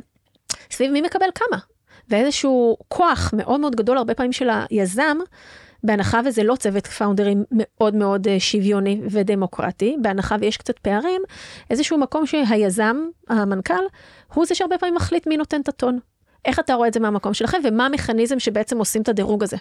סביב 0.72 0.92
מי 0.92 1.02
מקבל 1.02 1.28
כמה, 1.36 1.58
ואיזשהו 2.10 2.78
כוח 2.88 3.34
מאוד 3.34 3.60
מאוד 3.60 3.76
גדול 3.76 3.98
הרבה 3.98 4.14
פעמים 4.14 4.34
של 4.34 4.50
היזם, 4.70 5.18
בהנחה 5.84 6.22
וזה 6.26 6.44
לא 6.44 6.56
צוות 6.56 6.88
פאונדרים 6.88 7.44
מאוד 7.52 7.96
מאוד 7.96 8.28
אה, 8.28 8.40
שוויוני 8.40 9.02
ודמוקרטי, 9.10 9.98
בהנחה 10.02 10.36
ויש 10.40 10.58
קצת 10.58 10.80
פערים, 10.80 11.22
איזשהו 11.70 11.98
מקום 11.98 12.26
שהיזם, 12.26 12.98
המנכ"ל, 13.30 13.74
הוא 14.34 14.46
זה 14.46 14.56
שהרבה 14.56 14.78
פעמים 14.78 14.96
מחליט 14.96 15.28
מי 15.28 15.38
נותן 15.38 15.62
את 15.62 15.70
הטון. 15.70 16.00
איך 16.46 16.60
אתה 16.60 16.74
רואה 16.74 16.88
את 16.88 16.94
זה 16.94 17.00
מהמקום 17.00 17.34
שלכם, 17.34 17.58
ומה 17.64 17.86
המכניזם 17.86 18.40
שבעצם 18.40 18.78
עושים 18.78 19.02
את 19.02 19.10
הדירוג 19.10 19.44
הזה? 19.44 19.58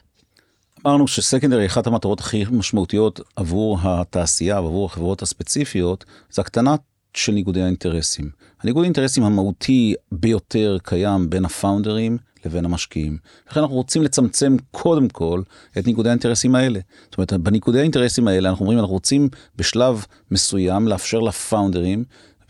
אמרנו 0.87 1.09
שסקנדרי, 1.09 1.66
אחת 1.66 1.87
המטרות 1.87 2.20
הכי 2.20 2.44
משמעותיות 2.50 3.20
עבור 3.37 3.79
התעשייה 3.83 4.61
ועבור 4.61 4.87
החברות 4.87 5.22
הספציפיות, 5.22 6.05
זה 6.31 6.42
הקטנת 6.42 6.81
של 7.14 7.33
ניגודי 7.33 7.62
האינטרסים. 7.62 8.31
הניגוד 8.62 8.83
האינטרסים 8.83 9.24
המהותי 9.24 9.94
ביותר 10.12 10.79
קיים 10.83 11.31
בין 11.31 11.44
הפאונדרים 11.44 12.18
לבין 12.47 12.65
המשקיעים. 12.65 13.19
לכן 13.51 13.61
אנחנו 13.61 13.77
רוצים 13.77 14.03
לצמצם 14.03 14.57
קודם 14.71 15.09
כל 15.09 15.43
את 15.79 15.87
ניגודי 15.87 16.09
האינטרסים 16.09 16.55
האלה. 16.55 16.81
זאת 17.05 17.19
אומרת, 17.19 17.33
בניגודי 17.33 17.79
האינטרסים 17.79 18.29
האלה 18.29 18.49
אנחנו 18.49 18.63
אומרים, 18.63 18.79
אנחנו 18.79 18.95
רוצים 18.95 19.29
בשלב 19.57 20.05
מסוים 20.31 20.89
לאפשר 20.89 21.21
לפאונדרים, 21.21 22.05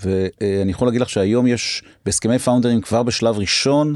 ואני 0.04 0.70
יכול 0.70 0.88
להגיד 0.88 1.00
לך 1.00 1.08
שהיום 1.08 1.46
יש 1.46 1.82
בהסכמי 2.04 2.38
פאונדרים 2.38 2.80
כבר 2.80 3.02
בשלב 3.02 3.38
ראשון, 3.38 3.94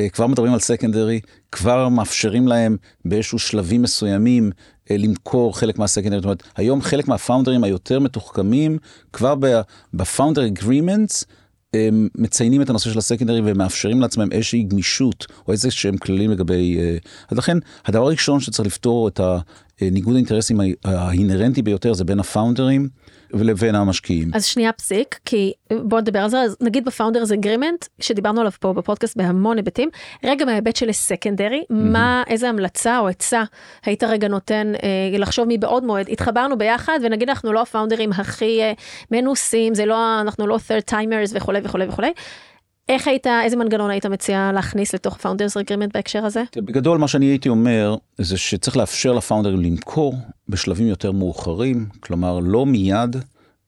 אה, 0.00 0.08
כבר 0.08 0.26
מדברים 0.26 0.52
על 0.52 0.58
סקנדרי, 0.58 1.20
כבר 1.52 1.88
מאפשרים 1.88 2.48
להם 2.48 2.76
באיזשהו 3.04 3.38
שלבים 3.38 3.82
מסוימים 3.82 4.50
אה, 4.90 4.96
למכור 4.96 5.58
חלק 5.58 5.78
מה 5.78 5.85
secondary. 5.85 6.18
זאת 6.18 6.24
אומרת, 6.24 6.42
היום 6.56 6.82
חלק 6.82 7.08
מה 7.08 7.18
founderים 7.18 7.64
היותר 7.64 8.00
מתוחכמים, 8.00 8.78
כבר 9.12 9.34
ב 9.94 10.00
founder 10.00 10.46
agreements, 10.46 11.24
מציינים 12.14 12.62
את 12.62 12.70
הנושא 12.70 12.90
של 12.90 12.98
ה 12.98 13.02
secondary 13.02 13.40
ומאפשרים 13.44 14.00
לעצמם 14.00 14.28
איזושהי 14.32 14.62
גמישות 14.62 15.26
או 15.48 15.52
איזה 15.52 15.70
שהם 15.70 15.96
כללים 15.96 16.30
לגבי... 16.30 16.78
אה, 16.78 16.96
אז 17.30 17.38
לכן 17.38 17.58
הדבר 17.86 18.02
הראשון 18.04 18.40
שצריך 18.40 18.66
לפתור 18.66 19.08
את 19.08 19.20
הניגוד 19.80 20.14
האינטרסים 20.14 20.60
האינהרנטי 20.84 21.62
ביותר 21.62 21.94
זה 21.94 22.04
בין 22.04 22.20
ה 22.20 22.26
founderים. 22.26 22.88
ולבין 23.30 23.74
המשקיעים. 23.74 24.30
אז 24.34 24.44
שנייה 24.44 24.72
פסיק, 24.72 25.18
כי 25.24 25.52
בוא 25.72 26.00
נדבר 26.00 26.18
על 26.18 26.30
זה, 26.30 26.40
אז 26.40 26.56
נגיד 26.60 26.84
ב 26.84 26.89
founders 26.89 27.32
agreement, 27.32 27.84
שדיברנו 28.00 28.40
עליו 28.40 28.52
פה 28.60 28.72
בפודקאסט 28.72 29.16
בהמון 29.16 29.56
היבטים, 29.56 29.88
רגע 30.24 30.44
מההיבט 30.44 30.76
של 30.76 30.92
secondary, 30.92 31.60
mm-hmm. 31.60 31.74
מה, 31.74 32.22
איזה 32.26 32.48
המלצה 32.48 32.98
או 32.98 33.08
עצה 33.08 33.44
היית 33.84 34.04
רגע 34.04 34.28
נותן 34.28 34.72
אה, 34.82 35.18
לחשוב 35.18 35.46
מבעוד 35.48 35.84
מועד, 35.84 36.08
התחברנו 36.08 36.58
ביחד 36.58 36.98
ונגיד 37.02 37.28
אנחנו 37.28 37.52
לא 37.52 37.62
הפאונדרים 37.62 38.12
הכי 38.12 38.62
אה, 38.62 38.72
מנוסים, 39.10 39.74
זה 39.74 39.86
לא, 39.86 40.20
אנחנו 40.20 40.46
לא 40.46 40.56
third 40.56 40.92
timers 40.92 41.30
וכולי 41.32 41.60
וכולי 41.64 41.86
וכולי. 41.88 42.12
איך 42.88 43.08
היית, 43.08 43.26
איזה 43.26 43.56
מנגנון 43.56 43.90
היית 43.90 44.06
מציע 44.06 44.50
להכניס 44.54 44.94
לתוך 44.94 45.16
founders 45.16 45.56
agreement 45.56 45.94
בהקשר 45.94 46.24
הזה? 46.24 46.42
בגדול 46.56 46.98
מה 46.98 47.08
שאני 47.08 47.26
הייתי 47.26 47.48
אומר 47.48 47.96
זה 48.18 48.36
שצריך 48.36 48.76
לאפשר 48.76 49.12
לפאונדרים 49.12 49.60
למכור 49.60 50.14
בשלבים 50.48 50.86
יותר 50.86 51.12
מאוחרים, 51.12 51.86
כלומר 52.00 52.38
לא 52.38 52.66
מיד, 52.66 53.16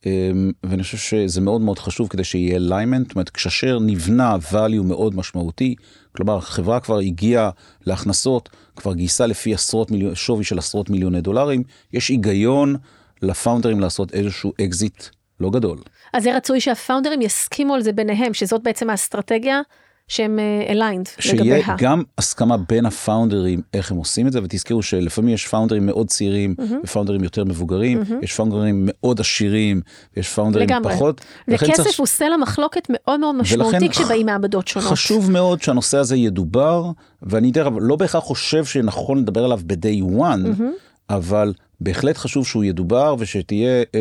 אמ, 0.07 0.53
ואני 0.65 0.83
חושב 0.83 0.97
שזה 0.97 1.41
מאוד 1.41 1.61
מאוד 1.61 1.79
חשוב 1.79 2.09
כדי 2.09 2.25
שיהיה 2.25 2.57
alignment, 2.57 3.07
זאת 3.07 3.15
אומרת 3.15 3.29
כאשר 3.29 3.79
נבנה 3.79 4.37
value 4.53 4.83
מאוד 4.85 5.17
משמעותי, 5.17 5.75
כלומר 6.17 6.37
החברה 6.37 6.81
כבר 6.81 6.99
הגיעה 6.99 7.51
להכנסות, 7.87 8.49
כבר 8.77 8.95
גייסה 8.95 9.27
לפי 9.27 9.55
עשרות 9.55 9.91
מיליון, 9.91 10.15
שווי 10.15 10.45
של 10.45 10.59
עשרות 10.59 10.91
מיליוני 10.91 11.21
דולרים, 11.21 11.63
יש 11.93 12.09
היגיון 12.09 12.77
לפאונדרים 13.23 13.81
לעשות 13.81 14.15
איזשהו 14.15 14.53
אקזיט 14.61 15.05
לא 15.41 15.51
גדול. 15.51 15.79
אז 16.13 16.23
זה 16.23 16.37
רצוי 16.37 16.61
שהפאונדרים 16.61 17.23
יסכימו 17.23 17.75
על 17.75 17.83
זה 17.83 17.93
ביניהם, 17.93 18.35
שזאת 18.35 18.63
בעצם 18.63 18.91
האסטרטגיה 18.91 19.61
שהם 20.09 20.39
aligned 20.69 21.07
uh, 21.07 21.33
לגביה. 21.33 21.63
שיהיה 21.63 21.77
גם 21.79 22.03
הסכמה 22.19 22.57
בין 22.57 22.87
הפאונדרים 22.87 23.63
איך 23.75 23.91
הם 23.91 23.97
עושים 23.97 24.27
את 24.27 24.33
זה 24.33 24.43
ותזכרו 24.43 24.83
שלפעמים 24.83 25.35
יש 25.35 25.47
פאונדרים 25.47 25.87
מאוד 25.87 26.07
צעירים 26.07 26.55
mm-hmm. 26.59 26.75
ופאונדרים 26.85 27.25
יותר 27.25 27.45
מבוגרים 27.45 28.03
mm-hmm. 28.03 28.25
יש 28.25 28.35
פאונדרים 28.35 28.89
מאוד 28.89 29.21
עשירים 29.21 29.81
ויש 30.17 30.29
פאונדרים 30.29 30.69
לגמרי. 30.69 30.95
פחות. 30.95 31.21
וכסף 31.49 31.83
צריך... 31.83 31.99
הוא 31.99 32.07
סלע 32.07 32.37
מחלוקת 32.37 32.87
מאוד 32.91 33.21
מאוד 33.21 33.35
משמעותי 33.35 33.89
כשבאים 33.89 34.27
מעבדות 34.27 34.69
שונות. 34.69 34.89
חשוב 34.89 35.31
מאוד 35.31 35.63
שהנושא 35.63 35.99
הזה 35.99 36.17
ידובר 36.17 36.91
ואני 37.23 37.51
דרך 37.51 37.67
אגב 37.67 37.77
לא 37.81 37.97
בהכרח 37.97 38.25
חושב 38.25 38.65
שנכון 38.65 39.19
לדבר 39.19 39.45
עליו 39.45 39.61
ב-day 39.67 40.19
one 40.19 40.47
mm-hmm. 40.47 40.63
אבל 41.11 41.53
בהחלט 41.81 42.17
חשוב 42.17 42.47
שהוא 42.47 42.65
ידובר 42.65 43.17
ושתהיה. 43.19 43.83
אה, 43.95 44.01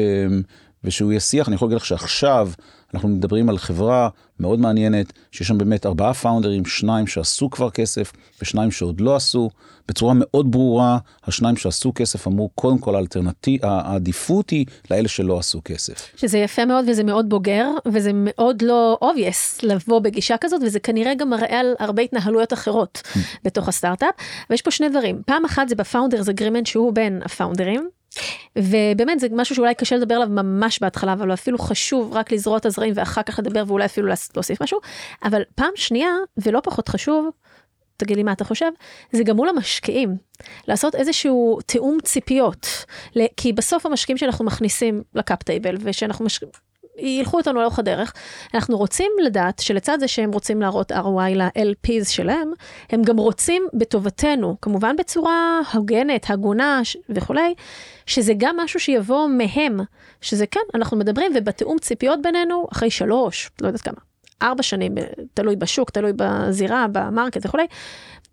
ושהוא 0.84 1.12
יהיה 1.12 1.20
שיח, 1.20 1.48
אני 1.48 1.56
יכול 1.56 1.66
להגיד 1.66 1.78
לך 1.78 1.86
שעכשיו 1.86 2.50
אנחנו 2.94 3.10
מדברים 3.10 3.50
על 3.50 3.58
חברה 3.58 4.10
מאוד 4.40 4.60
מעניינת, 4.60 5.14
שיש 5.32 5.48
שם 5.48 5.58
באמת 5.58 5.86
ארבעה 5.86 6.14
פאונדרים, 6.14 6.66
שניים 6.66 7.08
שעשו 7.08 7.50
כבר 7.50 7.70
כסף 7.70 8.14
ושניים 8.42 8.72
שעוד 8.72 9.02
לא 9.02 9.16
עשו. 9.16 9.50
בצורה 9.88 10.14
מאוד 10.16 10.52
ברורה, 10.52 10.98
השניים 11.24 11.56
שעשו 11.56 11.92
כסף 11.96 12.28
אמרו, 12.28 12.50
קודם 12.56 12.78
כל 12.78 12.96
האלטרנטיב, 12.96 13.60
העדיפות 13.64 14.50
היא 14.50 14.66
לאלה 14.92 15.08
שלא 15.08 15.40
עשו 15.40 15.62
כסף. 15.66 16.12
שזה 16.16 16.38
יפה 16.38 16.66
מאוד 16.66 16.86
וזה 16.90 17.04
מאוד 17.04 17.30
בוגר, 17.30 17.68
וזה 17.88 18.12
מאוד 18.14 18.62
לא 18.62 19.00
obvious 19.04 19.60
לבוא 19.64 20.00
בגישה 20.00 20.38
כזאת, 20.38 20.62
וזה 20.64 20.80
כנראה 20.80 21.16
גם 21.16 21.30
מראה 21.30 21.60
על 21.60 21.74
הרבה 21.80 22.02
התנהלויות 22.02 22.54
אחרות 22.54 23.02
בתוך 23.44 23.68
הסטארט-אפ. 23.68 24.16
ויש 24.50 24.62
פה 24.62 24.72
שני 24.72 24.90
דברים, 24.90 25.22
פעם 25.26 25.46
אחת 25.46 25.70
זה 25.70 25.76
ב 25.76 25.82
founders 25.82 26.30
agreement 26.30 26.66
שהוא 26.66 26.94
בין 26.94 27.22
הפאונדרים. 27.26 27.90
ובאמת 28.58 29.20
זה 29.20 29.28
משהו 29.32 29.56
שאולי 29.56 29.76
קשה 29.76 29.96
לדבר 29.96 30.16
עליו 30.16 30.28
ממש 30.30 30.80
בהתחלה, 30.82 31.14
אבל 31.14 31.34
אפילו 31.34 31.58
חשוב 31.58 32.14
רק 32.14 32.32
לזרוע 32.32 32.58
את 32.58 32.66
הזרעים 32.66 32.94
ואחר 32.98 33.22
כך 33.22 33.40
לדבר 33.40 33.64
ואולי 33.68 33.86
אפילו 33.86 34.08
להוסיף 34.36 34.62
משהו. 34.62 34.80
אבל 35.24 35.42
פעם 35.56 35.72
שנייה, 35.76 36.10
ולא 36.38 36.60
פחות 36.64 36.90
חשוב, 36.90 37.30
תגיד 37.98 38.18
לי 38.18 38.24
מה 38.24 38.32
אתה 38.32 38.44
חושב, 38.44 38.70
זה 39.12 39.24
גם 39.24 39.36
מול 39.36 39.50
המשקיעים. 39.50 40.18
לעשות 40.68 40.96
איזשהו 40.96 41.60
תיאום 41.66 41.98
ציפיות. 42.04 42.68
כי 43.38 43.54
בסוף 43.54 43.86
המשקיעים 43.86 44.18
שאנחנו 44.18 44.46
מכניסים 44.46 45.04
ל 45.16 45.23
cap 45.23 45.44
table 45.44 45.78
ושאנחנו. 45.80 46.28
ילכו 46.98 47.38
איתנו 47.38 47.62
לאורך 47.62 47.80
הדרך. 47.80 48.14
אנחנו 48.54 48.78
רוצים 48.78 49.12
לדעת 49.24 49.60
שלצד 49.60 49.98
זה 50.00 50.08
שהם 50.08 50.32
רוצים 50.32 50.62
להראות 50.62 50.92
ROI 50.92 51.36
ל-LPs 51.36 52.10
שלהם, 52.10 52.52
הם 52.90 53.02
גם 53.02 53.18
רוצים 53.18 53.68
בטובתנו, 53.74 54.56
כמובן 54.62 54.96
בצורה 54.96 55.60
הוגנת, 55.74 56.30
הגונה 56.30 56.82
וכולי, 57.10 57.54
שזה 58.06 58.34
גם 58.38 58.58
משהו 58.58 58.80
שיבוא 58.80 59.28
מהם, 59.28 59.80
שזה 60.22 60.48
כן, 60.48 60.60
אנחנו 60.76 60.98
מדברים 60.98 61.32
ובתיאום 61.36 61.80
ציפיות 61.80 62.22
בינינו, 62.22 62.68
אחרי 62.72 62.90
שלוש, 62.90 63.50
לא 63.62 63.68
יודעת 63.68 63.82
כמה, 63.82 63.98
ארבע 64.42 64.64
שנים, 64.64 64.96
תלוי 65.34 65.56
בשוק, 65.56 65.90
תלוי 65.90 66.12
בזירה, 66.16 66.86
ב 66.92 66.99
market 66.99 67.46
וכולי, 67.46 67.68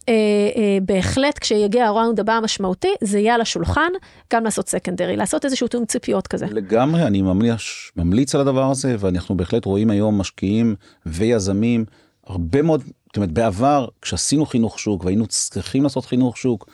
אה, 0.09 0.15
אה, 0.57 0.79
בהחלט 0.83 1.39
כשיגיע 1.39 1.87
הראונד 1.87 2.21
הבא 2.21 2.33
המשמעותי, 2.33 2.95
זה 3.01 3.19
יהיה 3.19 3.35
על 3.35 3.41
השולחן, 3.41 3.91
גם 4.33 4.45
לעשות 4.45 4.69
סקנדרי, 4.69 5.17
לעשות 5.17 5.45
איזשהו 5.45 5.69
תיאום 5.69 5.85
ציפיות 5.85 6.27
כזה. 6.27 6.47
לגמרי, 6.47 7.03
אני 7.03 7.23
ממליץ, 7.23 7.61
ממליץ 7.97 8.35
על 8.35 8.41
הדבר 8.41 8.71
הזה, 8.71 8.97
ואנחנו 8.99 9.37
בהחלט 9.37 9.65
רואים 9.65 9.91
היום 9.91 10.19
משקיעים 10.19 10.75
ויזמים, 11.07 11.85
הרבה 12.27 12.63
מאוד, 12.63 12.81
זאת 12.81 13.17
אומרת, 13.17 13.33
בעבר, 13.33 13.89
כשעשינו 14.03 14.47
חינוך 14.47 14.79
שוק 14.79 15.05
והיינו 15.05 15.27
צריכים 15.27 15.83
לעשות 15.83 16.05
חינוך 16.05 16.37
שוק, 16.37 16.69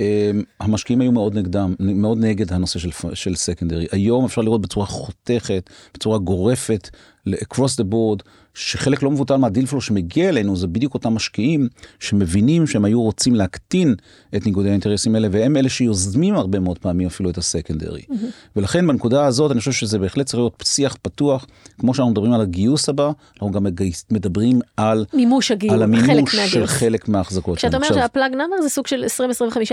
אמ, 0.00 0.42
המשקיעים 0.60 1.00
היו 1.00 1.12
מאוד 1.12 1.34
נגדם, 1.38 1.74
מאוד 1.80 2.18
נגד 2.18 2.52
הנושא 2.52 2.78
של, 2.78 2.90
של 3.14 3.34
סקנדרי. 3.34 3.86
היום 3.92 4.24
אפשר 4.24 4.42
לראות 4.42 4.60
בצורה 4.60 4.86
חותכת, 4.86 5.70
בצורה 5.94 6.18
גורפת, 6.18 6.88
across 7.28 7.80
the 7.80 7.84
board, 7.92 8.22
שחלק 8.54 9.02
לא 9.02 9.10
מבוטל 9.10 9.36
מה 9.36 9.46
deal 9.46 9.66
flow 9.66 9.80
שמגיע 9.80 10.28
אלינו 10.28 10.56
זה 10.56 10.66
בדיוק 10.66 10.94
אותם 10.94 11.14
משקיעים 11.14 11.68
שמבינים 12.00 12.66
שהם 12.66 12.84
היו 12.84 13.02
רוצים 13.02 13.34
להקטין 13.34 13.94
את 14.36 14.46
ניגודי 14.46 14.68
האינטרסים 14.68 15.14
האלה 15.14 15.28
והם 15.30 15.56
אלה 15.56 15.68
שיוזמים 15.68 16.34
הרבה 16.34 16.58
מאוד 16.58 16.78
פעמים 16.78 17.06
אפילו 17.06 17.30
את 17.30 17.38
ה 17.38 17.44
secondary. 17.44 18.00
Mm-hmm. 18.00 18.14
ולכן 18.56 18.86
בנקודה 18.86 19.26
הזאת 19.26 19.50
אני 19.50 19.58
חושב 19.58 19.72
שזה 19.72 19.98
בהחלט 19.98 20.26
צריך 20.26 20.38
להיות 20.38 20.62
שיח 20.66 20.96
פתוח 21.02 21.46
כמו 21.78 21.94
שאנחנו 21.94 22.12
מדברים 22.12 22.32
על 22.32 22.40
הגיוס 22.40 22.88
הבא 22.88 23.10
אנחנו 23.34 23.50
גם 23.50 23.66
מדברים 24.10 24.60
על 24.76 25.04
מימוש 25.14 25.50
הגיוס, 25.50 25.74
על 25.74 25.82
המימוש 25.82 26.34
חלק 26.34 26.48
של 26.48 26.66
חלק 26.66 27.08
מההחזקות. 27.08 27.58
כשאתה 27.58 27.76
אומר 27.76 27.88
שהפלאג 27.88 28.32
נאמר 28.32 28.62
זה 28.62 28.68
סוג 28.68 28.86
של 28.86 29.04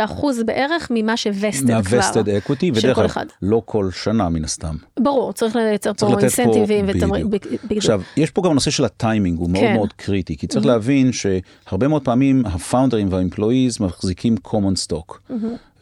20-25 0.02 0.06
אחוז 0.06 0.44
בערך 0.46 0.88
ממה 0.92 1.18
ש 1.18 1.30
vested 1.30 1.66
כבר. 1.66 1.74
מה 1.74 1.88
vested 1.88 2.30
equity 2.30 2.72
ודרך 2.76 3.18
אגב 3.18 3.28
לא 3.42 3.62
כל 3.66 3.90
שנה 3.92 4.30
מן 4.30 4.44
הסתם. 4.44 4.76
ברור 5.00 5.34
צריך 5.34 5.56
לייצר 5.56 5.94
פה 5.94 6.20
אינסנטיבים 6.20 6.86
ותמריצים. 6.88 7.30
עכשיו 7.78 8.02
יש 8.18 8.32
פה 8.32 8.42
גם 8.42 8.54
נושא 8.54 8.69
של 8.72 8.86
הטיימינג 8.86 9.40
הוא 9.40 9.50
מאוד 9.50 9.64
כן. 9.64 9.74
מאוד 9.76 9.94
קריטי, 9.94 10.38
כי 10.38 10.48
צריך 10.48 10.66
mm-hmm. 10.66 10.68
להבין 10.68 11.12
שהרבה 11.12 11.88
מאוד 11.88 12.06
פעמים 12.06 12.46
הפאונדרים 12.46 13.08
והאמפלואיז 13.12 13.82
מחזיקים 13.82 14.36
common 14.48 14.88
stock, 14.88 15.14
mm-hmm. 15.14 15.34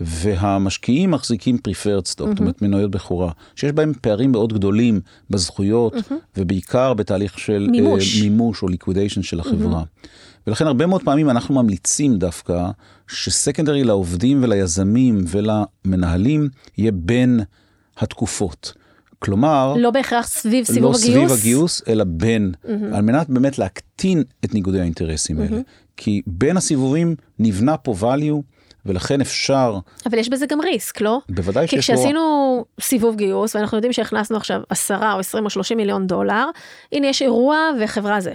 והמשקיעים 0.02 1.12
מחזיקים 1.12 1.58
preferred 1.68 2.06
stock, 2.06 2.24
mm-hmm. 2.24 2.30
זאת 2.30 2.40
אומרת 2.40 2.62
מנויות 2.62 2.92
בכורה, 2.92 3.32
שיש 3.56 3.72
בהם 3.72 3.94
פערים 4.02 4.32
מאוד 4.32 4.54
גדולים 4.54 5.02
בזכויות, 5.30 5.94
mm-hmm. 5.94 6.14
ובעיקר 6.38 6.94
בתהליך 6.94 7.40
של 7.40 7.68
מימוש, 7.72 8.18
uh, 8.18 8.24
מימוש 8.24 8.64
או 8.64 8.68
liquidation 8.68 9.22
של 9.22 9.40
החברה. 9.40 9.82
Mm-hmm. 9.82 10.08
ולכן 10.48 10.68
הרבה 10.68 10.86
מאוד 10.86 11.04
פעמים 11.04 11.30
אנחנו 11.30 11.56
ממליצים 11.56 12.18
דווקא 12.20 12.70
שסקנדרי 13.08 13.84
לעובדים 13.84 14.44
וליזמים 14.44 15.26
ולמנהלים 15.28 16.50
יהיה 16.78 16.92
בין 16.92 17.40
התקופות. 17.98 18.74
כלומר, 19.20 19.74
לא 19.78 19.92
בהכרח 19.92 20.28
סביב 20.28 20.66
סיבוב 20.66 20.94
לא 20.94 20.98
הגיוס, 20.98 21.32
סביב 21.32 21.32
הגיוס, 21.32 21.82
אלא 21.88 22.04
בין, 22.08 22.52
mm-hmm. 22.64 22.70
על 22.96 23.02
מנת 23.02 23.30
באמת 23.30 23.60
להקטין 23.60 24.24
את 24.46 24.54
ניגודי 24.54 24.80
האינטרסים 24.80 25.38
mm-hmm. 25.38 25.42
האלה. 25.42 25.62
כי 25.98 26.22
בין 26.28 26.58
הסיבובים 26.58 27.16
נבנה 27.40 27.78
פה 27.78 27.96
value, 28.02 28.42
ולכן 28.88 29.22
אפשר... 29.22 29.80
אבל 30.06 30.18
יש 30.18 30.30
בזה 30.30 30.46
גם 30.46 30.62
ריסק, 30.62 31.02
לא? 31.02 31.20
בוודאי 31.30 31.68
שיש 31.68 31.88
פה... 31.88 31.94
כי 31.94 31.98
כשעשינו 31.98 32.66
סיבוב 32.82 33.16
גיוס, 33.16 33.56
ואנחנו 33.56 33.78
יודעים 33.78 33.94
שהכנסנו 33.94 34.38
עכשיו 34.38 34.62
10 34.70 34.96
או 35.14 35.20
20 35.20 35.46
או 35.46 35.50
30 35.50 35.78
מיליון 35.78 36.08
דולר, 36.08 36.46
הנה 36.92 37.08
יש 37.08 37.22
אירוע 37.22 37.58
וחברה 37.82 38.22
זה. 38.22 38.34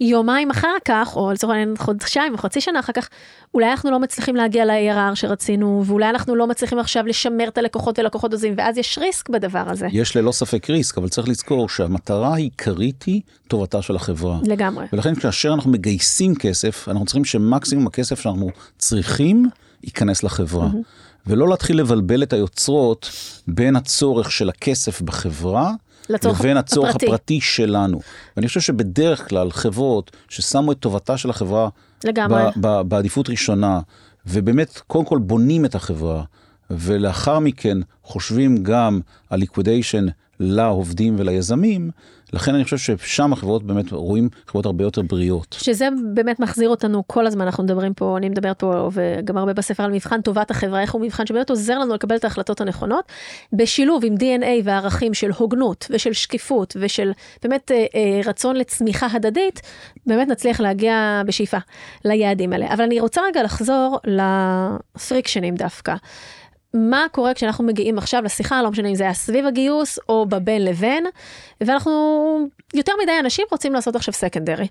יומיים 0.00 0.50
אחר 0.50 0.76
כך, 0.84 1.16
או 1.16 1.32
לצורך 1.32 1.52
העניין 1.52 1.76
חודשיים 1.76 2.32
או 2.32 2.38
חצי 2.38 2.60
שנה 2.60 2.80
אחר 2.80 2.92
כך, 2.92 3.08
אולי 3.54 3.70
אנחנו 3.70 3.90
לא 3.90 3.98
מצליחים 3.98 4.36
להגיע 4.36 4.64
ל-ARR 4.64 5.14
שרצינו, 5.14 5.82
ואולי 5.86 6.10
אנחנו 6.10 6.36
לא 6.36 6.46
מצליחים 6.46 6.78
עכשיו 6.78 7.06
לשמר 7.06 7.48
את 7.48 7.58
הלקוחות 7.58 7.98
ולקוחות 7.98 8.32
עוזים, 8.32 8.54
ואז 8.56 8.78
יש 8.78 8.98
ריסק 8.98 9.28
בדבר 9.28 9.64
הזה. 9.66 9.86
יש 9.92 10.16
ללא 10.16 10.32
ספק 10.32 10.70
ריסק, 10.70 10.98
אבל 10.98 11.08
צריך 11.08 11.28
לזכור 11.28 11.68
שהמטרה 11.68 12.34
העיקרית 12.34 13.02
היא 13.02 13.20
טובתה 13.48 13.82
של 13.82 13.96
החברה. 13.96 14.38
לגמרי. 14.44 14.86
ולכן 14.92 15.14
כאשר 15.14 15.52
אנחנו 15.54 15.70
מגייסים 15.70 16.34
כסף, 16.34 16.88
אנחנו 16.88 17.06
צריכים 17.06 17.24
שמקסימום 17.24 17.86
הכסף 17.86 18.20
שאנחנו 18.20 18.50
צריכים 18.78 19.48
ייכנס 19.84 20.22
לחברה. 20.22 20.66
Mm-hmm. 20.66 21.08
ולא 21.26 21.48
להתחיל 21.48 21.80
לבלבל 21.80 22.22
את 22.22 22.32
היוצרות 22.32 23.10
בין 23.48 23.76
הצורך 23.76 24.32
של 24.32 24.48
הכסף 24.48 25.02
בחברה, 25.02 25.72
לבין 26.08 26.56
הצורך 26.56 26.90
הפרטי. 26.90 27.06
הפרטי 27.06 27.40
שלנו. 27.40 28.00
ואני 28.36 28.48
חושב 28.48 28.60
שבדרך 28.60 29.28
כלל 29.28 29.50
חברות 29.50 30.10
ששמו 30.28 30.72
את 30.72 30.78
טובתה 30.78 31.16
של 31.16 31.30
החברה 31.30 31.68
לגמרי. 32.04 32.42
ב- 32.56 32.66
ב- 32.66 32.80
בעדיפות 32.80 33.28
ראשונה, 33.28 33.80
ובאמת 34.26 34.80
קודם 34.86 35.04
כל 35.04 35.18
בונים 35.18 35.64
את 35.64 35.74
החברה, 35.74 36.22
ולאחר 36.70 37.38
מכן 37.38 37.78
חושבים 38.02 38.62
גם 38.62 39.00
על 39.30 39.42
liquidation 39.42 40.10
לעובדים 40.40 41.14
וליזמים, 41.18 41.90
לכן 42.32 42.54
אני 42.54 42.64
חושב 42.64 42.78
ששם 42.78 43.32
החברות 43.32 43.62
באמת 43.62 43.92
רואים 43.92 44.28
חברות 44.46 44.66
הרבה 44.66 44.84
יותר 44.84 45.02
בריאות. 45.02 45.56
שזה 45.60 45.88
באמת 46.14 46.40
מחזיר 46.40 46.68
אותנו 46.68 47.02
כל 47.06 47.26
הזמן, 47.26 47.44
אנחנו 47.44 47.64
מדברים 47.64 47.94
פה, 47.94 48.16
אני 48.18 48.28
מדברת 48.28 48.58
פה 48.58 48.90
וגם 48.92 49.36
הרבה 49.36 49.52
בספר 49.52 49.82
על 49.82 49.92
מבחן 49.92 50.20
טובת 50.20 50.50
החברה, 50.50 50.80
איך 50.80 50.92
הוא 50.92 51.02
מבחן 51.02 51.26
שבאמת 51.26 51.50
עוזר 51.50 51.78
לנו 51.78 51.94
לקבל 51.94 52.16
את 52.16 52.24
ההחלטות 52.24 52.60
הנכונות, 52.60 53.04
בשילוב 53.52 54.04
עם 54.04 54.14
DNA 54.14 54.46
וערכים 54.64 55.14
של 55.14 55.30
הוגנות 55.36 55.86
ושל 55.90 56.12
שקיפות 56.12 56.76
ושל 56.80 57.12
באמת 57.42 57.70
אה, 57.70 57.86
אה, 57.94 58.20
רצון 58.24 58.56
לצמיחה 58.56 59.06
הדדית, 59.12 59.60
באמת 60.06 60.28
נצליח 60.28 60.60
להגיע 60.60 61.22
בשאיפה 61.26 61.58
ליעדים 62.04 62.52
האלה. 62.52 62.72
אבל 62.74 62.84
אני 62.84 63.00
רוצה 63.00 63.20
רגע 63.28 63.42
לחזור 63.42 63.98
לפריקשנים 64.96 65.54
דווקא. 65.54 65.94
מה 66.74 67.06
קורה 67.12 67.34
כשאנחנו 67.34 67.64
מגיעים 67.64 67.98
עכשיו 67.98 68.22
לשיחה, 68.22 68.62
לא 68.62 68.70
משנה 68.70 68.88
אם 68.88 68.94
זה 68.94 69.04
היה 69.04 69.14
סביב 69.14 69.46
הגיוס 69.46 69.98
או 70.08 70.26
בבין 70.26 70.64
לבין, 70.64 71.06
ואנחנו, 71.60 71.90
יותר 72.74 72.92
מדי 73.02 73.12
אנשים 73.20 73.44
רוצים 73.50 73.72
לעשות 73.72 73.96
עכשיו 73.96 74.14
סקנדרי. 74.14 74.66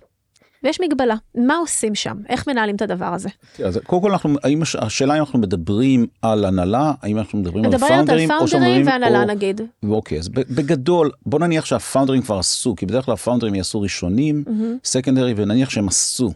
ויש 0.63 0.81
מגבלה, 0.81 1.15
מה 1.35 1.55
עושים 1.57 1.95
שם? 1.95 2.17
איך 2.29 2.47
מנהלים 2.47 2.75
את 2.75 2.81
הדבר 2.81 3.05
הזה? 3.05 3.29
אז 3.65 3.79
קודם 3.83 4.01
כל, 4.01 4.11
אנחנו, 4.11 4.35
האם, 4.43 4.61
השאלה 4.79 5.13
אם 5.13 5.19
אנחנו 5.19 5.39
מדברים 5.39 6.07
על 6.21 6.45
הנהלה, 6.45 6.93
האם 7.01 7.17
אנחנו 7.17 7.39
מדברים 7.39 7.65
על 7.65 7.77
פאונדרים, 7.77 8.31
או 8.31 8.47
פאונדרים 8.47 8.87
והנהלה 8.87 9.21
או... 9.21 9.27
נגיד. 9.27 9.61
אוקיי, 9.89 10.19
אז 10.19 10.29
בגדול, 10.29 11.11
בוא 11.25 11.39
נניח 11.39 11.65
שהפאונדרים 11.65 12.21
כבר 12.21 12.39
עשו, 12.39 12.75
כי 12.75 12.85
בדרך 12.85 13.05
כלל 13.05 13.13
הפאונדרים 13.13 13.55
יעשו 13.55 13.81
ראשונים, 13.81 14.43
סקנדרי, 14.83 15.31
mm-hmm. 15.31 15.41
ונניח 15.41 15.69
שהם 15.69 15.87
עשו 15.87 16.31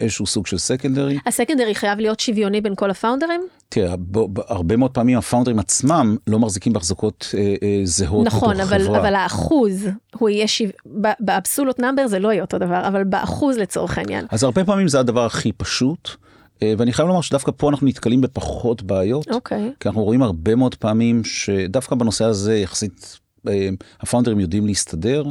איזשהו 0.00 0.26
סוג 0.26 0.46
של 0.46 0.58
סקנדרי. 0.58 1.18
הסקנדרי 1.26 1.74
חייב 1.74 1.98
להיות 1.98 2.20
שוויוני 2.20 2.60
בין 2.60 2.74
כל 2.74 2.90
הפאונדרים? 2.90 3.40
תראה, 3.68 3.94
הרבה 4.48 4.76
מאוד 4.76 4.90
פעמים 4.90 5.18
הפאונדרים 5.18 5.58
עצמם 5.58 6.16
לא 6.26 6.38
מחזיקים 6.38 6.72
בהחזקות 6.72 7.34
אה, 7.34 7.54
אה, 7.62 7.80
זהות 7.84 8.26
נכון, 8.26 8.56
בתוך 8.56 8.68
אבל, 8.68 8.84
חברה. 8.84 9.00
אבל 9.00 9.14
האחוז, 9.14 9.88
הוא 10.16 10.28
יהיה, 10.28 10.48
שו... 10.48 10.64
באבסולוט 11.20 11.80
נאמבר 11.80 12.06
זה 12.06 12.18
לא 12.18 12.32
יהיה 12.32 12.42
אותו 12.42 12.58
דבר, 12.58 12.88
אבל 12.88 13.04
באחוז 13.04 13.58
לצורך 13.58 13.98
העניין. 13.98 14.26
אז 14.30 14.42
הרבה 14.42 14.64
פעמים 14.64 14.88
זה 14.88 15.00
הדבר 15.00 15.26
הכי 15.26 15.52
פשוט. 15.52 16.10
אה, 16.62 16.74
ואני 16.78 16.92
חייב 16.92 17.08
לומר 17.08 17.20
שדווקא 17.20 17.52
פה 17.56 17.68
אנחנו 17.68 17.86
נתקלים 17.86 18.20
בפחות 18.20 18.82
בעיות, 18.82 19.28
okay. 19.28 19.34
אוקיי. 19.34 19.72
כי 19.80 19.88
אנחנו 19.88 20.04
רואים 20.04 20.22
הרבה 20.22 20.54
מאוד 20.54 20.74
פעמים 20.74 21.24
שדווקא 21.24 21.94
בנושא 21.94 22.24
הזה 22.24 22.58
יחסית 22.58 23.18
אה, 23.48 23.68
הפאונדרים 24.00 24.40
יודעים 24.40 24.66
להסתדר, 24.66 25.24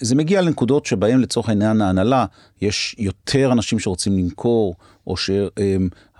זה 0.00 0.14
מגיע 0.14 0.42
לנקודות 0.42 0.86
שבהם 0.86 1.20
לצורך 1.20 1.48
העניין 1.48 1.80
ההנהלה 1.80 2.24
יש 2.62 2.96
יותר 2.98 3.52
אנשים 3.52 3.78
שרוצים 3.78 4.18
למכור, 4.18 4.74
או 5.06 5.14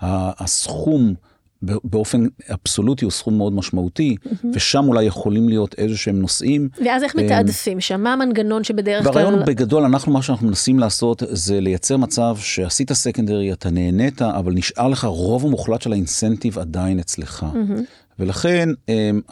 שהסכום 0.01 1.13
באופן 1.61 2.25
אבסולוטי 2.49 3.05
הוא 3.05 3.11
סכום 3.11 3.37
מאוד 3.37 3.53
משמעותי, 3.53 4.15
ושם 4.53 4.87
אולי 4.87 5.03
יכולים 5.03 5.49
להיות 5.49 5.75
איזה 5.77 5.97
שהם 5.97 6.19
נושאים. 6.19 6.69
ואז 6.85 7.03
איך 7.03 7.15
מתעדפים 7.15 7.81
שם? 7.81 8.01
מה 8.01 8.13
המנגנון 8.13 8.63
שבדרך 8.63 9.03
כלל... 9.03 9.13
ברעיון 9.13 9.45
בגדול, 9.45 9.83
אנחנו, 9.83 10.13
מה 10.13 10.21
שאנחנו 10.21 10.47
מנסים 10.47 10.79
לעשות 10.79 11.23
זה 11.29 11.59
לייצר 11.59 11.97
מצב 11.97 12.37
שעשית 12.39 12.93
סקנדרי, 12.93 13.53
אתה 13.53 13.69
נהנית, 13.69 14.21
אבל 14.21 14.53
נשאר 14.53 14.87
לך 14.87 15.05
רוב 15.05 15.45
המוחלט 15.45 15.81
של 15.81 15.91
האינסנטיב 15.91 16.59
עדיין 16.59 16.99
אצלך. 16.99 17.45
ולכן 18.19 18.69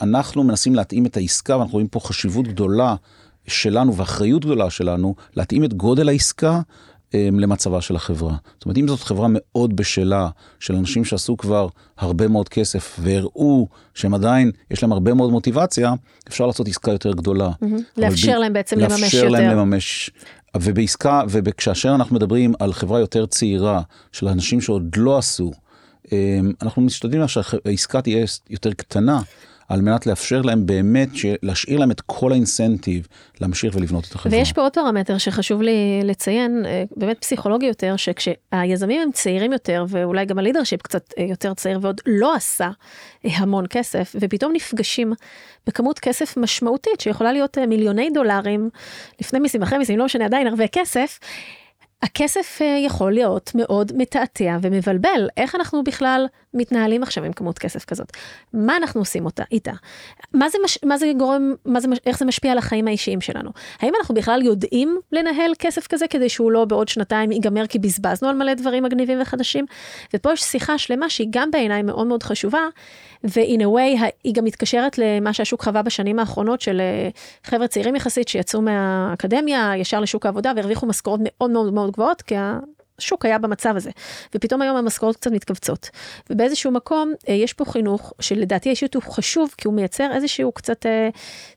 אנחנו 0.01 0.43
מנסים 0.43 0.76
להתאים 0.76 1.05
את 1.05 1.18
העסקה, 1.18 1.58
ואנחנו 1.58 1.74
רואים 1.74 1.88
פה 1.88 1.99
חשיבות 1.99 2.47
גדולה 2.47 2.95
שלנו 3.48 3.95
ואחריות 3.95 4.45
גדולה 4.45 4.70
שלנו, 4.70 5.16
להתאים 5.36 5.64
את 5.64 5.74
גודל 5.74 6.10
העסקה 6.10 6.60
למצבה 7.14 7.82
של 7.82 7.95
החברה. 7.95 8.36
זאת 8.54 8.66
אומרת, 8.66 8.78
אם 8.78 8.88
זאת 8.88 9.00
חברה 9.00 9.28
מאוד 9.32 9.76
בשלה, 9.76 10.30
של 10.60 10.76
אנשים 10.76 11.06
שעשו 11.06 11.38
כבר 11.38 11.68
הרבה 11.98 12.28
מאוד 12.28 12.50
כסף 12.50 12.95
והראו 13.00 13.68
שהם 13.93 14.14
עדיין, 14.14 14.52
יש 14.72 14.84
להם 14.84 14.91
הרבה 14.91 15.14
מאוד 15.14 15.32
מוטיבציה, 15.32 15.93
אפשר 16.28 16.45
לעשות 16.45 16.68
עסקה 16.68 16.91
יותר 16.91 17.12
גדולה. 17.12 17.50
לאפשר 17.98 18.39
להם 18.39 18.54
בעצם 18.54 18.80
לממש 18.80 18.91
יותר. 18.91 19.04
לאפשר 19.04 19.30
להם 19.30 19.52
לממש. 19.52 20.10
ובעסקה, 20.58 21.22
וכאשר 21.30 21.95
אנחנו 21.95 22.16
מדברים 22.16 22.54
על 22.60 22.74
חברה 22.74 23.00
יותר 23.00 23.26
צעירה, 23.26 23.82
של 24.12 24.28
אנשים 24.28 24.62
שעוד 24.62 24.95
לא 24.98 25.18
עשו, 25.18 25.52
אנחנו 26.62 26.82
משתדלים 26.82 27.28
שהעסקה 27.28 28.02
תהיה 28.02 28.26
יותר 28.50 28.74
קטנה. 28.74 29.22
על 29.68 29.82
מנת 29.82 30.05
לאפשר 30.05 30.41
להם 30.41 30.65
באמת, 30.65 31.09
להשאיר 31.43 31.80
להם 31.80 31.91
את 31.91 32.01
כל 32.01 32.32
האינסנטיב 32.32 33.07
להמשיך 33.41 33.76
ולבנות 33.76 34.05
את 34.09 34.15
החברה. 34.15 34.38
ויש 34.38 34.53
פה 34.53 34.61
עוד 34.61 34.74
פרמטר 34.74 35.18
שחשוב 35.18 35.61
לי 35.61 36.01
לציין, 36.03 36.65
אה, 36.65 36.84
באמת 36.95 37.18
פסיכולוגי 37.20 37.65
יותר, 37.65 37.95
שכשהיזמים 37.95 39.01
הם 39.01 39.11
צעירים 39.11 39.51
יותר, 39.53 39.86
ואולי 39.89 40.26
גם 40.26 40.39
הלידרשיפ 40.39 40.82
קצת 40.82 41.13
אה, 41.18 41.24
יותר 41.24 41.53
צעיר 41.53 41.80
ועוד 41.82 42.01
לא 42.05 42.36
עשה 42.36 42.70
אה, 43.26 43.38
המון 43.38 43.65
כסף, 43.70 44.15
ופתאום 44.20 44.53
נפגשים 44.53 45.13
בכמות 45.68 45.99
כסף 45.99 46.38
משמעותית, 46.38 46.99
שיכולה 46.99 47.32
להיות 47.34 47.57
מיליוני 47.57 48.09
דולרים, 48.09 48.70
לפני 49.22 49.39
מיסים, 49.39 49.63
אחרי 49.63 49.78
מיסים, 49.78 49.99
לא 49.99 50.05
משנה, 50.05 50.26
עדיין 50.26 50.47
הרבה 50.47 50.68
כסף. 50.68 51.20
הכסף 52.02 52.60
יכול 52.86 53.14
להיות 53.14 53.52
מאוד 53.56 53.91
מתעתע 53.95 54.58
ומבלבל. 54.62 55.28
איך 55.38 55.56
אנחנו 55.56 55.84
בכלל 55.84 56.26
מתנהלים 56.54 57.04
עכשיו 57.04 57.24
עם 57.24 57.34
כמות 57.34 57.60
כסף 57.60 57.86
כזאת? 57.86 58.12
מה 58.54 58.78
אנחנו 58.78 59.02
עושים 59.02 59.26
אותה, 59.26 59.43
איתה? 59.52 59.72
מה 60.34 60.50
זה, 60.50 60.58
מש, 60.64 60.80
מה 60.86 60.98
זה 60.98 61.12
גורם, 61.20 61.54
מה 61.66 61.80
זה, 61.80 61.88
איך 62.06 62.20
זה 62.20 62.26
משפיע 62.26 62.52
על 62.52 62.58
החיים 62.58 62.88
האישיים 62.88 63.22
שלנו? 63.22 63.50
האם 63.80 63.93
אנחנו 64.00 64.16
בכלל 64.16 64.41
יודעים 64.41 64.98
לנהל 65.12 65.52
כסף 65.60 65.88
כזה 65.88 66.08
כדי 66.08 66.30
שהוא 66.30 66.52
לא 66.52 66.66
בעוד 66.66 66.88
שנתיים 66.88 67.32
ייגמר 67.32 67.68
כי 67.68 67.80
בזבזנו 67.80 68.30
על 68.30 68.36
מלא 68.36 68.54
דברים 68.54 68.84
מגניבים 68.84 69.22
וחדשים? 69.22 69.66
ופה 70.14 70.34
יש 70.34 70.41
שיחה 70.41 70.78
שלמה 70.78 71.10
שהיא 71.10 71.28
גם 71.32 71.52
בעיניי 71.52 71.82
מאוד 71.82 72.08
מאוד 72.08 72.24
חשובה, 72.24 72.62
ו-in 73.24 73.62
a 73.62 73.66
way 73.66 74.04
היא 74.24 74.34
גם 74.34 74.43
מתקשרת 74.43 74.98
למה 74.98 75.34
שהשוק 75.34 75.64
חווה 75.64 75.82
בשנים 75.82 76.20
האחרונות 76.20 76.62
של 76.62 76.82
אה, 76.82 77.10
חבר'ה 77.43 77.68
צעירים 77.68 77.95
יחסית 77.95 78.28
שיצאו 78.28 78.62
מהאקדמיה 78.62 79.72
ישר 79.78 80.00
לשוק 80.00 80.26
העבודה 80.26 80.52
והרוויחו 80.56 80.86
משכורות 80.86 81.20
מאוד 81.24 81.52
מאוד 81.52 81.74
מאוד 81.74 81.87
גבוהות, 81.92 82.22
כי 82.22 82.36
השוק 83.00 83.26
היה 83.26 83.38
במצב 83.38 83.74
הזה, 83.76 83.92
ופתאום 84.36 84.62
היום 84.62 84.78
המשכורות 84.78 85.16
קצת 85.16 85.32
מתכווצות. 85.32 85.90
ובאיזשהו 86.30 86.72
מקום 86.72 87.14
אה, 87.30 87.34
יש 87.34 87.54
פה 87.54 87.66
חינוך 87.66 88.14
שלדעתי 88.20 88.70
האישיות 88.70 88.96
הוא 88.96 89.04
חשוב, 89.04 89.54
כי 89.58 89.68
הוא 89.68 89.76
מייצר 89.76 90.12
איזשהו 90.14 90.52
קצת 90.52 90.86
אה, 90.86 91.10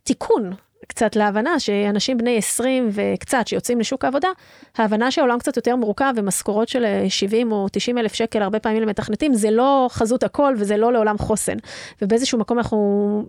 תיקון. 0.02 0.52
קצת 0.88 1.16
להבנה 1.16 1.60
שאנשים 1.60 2.18
בני 2.18 2.36
20 2.38 2.90
וקצת 2.92 3.46
שיוצאים 3.46 3.80
לשוק 3.80 4.04
העבודה, 4.04 4.28
ההבנה 4.76 5.10
שהעולם 5.10 5.38
קצת 5.38 5.56
יותר 5.56 5.76
מורכב 5.76 6.12
ומשכורות 6.16 6.68
של 6.68 6.84
70 7.08 7.52
אה, 7.52 7.56
או 7.56 7.66
90 7.72 7.98
אלף 7.98 8.14
שקל 8.14 8.42
הרבה 8.42 8.60
פעמים 8.60 8.82
למתכנתים, 8.82 9.34
זה 9.34 9.50
לא 9.50 9.88
חזות 9.90 10.22
הכל 10.22 10.54
וזה 10.58 10.76
לא 10.76 10.92
לעולם 10.92 11.18
חוסן. 11.18 11.56
ובאיזשהו 12.02 12.38
מקום 12.38 12.58
אנחנו 12.58 13.24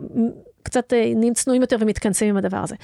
קצת 0.63 0.93
אה, 0.93 1.13
נהיים 1.15 1.33
צנועים 1.33 1.61
יותר 1.61 1.77
ומתכנסים 1.79 2.29
עם 2.29 2.37
הדבר 2.37 2.57
הזה. 2.57 2.75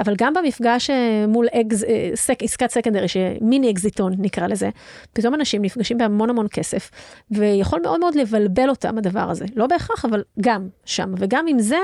אבל 0.00 0.14
גם 0.18 0.34
במפגש 0.34 0.90
אה, 0.90 1.26
מול 1.28 1.46
אקז, 1.48 1.84
אה, 1.84 2.10
סק, 2.14 2.42
עסקת 2.42 2.70
סקנדרי, 2.70 3.08
שמיני 3.08 3.70
אקזיטון 3.70 4.14
נקרא 4.18 4.46
לזה, 4.46 4.70
פתאום 5.12 5.34
אנשים 5.34 5.62
נפגשים 5.62 5.98
בהמון 5.98 6.30
המון 6.30 6.46
כסף, 6.50 6.90
ויכול 7.30 7.80
מאוד 7.82 8.00
מאוד 8.00 8.14
לבלבל 8.14 8.68
אותם 8.68 8.98
הדבר 8.98 9.30
הזה. 9.30 9.44
לא 9.56 9.66
בהכרח, 9.66 10.04
אבל 10.04 10.22
גם 10.40 10.68
שם. 10.84 11.14
וגם 11.18 11.46
עם 11.48 11.58
זה, 11.58 11.78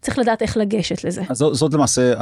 צריך 0.00 0.18
לדעת 0.18 0.42
איך 0.42 0.56
לגשת 0.56 1.04
לזה. 1.04 1.22
אז 1.28 1.36
זאת, 1.36 1.54
זאת 1.54 1.74
למעשה 1.74 2.12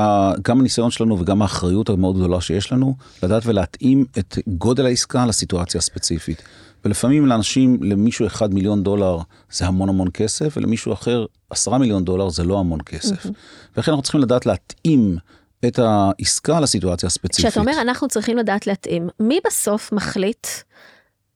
גם 0.42 0.60
הניסיון 0.60 0.90
שלנו 0.90 1.20
וגם 1.20 1.42
האחריות 1.42 1.88
המאוד 1.88 2.16
גדולה 2.16 2.40
שיש 2.40 2.72
לנו, 2.72 2.94
לדעת 3.22 3.42
ולהתאים 3.46 4.04
את 4.18 4.38
גודל 4.48 4.86
העסקה 4.86 5.26
לסיטואציה 5.26 5.78
הספציפית. 5.78 6.42
ולפעמים 6.86 7.26
לאנשים, 7.26 7.78
למישהו 7.82 8.26
אחד 8.26 8.54
מיליון 8.54 8.82
דולר 8.82 9.18
זה 9.50 9.66
המון 9.66 9.88
המון 9.88 10.08
כסף, 10.14 10.56
ולמישהו 10.56 10.92
אחר 10.92 11.26
עשרה 11.50 11.78
מיליון 11.78 12.04
דולר 12.04 12.28
זה 12.28 12.44
לא 12.44 12.58
המון 12.58 12.80
כסף. 12.86 13.26
Mm-hmm. 13.26 13.30
ולכן 13.76 13.90
אנחנו 13.90 14.02
צריכים 14.02 14.20
לדעת 14.20 14.46
להתאים 14.46 15.16
את 15.66 15.78
העסקה 15.78 16.60
לסיטואציה 16.60 17.06
הספציפית. 17.06 17.46
כשאתה 17.46 17.60
אומר 17.60 17.80
אנחנו 17.80 18.08
צריכים 18.08 18.36
לדעת 18.36 18.66
להתאים, 18.66 19.08
מי 19.20 19.38
בסוף 19.46 19.92
מחליט 19.92 20.46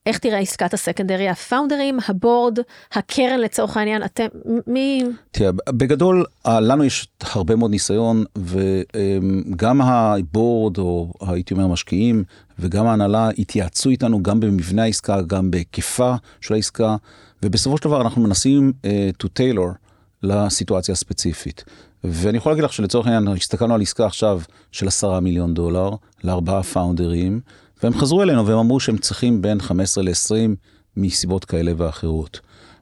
איך 0.07 0.18
תראה 0.18 0.38
עסקת 0.38 0.74
הסקנדרי, 0.74 1.28
הפאונדרים, 1.28 1.98
הבורד, 2.09 2.59
הקרן 2.92 3.40
לצורך 3.40 3.76
העניין, 3.76 4.05
אתם, 4.05 4.26
מי... 4.66 5.05
תראה, 5.30 5.51
בגדול, 5.68 6.24
לנו 6.46 6.84
יש 6.84 7.09
הרבה 7.20 7.57
מאוד 7.57 7.70
ניסיון, 7.70 8.24
וגם 8.36 9.80
הבורד, 9.80 10.78
או 10.78 11.12
הייתי 11.20 11.55
אומר 11.55 11.64
המשקיעים, 11.64 12.24
וגם 12.61 12.86
ההנהלה 12.86 13.28
התייעצו 13.38 13.90
איתנו 13.90 14.22
גם 14.22 14.40
במבנה 14.40 14.82
העסקה, 14.82 15.22
גם 15.22 15.50
בהיקפה 15.50 16.14
של 16.40 16.54
העסקה, 16.54 16.96
ובסופו 17.42 17.76
של 17.76 17.84
דבר 17.84 18.00
אנחנו 18.00 18.22
מנסים 18.22 18.72
uh, 18.82 19.24
to 19.24 19.26
tailor 19.26 19.74
לסיטואציה 20.22 20.92
הספציפית. 20.92 21.64
ואני 22.04 22.38
יכול 22.38 22.52
להגיד 22.52 22.64
לך 22.64 22.72
שלצורך 22.72 23.06
העניין, 23.06 23.28
הסתכלנו 23.28 23.74
על 23.74 23.82
עסקה 23.82 24.06
עכשיו 24.06 24.40
של 24.72 24.88
עשרה 24.88 25.20
מיליון 25.20 25.54
דולר, 25.54 25.90
לארבעה 26.24 26.62
פאונדרים, 26.62 27.40
והם 27.82 27.94
חזרו 27.94 28.22
אלינו 28.22 28.46
והם 28.46 28.58
אמרו 28.58 28.80
שהם 28.80 28.98
צריכים 28.98 29.42
בין 29.42 29.61
15 29.61 30.04
ל-20 30.04 30.56
מסיבות 30.96 31.44
כאלה 31.44 31.72
ואחרות. 31.76 32.40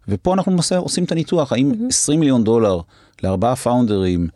ופה 0.09 0.35
אנחנו 0.35 0.53
למעשה 0.53 0.77
עושים 0.77 1.05
את 1.05 1.13
הניתוח, 1.13 1.53
האם 1.53 1.73
mm-hmm. 1.73 1.89
20 1.89 2.21
מיליון 2.21 2.45
דולר 2.45 2.81
לארבעה 3.23 3.57
פאונדרים 3.57 4.29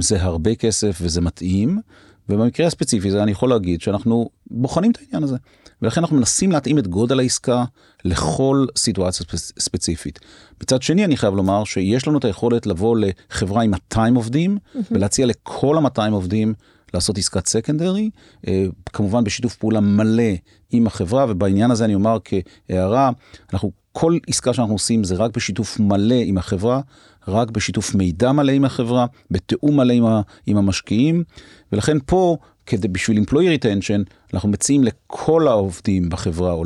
זה 0.00 0.22
הרבה 0.22 0.54
כסף 0.54 0.98
וזה 1.02 1.20
מתאים, 1.20 1.80
ובמקרה 2.28 2.66
הספציפי 2.66 3.08
הזה 3.08 3.22
אני 3.22 3.30
יכול 3.30 3.48
להגיד 3.48 3.80
שאנחנו 3.80 4.28
בוחנים 4.50 4.90
את 4.90 4.98
העניין 4.98 5.22
הזה. 5.22 5.36
ולכן 5.82 6.00
אנחנו 6.00 6.16
מנסים 6.16 6.52
להתאים 6.52 6.78
את 6.78 6.86
גודל 6.86 7.18
העסקה 7.18 7.64
לכל 8.04 8.66
סיטואציה 8.76 9.26
ספציפית. 9.58 10.18
מצד 10.62 10.82
שני 10.82 11.04
אני 11.04 11.16
חייב 11.16 11.34
לומר 11.34 11.64
שיש 11.64 12.08
לנו 12.08 12.18
את 12.18 12.24
היכולת 12.24 12.66
לבוא 12.66 12.96
לחברה 12.96 13.62
עם 13.62 13.70
200 13.70 14.14
עובדים 14.14 14.58
mm-hmm. 14.58 14.78
ולהציע 14.90 15.26
לכל 15.26 15.78
ה-200 15.78 16.12
עובדים 16.12 16.54
לעשות 16.94 17.18
עסקת 17.18 17.46
סקנדרי, 17.46 18.10
אה, 18.46 18.66
כמובן 18.92 19.24
בשיתוף 19.24 19.56
פעולה 19.56 19.80
מלא 19.80 20.32
עם 20.70 20.86
החברה, 20.86 21.26
ובעניין 21.28 21.70
הזה 21.70 21.84
אני 21.84 21.94
אומר 21.94 22.18
כהערה, 22.24 23.10
אנחנו, 23.52 23.72
כל 23.92 24.18
עסקה 24.26 24.54
שאנחנו 24.54 24.74
עושים 24.74 25.04
זה 25.04 25.14
רק 25.14 25.36
בשיתוף 25.36 25.80
מלא 25.80 26.14
עם 26.24 26.38
החברה, 26.38 26.80
רק 27.28 27.50
בשיתוף 27.50 27.94
מידע 27.94 28.32
מלא 28.32 28.52
עם 28.52 28.64
החברה, 28.64 29.06
בתיאום 29.30 29.76
מלא 29.76 29.92
עם, 29.92 30.06
ה, 30.06 30.20
עם 30.46 30.56
המשקיעים, 30.56 31.24
ולכן 31.72 31.96
פה, 32.06 32.36
כדי, 32.66 32.88
בשביל 32.88 33.18
employee 33.18 33.62
retention, 33.62 34.12
אנחנו 34.34 34.48
מציעים 34.48 34.84
לכל 34.84 35.48
העובדים 35.48 36.08
בחברה, 36.08 36.52
או 36.52 36.64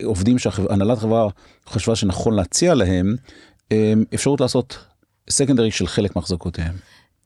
לעובדים 0.00 0.38
שהנהלת 0.38 0.98
חברה 0.98 1.28
חשבה 1.66 1.96
שנכון 1.96 2.34
להציע 2.34 2.74
להם, 2.74 3.16
אה, 3.72 3.92
אפשרות 4.14 4.40
לעשות 4.40 4.78
סקנדרי 5.30 5.70
של 5.70 5.86
חלק 5.86 6.16
מהחזקותיהם. 6.16 6.74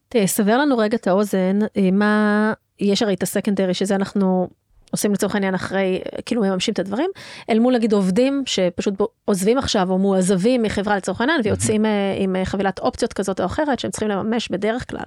תסבר 0.09 0.59
לנו 0.59 0.79
רגע 0.79 0.97
את 0.97 1.07
האוזן, 1.07 1.59
אה, 1.77 1.91
מה, 1.91 2.53
יש 2.81 3.03
הרי 3.03 3.15
את 3.15 3.23
הסקנדרי, 3.23 3.75
שזה 3.75 3.95
אנחנו 3.95 4.49
עושים 4.91 5.13
לצורך 5.13 5.35
העניין 5.35 5.55
אחרי, 5.55 6.01
כאילו 6.27 6.43
מממשים 6.43 6.73
את 6.73 6.79
הדברים, 6.79 7.11
אל 7.51 7.59
מול 7.59 7.75
נגיד 7.75 7.93
עובדים 7.93 8.43
שפשוט 8.47 8.95
עוזבים 9.25 9.59
עכשיו 9.59 9.91
או 9.91 9.99
מועזבים 9.99 10.63
מחברה 10.63 10.97
לצורך 10.97 11.21
העניין 11.21 11.41
ויוצאים 11.45 11.87
אה, 11.87 11.91
עם 12.19 12.37
אה, 12.37 12.45
חבילת 12.45 12.79
אופציות 12.79 13.13
כזאת 13.13 13.41
או 13.41 13.47
אחרת 13.47 13.79
שהם 13.79 13.91
צריכים 13.91 14.09
לממש 14.09 14.49
בדרך 14.49 14.91
כלל 14.91 15.05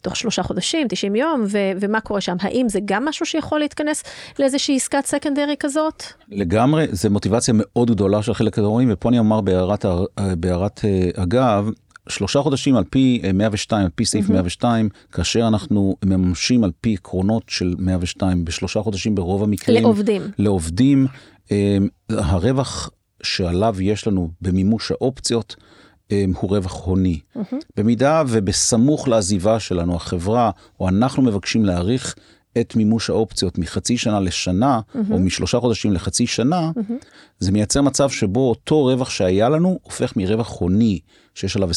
תוך 0.00 0.16
שלושה 0.16 0.42
חודשים, 0.42 0.88
90 0.88 1.16
יום, 1.16 1.44
ו- 1.48 1.58
ומה 1.80 2.00
קורה 2.00 2.20
שם? 2.20 2.36
האם 2.40 2.68
זה 2.68 2.78
גם 2.84 3.04
משהו 3.04 3.26
שיכול 3.26 3.60
להתכנס 3.60 4.02
לאיזושהי 4.38 4.76
עסקת 4.76 5.06
סקנדרי 5.06 5.54
כזאת? 5.58 6.02
לגמרי, 6.28 6.86
זה 6.90 7.10
מוטיבציה 7.10 7.54
מאוד 7.56 7.90
גדולה 7.90 8.22
של 8.22 8.34
חלק 8.34 8.58
מהדברים, 8.58 8.88
ופה 8.92 9.08
אני 9.08 9.18
אומר 9.18 9.40
בהערת, 9.40 9.84
בהערת 10.38 10.80
אגב, 11.16 11.70
שלושה 12.08 12.42
חודשים 12.42 12.76
על 12.76 12.84
פי 12.90 13.22
102, 13.34 13.80
אה, 13.80 13.84
על 13.84 13.90
פי 13.94 14.04
סעיף 14.04 14.26
mm-hmm. 14.28 14.32
102, 14.32 14.88
כאשר 15.12 15.48
אנחנו 15.48 15.96
מממשים 16.04 16.64
על 16.64 16.70
פי 16.80 16.94
עקרונות 16.94 17.42
של 17.48 17.74
102 17.78 18.44
בשלושה 18.44 18.82
חודשים 18.82 19.14
ברוב 19.14 19.42
המקרים. 19.42 19.82
לעובדים. 19.82 20.22
לעובדים. 20.38 21.06
אה, 21.52 21.76
הרווח 22.10 22.90
שעליו 23.22 23.76
יש 23.80 24.06
לנו 24.06 24.30
במימוש 24.40 24.90
האופציות 24.90 25.56
אה, 26.12 26.24
הוא 26.40 26.50
רווח 26.50 26.84
הוני. 26.84 27.20
Mm-hmm. 27.36 27.56
במידה 27.76 28.22
ובסמוך 28.28 29.08
לעזיבה 29.08 29.60
שלנו, 29.60 29.96
החברה, 29.96 30.50
או 30.80 30.88
אנחנו 30.88 31.22
מבקשים 31.22 31.64
להאריך 31.64 32.14
את 32.60 32.76
מימוש 32.76 33.10
האופציות 33.10 33.58
מחצי 33.58 33.96
שנה 33.96 34.20
לשנה, 34.20 34.80
או 35.10 35.18
משלושה 35.18 35.60
חודשים 35.60 35.92
לחצי 35.92 36.26
שנה, 36.26 36.70
זה 37.38 37.52
מייצר 37.52 37.82
מצב 37.82 38.10
שבו 38.10 38.48
אותו 38.48 38.84
רווח 38.84 39.10
שהיה 39.10 39.48
לנו 39.48 39.78
הופך 39.82 40.16
מרווח 40.16 40.46
חוני, 40.46 40.98
שיש 41.34 41.56
עליו 41.56 41.70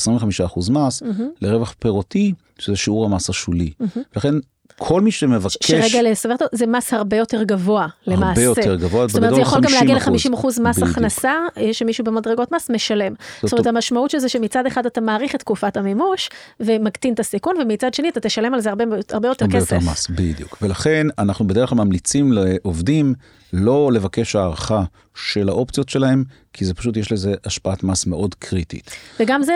25% 0.56 0.72
מס, 0.72 1.04
לרווח 1.42 1.76
פירותי, 1.80 2.34
שזה 2.60 2.76
שיעור 2.76 3.06
המס 3.06 3.30
השולי. 3.30 3.72
לכן 4.16 4.34
כל 4.78 5.02
מי 5.02 5.12
שמבקש... 5.12 5.58
שרגע 5.62 6.02
לסבר 6.02 6.34
אותו, 6.34 6.46
זה 6.52 6.68
מס 6.68 6.94
הרבה 6.94 7.18
יותר 7.18 7.44
גבוה 7.44 7.88
למעשה. 8.08 8.28
הרבה 8.28 8.42
יותר 8.42 8.76
גבוה, 8.76 9.08
זאת 9.08 9.18
אומרת, 9.18 9.36
זה 9.36 9.36
בגדול 9.36 9.42
יכול 9.42 9.62
גם 9.62 9.72
להגיע 9.72 9.98
50%. 9.98 10.10
ל-50% 10.12 10.48
מס 10.48 10.78
בדיוק. 10.78 10.90
הכנסה, 10.90 11.34
אה, 11.58 11.74
שמישהו 11.74 12.04
במדרגות 12.04 12.52
מס 12.52 12.70
משלם. 12.70 13.14
זאת 13.44 13.54
אומרת, 13.54 13.68
המשמעות 13.68 14.12
של 14.12 14.20
זה 14.20 14.30
שמצד 14.30 14.66
אחד 14.66 14.86
אתה 14.86 15.02
מעריך 15.02 15.36
את 15.36 15.40
תקופת 15.40 15.78
המימוש, 15.78 16.30
ומקטין 16.60 17.14
את 17.14 17.20
הסיכון, 17.20 17.56
ומצד 17.62 17.94
שני 17.94 18.10
אתה 18.10 18.20
תשלם 18.20 18.54
על 18.54 18.60
זה 18.60 18.70
הרבה 18.70 18.84
הרבה 19.10 19.28
יותר 19.28 19.46
הרבה 19.46 19.60
כסף. 19.60 19.72
יותר 19.72 19.92
מס, 19.92 20.08
בדיוק. 20.08 20.58
ולכן 20.62 21.08
אנחנו 21.20 21.48
בדרך 21.48 21.70
כלל 21.70 21.78
ממליצים 21.78 22.32
לעובדים 22.32 23.14
לא 23.54 23.92
לבקש 23.94 24.36
הערכה 24.36 24.84
של 25.16 25.50
האופציות 25.50 25.90
שלהם, 25.90 26.24
כי 26.54 26.66
זה 26.66 26.74
פשוט 26.74 26.98
יש 26.98 27.12
לזה 27.12 27.34
השפעת 27.46 27.84
מס 27.84 28.06
מאוד 28.06 28.36
קריטית. 28.36 28.92
וגם 29.20 29.44
זה 29.44 29.54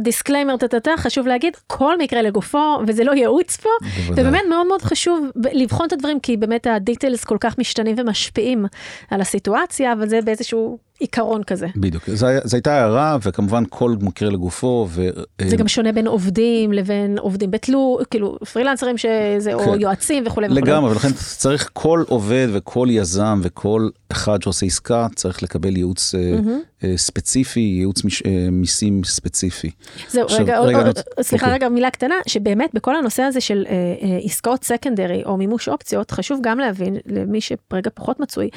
disclaimer 0.00 0.56
טטטה, 0.56 0.90
חשוב 0.98 1.26
להגיד, 1.26 1.56
כל 1.66 1.98
מקרה 1.98 2.22
לגופו, 2.22 2.78
וזה 2.86 3.04
לא 3.04 3.12
ייעוץ 3.12 3.56
פה, 3.56 3.68
בוודאי. 3.80 4.24
ובאמת 4.24 4.42
מאוד 4.48 4.66
מאוד 4.66 4.82
חשוב 4.82 5.26
לבחון 5.52 5.86
את 5.86 5.92
הדברים, 5.92 6.20
כי 6.20 6.36
באמת 6.36 6.66
ה 6.66 6.73
details 6.73 7.24
כל 7.24 7.36
כך 7.40 7.58
משתנים 7.58 7.96
ומשפיעים 7.98 8.66
על 9.10 9.20
הסיטואציה, 9.20 9.92
אבל 9.92 10.08
זה 10.08 10.20
באיזשהו 10.24 10.78
עיקרון 10.98 11.42
כזה. 11.44 11.66
בדיוק, 11.76 12.10
זו 12.10 12.26
הייתה 12.52 12.74
הערה, 12.74 13.18
וכמובן 13.22 13.62
כל 13.70 13.94
מקרה 14.00 14.30
לגופו, 14.30 14.86
ו... 14.90 15.08
זה 15.48 15.56
גם 15.56 15.68
שונה 15.68 15.92
בין 15.92 16.06
עובדים 16.06 16.72
לבין 16.72 17.18
עובדים 17.18 17.50
בתלוש, 17.50 17.98
כאילו 18.10 18.38
פרילנסרים 18.52 18.98
שזה, 18.98 19.54
או 19.54 19.58
כן. 19.64 19.80
יועצים 19.80 20.24
וכולי 20.26 20.46
וכולי. 20.46 20.60
לגמרי, 20.60 20.90
ולכן 20.90 21.08
צריך 21.12 21.70
כל 21.72 22.04
עובד 22.08 22.48
וכל 22.52 22.88
יזם 22.90 23.40
וכל 23.42 23.88
אחד 24.12 24.42
שעושה 24.42 24.66
עסקה 24.66 25.06
צריך 25.14 25.42
לקבל 25.42 25.76
ייעוץ 25.76 26.14
אה, 26.14 26.20
אה, 26.84 26.96
ספציפי, 26.96 27.60
ייעוץ 27.60 28.04
מש- 28.04 28.22
אה, 28.26 28.48
מיסים 28.52 29.04
ספציפי. 29.04 29.70
זהו, 30.08 30.24
עכשיו, 30.24 30.40
רגע, 30.40 30.60
רגע, 30.60 30.76
עוד- 30.78 30.86
עוד- 30.86 30.98
רוצה- 30.98 31.22
סליחה 31.22 31.46
אוקיי. 31.46 31.54
רגע, 31.56 31.68
מילה 31.68 31.90
קטנה, 31.90 32.14
שבאמת 32.26 32.70
בכל 32.74 32.96
הנושא 32.96 33.22
הזה 33.22 33.40
של 33.40 33.64
אה, 33.68 33.72
אה, 34.02 34.18
עסקאות 34.24 34.64
סקנדרי 34.64 35.22
או 35.24 35.36
מימוש 35.36 35.68
אופציות, 35.68 36.10
חשוב 36.10 36.40
גם 36.42 36.58
להבין, 36.58 36.96
למי 37.06 37.40
שרגע 37.40 37.90
פחות 37.94 38.20
מצוי, 38.20 38.48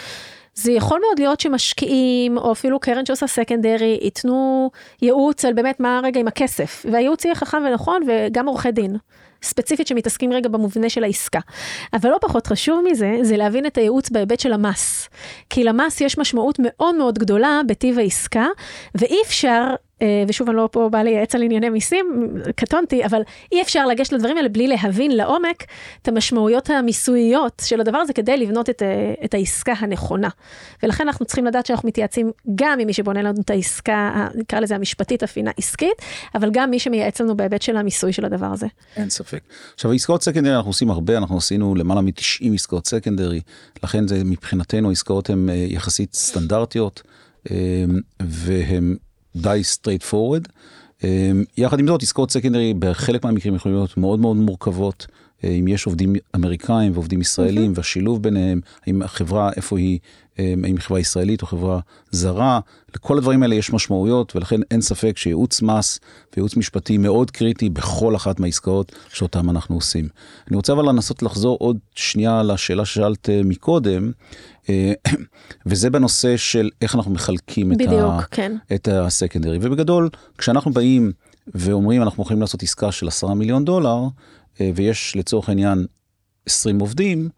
זה 0.54 0.72
יכול 0.72 1.00
מאוד 1.00 1.20
להיות 1.20 1.40
שמשקיעים, 1.40 2.38
או 2.38 2.52
אפילו 2.52 2.80
קרן 2.80 3.06
שעושה 3.06 3.28
סקנדרי, 3.28 4.00
ייתנו 4.02 4.72
ייעוץ 5.02 5.46
על 5.46 5.54
באמת 5.54 5.80
מה 5.80 5.98
הרגע 5.98 6.20
עם 6.20 6.28
הכסף, 6.28 6.86
והייעוץ 6.92 7.26
יהיה 7.26 7.36
חכם 7.36 7.64
ונכון, 7.66 8.02
וגם 8.08 8.48
עורכי 8.48 8.72
דין. 8.72 8.98
ספציפית 9.44 9.88
שמתעסקים 9.88 10.34
רגע 10.34 10.50
במובנה 10.50 10.90
של 10.90 11.04
העסקה. 11.04 11.40
אבל 11.94 12.10
לא 12.10 12.18
פחות 12.22 12.48
חשוב 12.48 12.84
מזה, 12.92 13.18
זה 13.22 13.38
להבין 13.38 13.66
את 13.66 13.78
הייעוץ 13.78 14.10
בהיבט 14.10 14.40
של 14.40 14.54
המס. 14.54 15.10
כי 15.50 15.64
למס 15.64 16.02
יש 16.02 16.18
משמעות 16.18 16.60
מאוד 16.60 16.96
מאוד 16.96 17.20
גדולה 17.20 17.62
בטיב 17.68 18.00
העסקה, 18.00 18.48
ואי 18.96 19.18
אפשר, 19.26 19.64
ושוב 20.28 20.50
אני 20.50 20.58
לא 20.58 20.70
פה 20.72 20.90
באה 20.90 21.04
לייעץ 21.04 21.36
על 21.36 21.42
ענייני 21.42 21.70
מיסים, 21.70 22.34
קטונתי, 22.56 23.06
אבל 23.06 23.22
אי 23.52 23.62
אפשר 23.62 23.88
לגשת 23.88 24.14
לדברים 24.14 24.38
האלה 24.38 24.50
בלי 24.50 24.68
להבין 24.68 25.12
לעומק 25.12 25.64
את 26.02 26.08
המשמעויות 26.08 26.70
המיסוייות 26.70 27.62
של 27.66 27.82
הדבר 27.82 27.98
הזה 27.98 28.14
כדי 28.14 28.38
לבנות 28.38 28.70
את, 28.70 28.82
אה, 28.82 29.14
את 29.26 29.34
העסקה 29.34 29.74
הנכונה. 29.78 30.30
ולכן 30.84 31.08
אנחנו 31.08 31.26
צריכים 31.26 31.46
לדעת 31.46 31.66
שאנחנו 31.66 31.88
מתייעצים 31.88 32.32
גם 32.56 32.80
עם 32.80 32.88
מי 32.88 32.94
שבונה 32.94 33.22
לנו 33.22 33.42
את 33.42 33.50
העסקה, 33.50 34.28
נקרא 34.36 34.60
לזה 34.60 34.76
המשפטית, 34.76 35.24
הפינה 35.24 35.52
עסקית, 35.58 36.02
אבל 36.36 36.50
גם 36.54 36.70
מי 36.70 36.80
שמייעץ 36.80 37.22
לנו 37.22 37.38
בהיבט 37.38 37.62
של 37.62 37.78
המיסוי 37.78 38.14
של 38.14 38.26
הדבר 38.26 38.46
הזה. 38.46 38.68
אין 38.96 39.10
ספק. 39.10 39.42
עכשיו, 39.74 39.92
עסקאות 39.92 40.24
סקנדרי 40.24 40.56
אנחנו 40.56 40.70
עושים 40.70 40.90
הרבה, 40.92 41.18
אנחנו 41.18 41.38
עשינו 41.38 41.76
למעלה 41.76 42.02
מ-90 42.02 42.54
עסקאות 42.54 42.88
סקנדרי, 42.88 43.42
לכן 43.84 44.08
זה 44.08 44.24
מבחינתנו 44.24 44.90
העסקאות 44.90 45.30
הן 45.30 45.50
אה, 45.50 45.56
יחסית 45.56 46.14
סטנדרטיות, 46.14 47.02
אה, 47.52 47.86
והן 48.20 48.96
די 49.36 49.62
straight 49.74 50.12
forward. 50.12 50.52
אה, 51.04 51.32
יחד 51.58 51.80
עם 51.80 51.88
זאת, 51.88 52.04
עסקאות 52.04 52.32
סקנדרי 52.32 52.74
בחלק 52.80 53.26
מהמקרים 53.26 53.56
יכולות 53.56 53.78
להיות 53.78 53.98
מאוד 53.98 54.20
מאוד 54.20 54.38
מורכבות. 54.38 55.08
אה, 55.44 55.50
אם 55.50 55.68
יש 55.68 55.86
עובדים 55.86 56.16
אמריקאים 56.36 56.92
ועובדים 56.94 57.22
ישראלים 57.22 57.74
והשילוב 57.76 58.24
ביניהם, 58.24 58.62
האם 58.86 59.02
החברה, 59.02 59.52
איפה 59.56 59.78
היא, 59.78 60.00
אה, 60.42 60.54
האם 60.64 60.76
היא 60.76 60.80
חברה 60.80 61.00
ישראלית 61.00 61.42
או 61.42 61.48
חברה 61.48 61.80
זרה, 62.12 62.60
לכל 62.96 63.18
הדברים 63.18 63.44
האלה 63.44 63.56
יש 63.56 63.74
משמעויות 63.74 64.36
ולכן 64.36 64.62
אין 64.72 64.82
ספק 64.82 65.18
שייעוץ 65.18 65.62
מס 65.62 66.00
וייעוץ 66.36 66.58
משפטי 66.58 66.98
מאוד 66.98 67.32
קריטי 67.32 67.70
בכל 67.70 68.16
אחת 68.16 68.40
מהעסקאות 68.40 68.92
שאותם 69.10 69.50
אנחנו 69.50 69.76
עושים. 69.76 70.08
אני 70.48 70.56
רוצה 70.56 70.74
אבל 70.74 70.90
לנסות 70.90 71.24
לחזור 71.24 71.58
עוד 71.60 71.78
שנייה 71.96 72.44
לשאלה 72.44 72.86
ששאלת 72.86 73.30
אה, 73.30 73.42
מקודם, 73.44 74.12
אה, 74.70 74.94
וזה 75.66 75.90
בנושא 75.90 76.38
של 76.38 76.70
איך 76.82 76.96
אנחנו 76.96 77.12
מחלקים 77.12 77.72
את, 77.72 77.78
בדיוק, 77.78 77.94
ה, 77.94 78.22
כן. 78.32 78.56
את 78.74 78.88
הסקנדרי. 78.88 79.58
ובגדול, 79.62 80.10
כשאנחנו 80.38 80.72
באים 80.72 81.12
ואומרים 81.48 82.02
אנחנו 82.02 82.24
יכולים 82.24 82.42
לעשות 82.42 82.64
עסקה 82.64 82.92
של 82.92 83.08
10 83.08 83.34
מיליון 83.34 83.66
דולר, 83.66 84.00
אה, 84.62 84.72
ויש 84.76 85.16
לצורך 85.16 85.50
העניין 85.50 85.86
20 86.46 86.80
עובדים, 86.80 87.30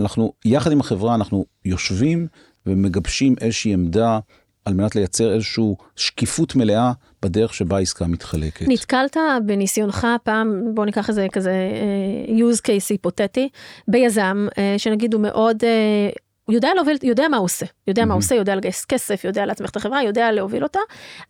אנחנו, 0.00 0.32
יחד 0.44 0.72
עם 0.72 0.80
החברה, 0.80 1.14
אנחנו 1.14 1.44
יושבים 1.64 2.26
ומגבשים 2.68 3.34
איזושהי 3.40 3.72
עמדה 3.72 4.18
על 4.64 4.74
מנת 4.74 4.96
לייצר 4.96 5.34
איזושהי 5.34 5.64
שקיפות 5.96 6.56
מלאה 6.56 6.92
בדרך 7.22 7.54
שבה 7.54 7.76
העסקה 7.76 8.06
מתחלקת. 8.06 8.66
נתקלת 8.68 9.16
בניסיונך 9.46 10.06
פעם, 10.22 10.62
בוא 10.74 10.84
ניקח 10.84 11.08
איזה 11.08 11.26
כזה 11.32 11.50
אה, 11.50 12.36
use 12.36 12.58
case 12.58 12.86
היפותטי, 12.90 13.48
ביזם 13.88 14.46
אה, 14.58 14.74
שנגיד 14.78 15.14
הוא 15.14 15.22
מאוד, 15.22 15.56
אה, 15.64 16.08
הוא 16.48 16.54
יודע 16.54 16.74
להוביל, 16.74 16.96
יודע 17.02 17.28
מה 17.28 17.36
הוא 17.36 17.44
עושה, 17.44 17.66
יודע 17.86 18.04
מה 18.04 18.14
הוא 18.14 18.18
עושה, 18.18 18.34
יודע 18.34 18.54
לגייס 18.54 18.84
כסף, 18.84 19.24
יודע 19.24 19.46
להצמיח 19.46 19.70
את 19.70 19.76
החברה, 19.76 20.02
יודע 20.02 20.32
להוביל 20.32 20.62
אותה, 20.62 20.78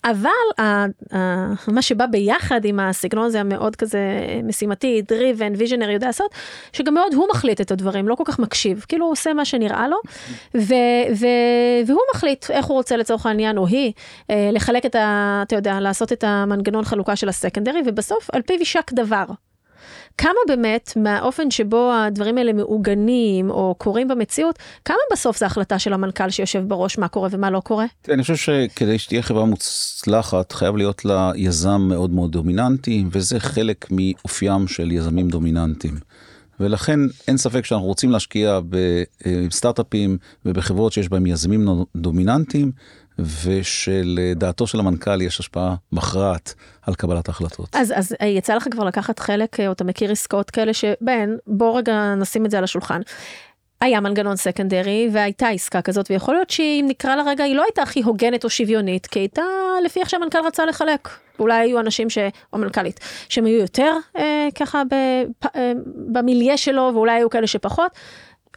אבל 0.04 0.30
ה, 0.58 0.62
ה, 1.14 1.52
מה 1.68 1.82
שבא 1.82 2.06
ביחד 2.06 2.64
עם 2.64 2.80
הסגנון 2.80 3.24
הזה 3.24 3.40
המאוד 3.40 3.76
כזה 3.76 3.98
משימתי, 4.42 5.02
driven, 5.08 5.60
visionary, 5.60 5.90
יודע 5.90 6.06
לעשות, 6.06 6.34
שגם 6.72 6.94
מאוד 6.94 7.14
הוא 7.14 7.26
מחליט 7.30 7.60
את 7.60 7.70
הדברים, 7.70 8.08
לא 8.08 8.14
כל 8.14 8.24
כך 8.26 8.38
מקשיב, 8.38 8.84
כאילו 8.88 9.04
הוא 9.04 9.12
עושה 9.12 9.32
מה 9.32 9.44
שנראה 9.44 9.88
לו, 9.88 9.96
ו, 10.54 10.74
ו, 11.16 11.26
והוא 11.86 12.00
מחליט 12.14 12.50
איך 12.50 12.66
הוא 12.66 12.76
רוצה 12.76 12.96
לצורך 12.96 13.26
העניין, 13.26 13.58
או 13.58 13.66
היא, 13.66 13.92
אה, 14.30 14.50
לחלק 14.52 14.86
את 14.86 14.94
ה... 14.94 15.42
אתה 15.46 15.56
יודע, 15.56 15.80
לעשות 15.80 16.12
את 16.12 16.24
המנגנון 16.24 16.84
חלוקה 16.84 17.16
של 17.16 17.28
הסקנדרי, 17.28 17.80
ובסוף 17.86 18.30
על 18.32 18.42
פיו 18.42 18.58
יישק 18.58 18.92
דבר. 18.92 19.24
כמה 20.18 20.38
באמת 20.48 20.92
מהאופן 20.96 21.50
שבו 21.50 21.92
הדברים 21.92 22.38
האלה 22.38 22.52
מעוגנים 22.52 23.50
או 23.50 23.74
קורים 23.78 24.08
במציאות, 24.08 24.58
כמה 24.84 24.96
בסוף 25.12 25.38
זה 25.38 25.46
החלטה 25.46 25.78
של 25.78 25.92
המנכ"ל 25.92 26.30
שיושב 26.30 26.64
בראש 26.68 26.98
מה 26.98 27.08
קורה 27.08 27.28
ומה 27.32 27.50
לא 27.50 27.60
קורה? 27.60 27.86
אני 28.08 28.22
חושב 28.22 28.36
שכדי 28.36 28.98
שתהיה 28.98 29.22
חברה 29.22 29.44
מוצלחת 29.44 30.52
חייב 30.52 30.76
להיות 30.76 31.04
לה 31.04 31.32
יזם 31.36 31.80
מאוד 31.88 32.10
מאוד 32.10 32.32
דומיננטי 32.32 33.04
וזה 33.12 33.40
חלק 33.40 33.86
מאופיים 33.90 34.68
של 34.68 34.92
יזמים 34.92 35.28
דומיננטיים. 35.28 35.94
ולכן 36.60 37.00
אין 37.28 37.36
ספק 37.36 37.64
שאנחנו 37.64 37.86
רוצים 37.86 38.10
להשקיע 38.10 38.60
בסטארט-אפים 39.48 40.18
ובחברות 40.44 40.92
שיש 40.92 41.08
בהם 41.08 41.26
יזמים 41.26 41.68
דומיננטיים 41.96 42.72
ושלדעתו 43.18 44.66
של 44.66 44.80
המנכ"ל 44.80 45.22
יש 45.22 45.40
השפעה 45.40 45.74
מכרעת 45.92 46.54
על 46.82 46.94
קבלת 46.94 47.28
ההחלטות. 47.28 47.68
אז, 47.72 47.92
אז 47.96 48.16
אה, 48.20 48.26
יצא 48.26 48.54
לך 48.54 48.68
כבר 48.70 48.84
לקחת 48.84 49.18
חלק, 49.18 49.60
או 49.60 49.72
אתה 49.72 49.84
מכיר 49.84 50.12
עסקאות 50.12 50.50
כאלה 50.50 50.74
שבהן, 50.74 51.36
בוא 51.46 51.78
רגע 51.78 52.14
נשים 52.14 52.46
את 52.46 52.50
זה 52.50 52.58
על 52.58 52.64
השולחן. 52.64 53.00
היה 53.80 54.00
מנגנון 54.00 54.36
סקנדרי 54.36 55.08
והייתה 55.12 55.48
עסקה 55.48 55.82
כזאת 55.82 56.10
ויכול 56.10 56.34
להיות 56.34 56.50
שאם 56.50 56.84
נקרא 56.88 57.16
לה 57.16 57.22
רגע 57.22 57.44
היא 57.44 57.56
לא 57.56 57.62
הייתה 57.62 57.82
הכי 57.82 58.02
הוגנת 58.02 58.44
או 58.44 58.50
שוויונית 58.50 59.06
כי 59.06 59.18
הייתה 59.18 59.42
לפי 59.84 60.00
איך 60.00 60.10
שהמנכ"ל 60.10 60.38
רצה 60.46 60.66
לחלק. 60.66 61.08
אולי 61.38 61.54
היו 61.54 61.80
אנשים 61.80 62.10
ש... 62.10 62.18
או 62.52 62.58
מנכ"לית 62.58 63.00
שהם 63.28 63.44
היו 63.44 63.58
יותר 63.60 63.92
אה, 64.16 64.48
ככה 64.54 64.82
בפ... 64.84 65.46
אה, 65.56 65.72
במיליה 66.12 66.56
שלו 66.56 66.90
ואולי 66.94 67.12
היו 67.12 67.30
כאלה 67.30 67.46
שפחות. 67.46 67.92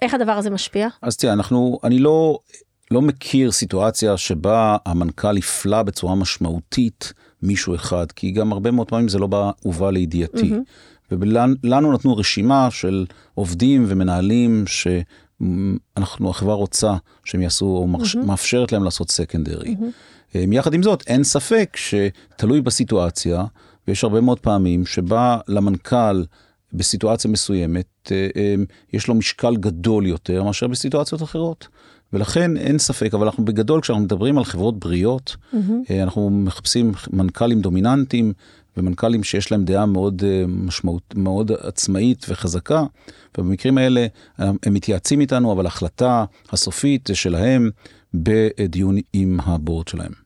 איך 0.02 0.14
הדבר 0.14 0.32
הזה 0.32 0.50
משפיע? 0.50 0.88
אז 1.02 1.18
תראה 1.18 1.34
אנחנו 1.34 1.80
אני 1.84 2.00
לא 2.00 2.40
לא 2.92 3.02
מכיר 3.02 3.52
סיטואציה 3.52 4.18
שבה 4.18 4.78
המנכ"ל 4.86 5.38
הפלה 5.38 5.84
בצורה 5.84 6.16
משמעותית 6.16 7.14
מישהו 7.42 7.76
אחד 7.76 8.12
כי 8.12 8.32
גם 8.32 8.52
הרבה 8.52 8.72
מאוד 8.72 8.88
פעמים 8.88 9.10
זה 9.10 9.20
לא 9.20 9.28
בא 9.28 9.52
הובא 9.62 9.92
לידיעתי. 9.92 10.52
Mm-hmm. 10.52 11.12
ולנו 11.12 11.94
נתנו 11.94 12.18
רשימה 12.18 12.72
של 12.72 13.06
עובדים 13.34 13.86
ומנהלים 13.88 14.64
שאנחנו 14.68 16.30
החברה 16.30 16.54
רוצה 16.54 16.96
שהם 17.24 17.42
יעשו 17.42 17.66
או 17.66 17.88
mm-hmm. 17.94 18.18
מאפשרת 18.26 18.72
להם 18.72 18.84
לעשות 18.84 19.12
סקנדרי. 19.12 19.76
Mm-hmm. 19.76 20.38
יחד 20.52 20.74
עם 20.74 20.84
זאת 20.84 21.04
אין 21.08 21.24
ספק 21.24 21.78
שתלוי 21.78 22.62
בסיטואציה 22.62 23.46
ויש 23.88 24.04
הרבה 24.04 24.22
מאוד 24.22 24.40
פעמים 24.40 24.86
שבה 24.86 25.38
למנכ"ל 25.48 26.24
בסיטואציה 26.74 27.32
מסוימת 27.32 28.12
יש 28.94 29.08
לו 29.08 29.16
משקל 29.16 29.56
גדול 29.56 30.08
יותר 30.08 30.44
מאשר 30.44 30.68
בסיטואציות 30.68 31.24
אחרות. 31.24 31.68
ולכן 32.14 32.58
אין 32.58 32.78
ספק, 32.78 33.14
אבל 33.14 33.26
אנחנו 33.26 33.46
בגדול, 33.46 33.82
כשאנחנו 33.82 34.04
מדברים 34.04 34.38
על 34.38 34.44
חברות 34.44 34.80
בריאות, 34.80 35.36
mm-hmm. 35.54 35.58
אנחנו 36.04 36.30
מחפשים 36.30 36.92
מנכ"לים 37.14 37.62
דומיננטיים 37.62 38.34
ומנכ"לים 38.78 39.24
שיש 39.24 39.52
להם 39.52 39.66
דעה 39.66 39.86
מאוד 39.86 40.24
משמעות, 40.48 41.14
מאוד 41.16 41.52
עצמאית 41.52 42.26
וחזקה, 42.30 42.84
ובמקרים 43.38 43.78
האלה 43.78 44.08
הם 44.38 44.56
מתייעצים 44.74 45.22
איתנו, 45.22 45.52
אבל 45.52 45.66
ההחלטה 45.66 46.26
הסופית 46.52 47.10
שלהם 47.14 47.70
בדיון 48.14 48.96
עם 49.14 49.40
הבורד 49.44 49.88
שלהם. 49.88 50.21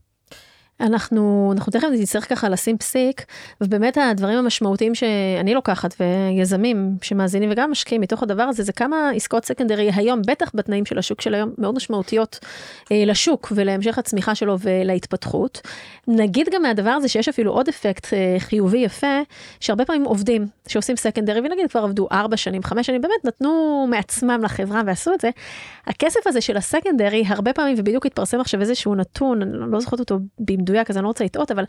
אנחנו, 0.80 1.51
אנחנו 1.55 1.71
תכף 1.71 1.88
נצטרך 1.91 2.30
ככה 2.30 2.49
לשים 2.49 2.78
פסיק, 2.78 3.26
ובאמת 3.61 3.97
הדברים 3.97 4.38
המשמעותיים 4.38 4.95
שאני 4.95 5.53
לוקחת, 5.53 5.95
ויזמים 5.99 6.97
שמאזינים 7.01 7.49
וגם 7.51 7.71
משקיעים 7.71 8.01
מתוך 8.01 8.23
הדבר 8.23 8.43
הזה, 8.43 8.63
זה 8.63 8.73
כמה 8.73 9.09
עסקאות 9.15 9.45
סקנדרי 9.45 9.91
היום, 9.95 10.21
בטח 10.28 10.51
בתנאים 10.53 10.86
של 10.86 10.97
השוק 10.97 11.21
של 11.21 11.34
היום, 11.34 11.53
מאוד 11.57 11.76
משמעותיות 11.76 12.39
אה, 12.91 13.03
לשוק 13.05 13.51
ולהמשך 13.55 13.97
הצמיחה 13.97 14.36
שלו 14.36 14.57
ולהתפתחות. 14.59 15.61
נגיד 16.07 16.49
גם 16.53 16.61
מהדבר 16.61 16.89
הזה 16.89 17.07
שיש 17.07 17.30
אפילו 17.30 17.51
עוד 17.51 17.67
אפקט 17.67 18.13
אה, 18.13 18.36
חיובי 18.39 18.78
יפה, 18.78 19.21
שהרבה 19.59 19.86
פעמים 19.86 20.03
עובדים 20.03 20.47
שעושים 20.67 20.95
סקנדרי, 20.95 21.39
ונגיד 21.39 21.71
כבר 21.71 21.84
עבדו 21.84 22.07
4 22.11 22.38
שנים, 22.38 22.63
5 22.63 22.88
שנים, 22.88 23.01
באמת 23.01 23.26
נתנו 23.26 23.86
מעצמם 23.89 24.39
לחברה 24.43 24.82
ועשו 24.86 25.13
את 25.13 25.21
זה. 25.21 25.30
הכסף 25.88 26.28
הזה 26.28 26.41
של 26.41 26.57
הסקנדרי, 26.57 27.23
הרבה 27.28 27.53
פעמים, 27.53 27.76
ובדיוק 27.78 28.05
התפרסם 28.05 28.39
עכשיו 28.39 28.61
איזשהו 28.61 28.95
נתון, 28.95 29.41
אני 29.41 29.71
לא 29.71 29.80
זוכרת 29.80 29.99
אותו 29.99 30.19
במדויק, 30.66 30.89
אז 30.89 30.97
אני 30.97 31.03
לא 31.03 31.07
רוצה 31.07 31.24
לטעות, 31.24 31.51
אבל 31.51 31.63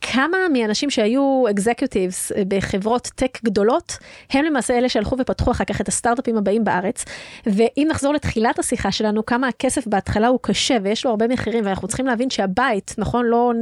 כמה 0.00 0.38
מאנשים 0.52 0.90
שהיו 0.90 1.44
אקזקיוטיבס 1.50 2.32
בחברות 2.48 3.10
טק 3.14 3.38
גדולות, 3.44 3.98
הם 4.30 4.44
למעשה 4.44 4.78
אלה 4.78 4.88
שהלכו 4.88 5.16
ופתחו 5.18 5.50
אחר 5.50 5.64
כך 5.64 5.80
את 5.80 5.88
הסטארט-אפים 5.88 6.36
הבאים 6.36 6.64
בארץ. 6.64 7.04
ואם 7.46 7.86
נחזור 7.90 8.14
לתחילת 8.14 8.58
השיחה 8.58 8.92
שלנו, 8.92 9.26
כמה 9.26 9.48
הכסף 9.48 9.86
בהתחלה 9.86 10.28
הוא 10.28 10.38
קשה 10.42 10.76
ויש 10.82 11.04
לו 11.04 11.10
הרבה 11.10 11.28
מחירים, 11.28 11.66
ואנחנו 11.66 11.88
צריכים 11.88 12.06
להבין 12.06 12.30
שהבית, 12.30 12.94
נכון, 12.98 13.26
לא, 13.26 13.52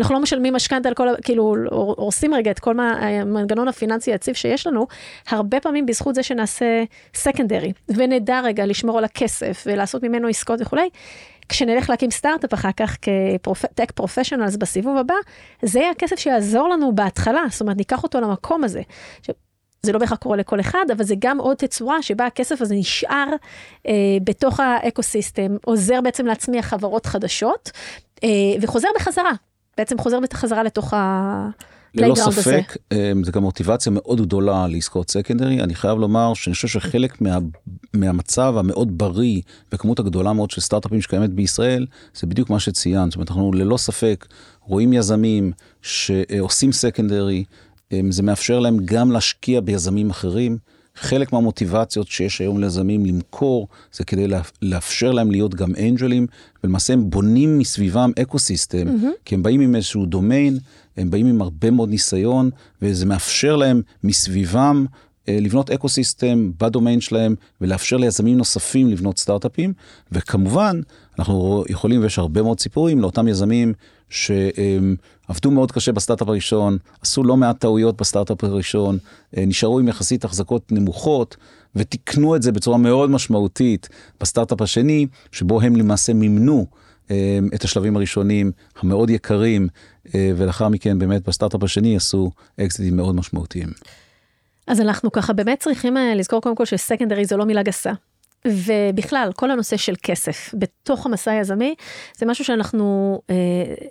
אנחנו 0.00 0.14
לא 0.14 0.20
משלמים 0.20 0.54
משכנתה 0.54 0.88
על 0.88 0.94
כל, 0.94 1.08
כאילו, 1.24 1.54
הורסים 1.70 2.34
רגע 2.34 2.50
את 2.50 2.58
כל 2.58 2.74
מה, 2.74 2.92
המנגנון 2.92 3.68
הפיננסי 3.68 4.12
היציב 4.12 4.34
שיש 4.34 4.66
לנו, 4.66 4.86
הרבה 5.28 5.60
פעמים 5.60 5.86
בזכות 5.86 6.14
זה 6.14 6.22
שנעשה 6.22 6.84
secondary, 7.14 7.72
ונדע 7.88 8.40
רגע 8.40 8.66
לשמור 8.66 8.98
על 8.98 9.04
הכסף 9.04 9.64
ולעשות 9.66 10.02
ממנו 10.02 10.28
עסקות 10.28 10.60
וכולי. 10.60 10.88
כשנלך 11.48 11.90
להקים 11.90 12.10
סטארט-אפ 12.10 12.54
אחר 12.54 12.72
כך 12.76 12.96
כ 13.02 13.32
tech 13.32 13.92
professionals 13.92 14.56
בסיבוב 14.56 14.96
הבא, 14.96 15.14
זה 15.62 15.78
יהיה 15.78 15.90
הכסף 15.90 16.18
שיעזור 16.18 16.68
לנו 16.68 16.94
בהתחלה, 16.94 17.42
זאת 17.50 17.60
אומרת, 17.60 17.76
ניקח 17.76 18.02
אותו 18.02 18.20
למקום 18.20 18.64
הזה. 18.64 18.82
זה 19.82 19.92
לא 19.92 19.98
בהכרח 19.98 20.18
קורה 20.18 20.36
לכל 20.36 20.60
אחד, 20.60 20.84
אבל 20.92 21.04
זה 21.04 21.14
גם 21.18 21.38
עוד 21.38 21.56
תצורה 21.56 22.02
שבה 22.02 22.26
הכסף 22.26 22.60
הזה 22.60 22.74
נשאר 22.74 23.26
אה, 23.86 23.92
בתוך 24.24 24.60
ה 24.60 24.69
ecosystem, 24.69 25.56
עוזר 25.64 26.00
בעצם 26.00 26.26
להצמיח 26.26 26.66
חברות 26.66 27.06
חדשות, 27.06 27.70
אה, 28.24 28.28
וחוזר 28.60 28.88
בחזרה, 28.96 29.32
בעצם 29.76 29.98
חוזר 29.98 30.20
בחזרה 30.20 30.62
לתוך 30.62 30.94
ה... 30.94 31.48
ללא 31.94 32.14
ספק, 32.14 32.76
הזה. 32.90 33.12
זה 33.22 33.32
גם 33.32 33.42
מוטיבציה 33.42 33.92
מאוד 33.92 34.20
גדולה 34.20 34.66
לעסקאות 34.68 35.10
סקנדרי. 35.10 35.60
אני 35.60 35.74
חייב 35.74 35.98
לומר 35.98 36.34
שאני 36.34 36.54
חושב 36.54 36.68
שחלק 36.68 37.20
מה, 37.20 37.38
מהמצב 37.94 38.54
המאוד 38.58 38.98
בריא 38.98 39.40
וכמות 39.72 39.98
הגדולה 39.98 40.32
מאוד 40.32 40.50
של 40.50 40.60
סטארט-אפים 40.60 41.02
שקיימת 41.02 41.30
בישראל, 41.30 41.86
זה 42.14 42.26
בדיוק 42.26 42.50
מה 42.50 42.60
שציינת. 42.60 43.10
זאת 43.10 43.16
אומרת, 43.16 43.30
אנחנו 43.30 43.52
ללא 43.52 43.76
ספק 43.76 44.26
רואים 44.62 44.92
יזמים 44.92 45.52
שעושים 45.82 46.72
סקנדרי, 46.72 47.44
זה 48.10 48.22
מאפשר 48.22 48.60
להם 48.60 48.76
גם 48.84 49.10
להשקיע 49.12 49.60
ביזמים 49.60 50.10
אחרים. 50.10 50.58
חלק 51.00 51.32
מהמוטיבציות 51.32 52.08
שיש 52.08 52.40
היום 52.40 52.60
ליזמים 52.60 53.06
למכור, 53.06 53.68
זה 53.92 54.04
כדי 54.04 54.26
לאפשר 54.62 55.12
להם 55.12 55.30
להיות 55.30 55.54
גם 55.54 55.72
אנג'לים, 55.78 56.26
ולמעשה 56.64 56.92
הם 56.92 57.10
בונים 57.10 57.58
מסביבם 57.58 58.12
אקו 58.22 58.38
סיסטם, 58.38 58.86
mm-hmm. 58.86 59.06
כי 59.24 59.34
הם 59.34 59.42
באים 59.42 59.60
עם 59.60 59.74
איזשהו 59.74 60.06
דומיין, 60.06 60.58
הם 60.96 61.10
באים 61.10 61.26
עם 61.26 61.42
הרבה 61.42 61.70
מאוד 61.70 61.88
ניסיון, 61.88 62.50
וזה 62.82 63.06
מאפשר 63.06 63.56
להם 63.56 63.82
מסביבם 64.04 64.86
אה, 65.28 65.38
לבנות 65.40 65.70
ecosystem 65.70 66.50
בדומיין 66.60 67.00
שלהם, 67.00 67.34
ולאפשר 67.60 67.96
ליזמים 67.96 68.36
נוספים 68.38 68.90
לבנות 68.90 69.18
סטארט-אפים, 69.18 69.72
וכמובן, 70.12 70.80
אנחנו 71.18 71.64
יכולים, 71.68 72.02
ויש 72.02 72.18
הרבה 72.18 72.42
מאוד 72.42 72.60
סיפורים 72.60 73.00
לאותם 73.00 73.28
יזמים 73.28 73.72
שעבדו 75.28 75.50
מאוד 75.50 75.72
קשה 75.72 75.92
בסטארט-אפ 75.92 76.28
הראשון, 76.28 76.78
עשו 77.02 77.24
לא 77.24 77.36
מעט 77.36 77.60
טעויות 77.60 78.00
בסטארט-אפ 78.00 78.44
הראשון, 78.44 78.98
אה, 79.36 79.44
נשארו 79.46 79.78
עם 79.78 79.88
יחסית 79.88 80.24
החזקות 80.24 80.72
נמוכות, 80.72 81.36
ותיקנו 81.76 82.36
את 82.36 82.42
זה 82.42 82.52
בצורה 82.52 82.78
מאוד 82.78 83.10
משמעותית 83.10 83.88
בסטארט-אפ 84.20 84.62
השני, 84.62 85.06
שבו 85.32 85.60
הם 85.60 85.76
למעשה 85.76 86.12
מימנו 86.12 86.66
אה, 87.10 87.38
את 87.54 87.64
השלבים 87.64 87.96
הראשונים 87.96 88.52
המאוד 88.80 89.10
יקרים, 89.10 89.68
אה, 90.14 90.32
ולאחר 90.36 90.68
מכן 90.68 90.98
באמת 90.98 91.28
בסטארט-אפ 91.28 91.62
השני 91.62 91.96
עשו 91.96 92.30
אקזיטים 92.60 92.96
מאוד 92.96 93.14
משמעותיים. 93.14 93.68
אז 94.66 94.80
אנחנו 94.80 95.12
ככה 95.12 95.32
באמת 95.32 95.60
צריכים 95.60 95.96
לזכור 96.16 96.40
קודם 96.42 96.54
כל 96.54 96.64
שסקנדרי 96.64 97.24
זו 97.24 97.36
לא 97.36 97.44
מילה 97.44 97.62
גסה. 97.62 97.92
ובכלל, 98.46 99.30
כל 99.36 99.50
הנושא 99.50 99.76
של 99.76 99.94
כסף 100.02 100.54
בתוך 100.54 101.06
המסע 101.06 101.30
היזמי, 101.30 101.74
זה 102.16 102.26
משהו 102.26 102.44
שאנחנו 102.44 103.18
אה, 103.30 103.34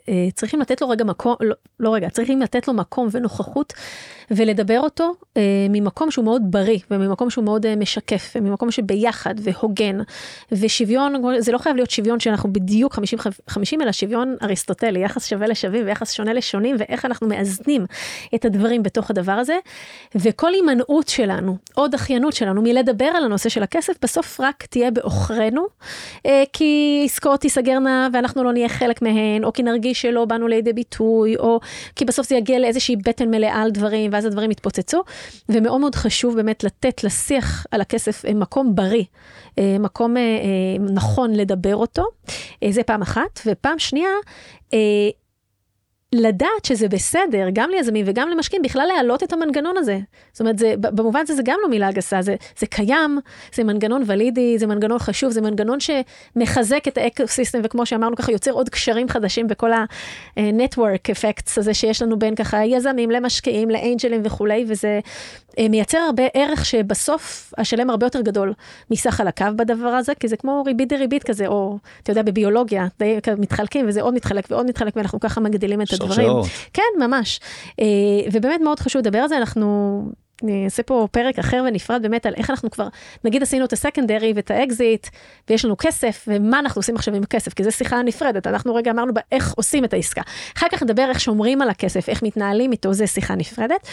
אה, 0.10 0.28
צריכים 0.34 0.60
לתת 0.60 0.82
לו 0.82 0.90
רגע 0.90 1.04
מקום, 1.04 1.36
לא, 1.42 1.56
לא 1.80 1.94
רגע, 1.94 2.10
צריכים 2.10 2.42
לתת 2.42 2.68
לו 2.68 2.74
מקום 2.74 3.08
ונוכחות 3.12 3.74
ולדבר 4.32 4.80
אותו 4.80 5.14
אה, 5.38 5.42
ממקום 5.70 6.12
שהוא 6.12 6.26
מאוד 6.26 6.42
בריא 6.46 6.80
וממקום 6.92 7.30
שהוא 7.30 7.46
מאוד 7.46 7.66
אה, 7.66 7.76
משקף 7.76 8.34
וממקום 8.36 8.72
שביחד 8.72 9.36
והוגן 9.38 9.98
ושוויון, 10.52 11.14
זה 11.40 11.52
לא 11.52 11.58
חייב 11.58 11.76
להיות 11.76 11.92
שוויון 11.92 12.20
שאנחנו 12.20 12.54
בדיוק 12.54 12.96
50-50 12.96 13.00
אלא 13.82 13.92
שוויון 13.92 14.36
אריסטוטלי, 14.42 15.00
יחס 15.00 15.26
שווה 15.26 15.48
לשווים 15.48 15.86
ויחס 15.86 16.12
שונה 16.12 16.34
לשונים 16.34 16.76
ואיך 16.80 17.06
אנחנו 17.06 17.28
מאזנים 17.28 17.86
את 18.36 18.46
הדברים 18.46 18.84
בתוך 18.84 19.10
הדבר 19.10 19.32
הזה. 19.32 19.58
וכל 20.16 20.54
הימנעות 20.54 21.08
שלנו 21.08 21.58
או 21.78 21.88
דחיינות 21.88 22.34
שלנו 22.34 22.62
מלדבר 22.62 23.06
על 23.06 23.24
הנושא 23.24 23.50
של 23.50 23.64
הכסף 23.64 23.94
בסוף 24.02 24.37
רק 24.40 24.66
תהיה 24.66 24.92
בעוכרינו, 24.92 25.66
אה, 26.26 26.44
כי 26.54 27.02
עסקאות 27.06 27.40
תיסגרנה 27.40 28.08
ואנחנו 28.14 28.44
לא 28.44 28.54
נהיה 28.54 28.70
חלק 28.70 29.02
מהן, 29.02 29.44
או 29.44 29.54
כי 29.54 29.64
נרגיש 29.64 30.02
שלא 30.02 30.26
באנו 30.26 30.48
לידי 30.48 30.74
ביטוי, 30.74 31.38
או 31.38 31.60
כי 31.96 32.06
בסוף 32.06 32.30
זה 32.30 32.36
יגיע 32.36 32.60
לאיזושהי 32.60 32.96
בטן 32.96 33.30
מלאה 33.30 33.62
על 33.62 33.72
דברים. 33.72 34.12
ואז 34.14 34.26
הדברים 34.26 34.52
יתפוצצו, 34.52 35.04
ומאוד 35.50 35.82
מאוד 35.82 35.96
חשוב 35.96 36.36
באמת 36.36 36.64
לתת 36.64 37.04
לשיח 37.04 37.66
על 37.72 37.82
הכסף 37.82 38.26
אה, 38.26 38.34
מקום 38.34 38.76
בריא, 38.76 39.04
אה, 39.60 39.78
מקום 39.80 40.16
נכון 40.80 41.34
לדבר 41.34 41.76
אותו, 41.76 42.04
זה 42.70 42.84
פעם 42.84 43.02
אחת, 43.02 43.40
ופעם 43.46 43.80
שנייה, 43.80 44.10
לדעת 46.14 46.66
שזה 46.66 46.88
בסדר, 46.88 47.48
גם 47.54 47.70
ליזמים 47.70 48.06
וגם 48.08 48.30
למשקיעים, 48.30 48.62
בכלל 48.62 48.88
להעלות 48.94 49.24
את 49.24 49.34
המנגנון 49.34 49.78
הזה. 49.78 50.00
זאת 50.34 50.40
אומרת, 50.40 50.60
זה, 50.60 50.74
במובן 50.78 51.20
הזה 51.20 51.36
זה 51.36 51.42
גם 51.46 51.60
לא 51.64 51.70
מילה 51.70 51.92
גסה, 51.92 52.22
זה, 52.22 52.36
זה 52.58 52.66
קיים, 52.66 53.20
זה 53.54 53.64
מנגנון 53.64 54.04
ולידי, 54.06 54.58
זה 54.60 54.68
מנגנון 54.68 55.00
חשוב, 55.00 55.32
זה 55.32 55.42
מנגנון 55.42 55.78
שמחזק 55.80 56.88
את 56.88 56.98
האקוסיסטם, 56.98 57.60
וכמו 57.64 57.86
שאמרנו 57.86 58.16
ככה, 58.16 58.32
יוצר 58.32 58.52
עוד 58.52 58.70
קשרים 58.70 59.10
חדשים 59.10 59.48
בכל 59.48 59.74
ה-network 59.74 61.12
effects 61.12 61.52
הזה 61.58 61.74
שיש 61.74 62.02
לנו 62.02 62.20
בין 62.20 62.36
ככה 62.36 62.66
יזמים 62.66 63.12
למשקיעים, 63.12 63.70
לאנג'לים 63.70 64.22
וכולי, 64.24 64.66
וזה 64.68 64.88
אה, 64.88 65.00
מייצר 65.70 65.98
הרבה 65.98 66.24
ערך 66.34 66.66
שבסוף 66.66 67.54
השלם 67.58 67.90
הרבה 67.90 68.06
יותר 68.06 68.22
גדול 68.22 68.54
מסך 68.92 69.10
חלקיו 69.10 69.54
בדבר 69.56 69.88
הזה, 69.88 70.16
כי 70.16 70.28
זה 70.28 70.38
כמו 70.38 70.64
ריבית 70.66 70.90
דריבית 70.90 71.24
כזה, 71.24 71.48
או 71.48 71.78
אתה 72.04 72.12
יודע, 72.12 72.22
בביולוגיה, 72.22 72.88
די 73.00 73.18
מתחלקים 73.38 73.86
וזה 73.88 74.02
עוד 74.02 74.14
מתחלק 74.14 74.48
ועוד 74.52 74.66
מתחלק, 74.66 74.96
ואנחנו 74.96 75.20
ככה 75.20 75.42
מגדילים 75.42 75.82
את 75.82 75.94
הדברים. 75.94 76.32
כן, 76.74 76.82
ממש. 77.00 77.40
אה, 77.80 77.86
ובאמת 78.32 78.62
מאוד 78.62 78.80
חשוב 78.80 79.02
לדבר 79.02 79.20
על 79.20 79.28
זה, 79.28 79.38
אנחנו 79.38 80.02
אעשה 80.66 80.84
פה 80.84 81.08
פרק 81.12 81.40
אחר 81.40 81.64
ונפרד 81.68 82.02
באמת 82.02 82.26
על 82.26 82.34
איך 82.38 82.50
אנחנו 82.50 82.72
כבר, 82.72 82.88
נגיד 83.24 83.44
עשינו 83.44 83.66
את 83.66 83.74
ה 83.74 83.80
secondary 83.80 84.34
ואת 84.36 84.52
האקזיט, 84.52 85.08
ויש 85.50 85.66
לנו 85.66 85.76
כסף, 85.78 86.26
ומה 86.28 86.60
אנחנו 86.60 86.80
עושים 86.80 86.96
עכשיו 86.96 87.16
עם 87.16 87.24
הכסף, 87.24 87.54
כי 87.54 87.64
זו 87.64 87.72
שיחה 87.72 88.02
נפרדת, 88.02 88.48
אנחנו 88.48 88.76
רגע 88.76 88.92
אמרנו 88.92 89.14
איך 89.32 89.54
עושים 89.54 89.86
את 89.86 89.94
העסקה. 89.94 90.22
אחר 90.58 90.68
כך 90.72 90.84
נדבר 90.84 91.06
איך 91.10 91.20
שומרים 91.20 91.62
על 91.62 91.70
הכסף, 91.70 92.10
איך 92.10 92.24
מתנהלים 92.24 92.72
איתו, 92.72 92.94
זה 92.94 93.08
שיחה 93.08 93.36
נפרדת. 93.36 93.88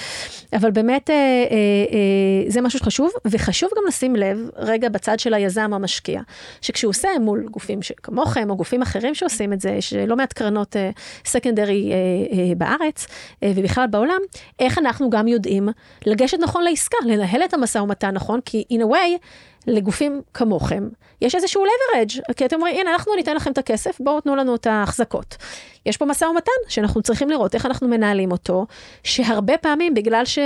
אבל 0.52 0.70
באמת 0.70 1.10
אה, 1.10 1.14
אה, 1.14 1.20
אה, 1.50 2.50
זה 2.50 2.60
משהו 2.60 2.78
שחשוב, 2.78 3.10
וחשוב 3.24 3.70
גם 3.76 3.82
לשים 3.88 4.16
לב 4.16 4.48
רגע 4.56 4.88
בצד 4.88 5.18
של 5.18 5.34
היזם 5.34 5.74
המשקיע, 5.74 6.20
שכשהוא 6.60 6.90
עושה 6.90 7.08
מול 7.20 7.48
גופים 7.50 7.78
כמוכם, 8.02 8.50
או 8.50 8.56
גופים 8.56 8.82
אחרים 8.82 9.14
שעושים 9.14 9.52
את 9.52 9.60
זה, 9.60 9.70
יש 9.70 9.92
לא 9.92 10.16
מעט 10.16 10.32
קרנות 10.32 10.76
אה, 10.76 10.90
סקנדרי 11.24 11.92
אה, 11.92 11.96
אה, 12.38 12.54
בארץ, 12.54 13.06
אה, 13.42 13.52
ובכלל 13.56 13.86
בעולם, 13.86 14.20
איך 14.58 14.78
אנחנו 14.78 15.10
גם 15.10 15.28
יודעים 15.28 15.68
לגשת 16.06 16.33
לגשת 16.34 16.42
נכון 16.42 16.64
לעסקה, 16.64 16.96
לנהל 17.06 17.44
את 17.44 17.54
המשא 17.54 17.78
ומתן 17.78 18.10
נכון, 18.14 18.40
כי 18.44 18.64
in 18.72 18.82
a 18.82 18.92
way, 18.92 19.18
לגופים 19.66 20.22
כמוכם, 20.34 20.88
יש 21.20 21.34
איזשהו 21.34 21.64
leverage, 21.64 22.34
כי 22.36 22.46
אתם 22.46 22.56
אומרים, 22.56 22.76
הנה, 22.76 22.92
אנחנו 22.92 23.14
ניתן 23.14 23.36
לכם 23.36 23.52
את 23.52 23.58
הכסף, 23.58 24.00
בואו 24.00 24.20
תנו 24.20 24.36
לנו 24.36 24.54
את 24.54 24.66
ההחזקות. 24.66 25.36
יש 25.86 25.96
פה 25.96 26.04
משא 26.04 26.24
ומתן 26.24 26.52
שאנחנו 26.68 27.02
צריכים 27.02 27.30
לראות 27.30 27.54
איך 27.54 27.66
אנחנו 27.66 27.88
מנהלים 27.88 28.32
אותו, 28.32 28.66
שהרבה 29.04 29.58
פעמים, 29.58 29.94
בגלל 29.94 30.24
ש... 30.24 30.38
אה, 30.38 30.44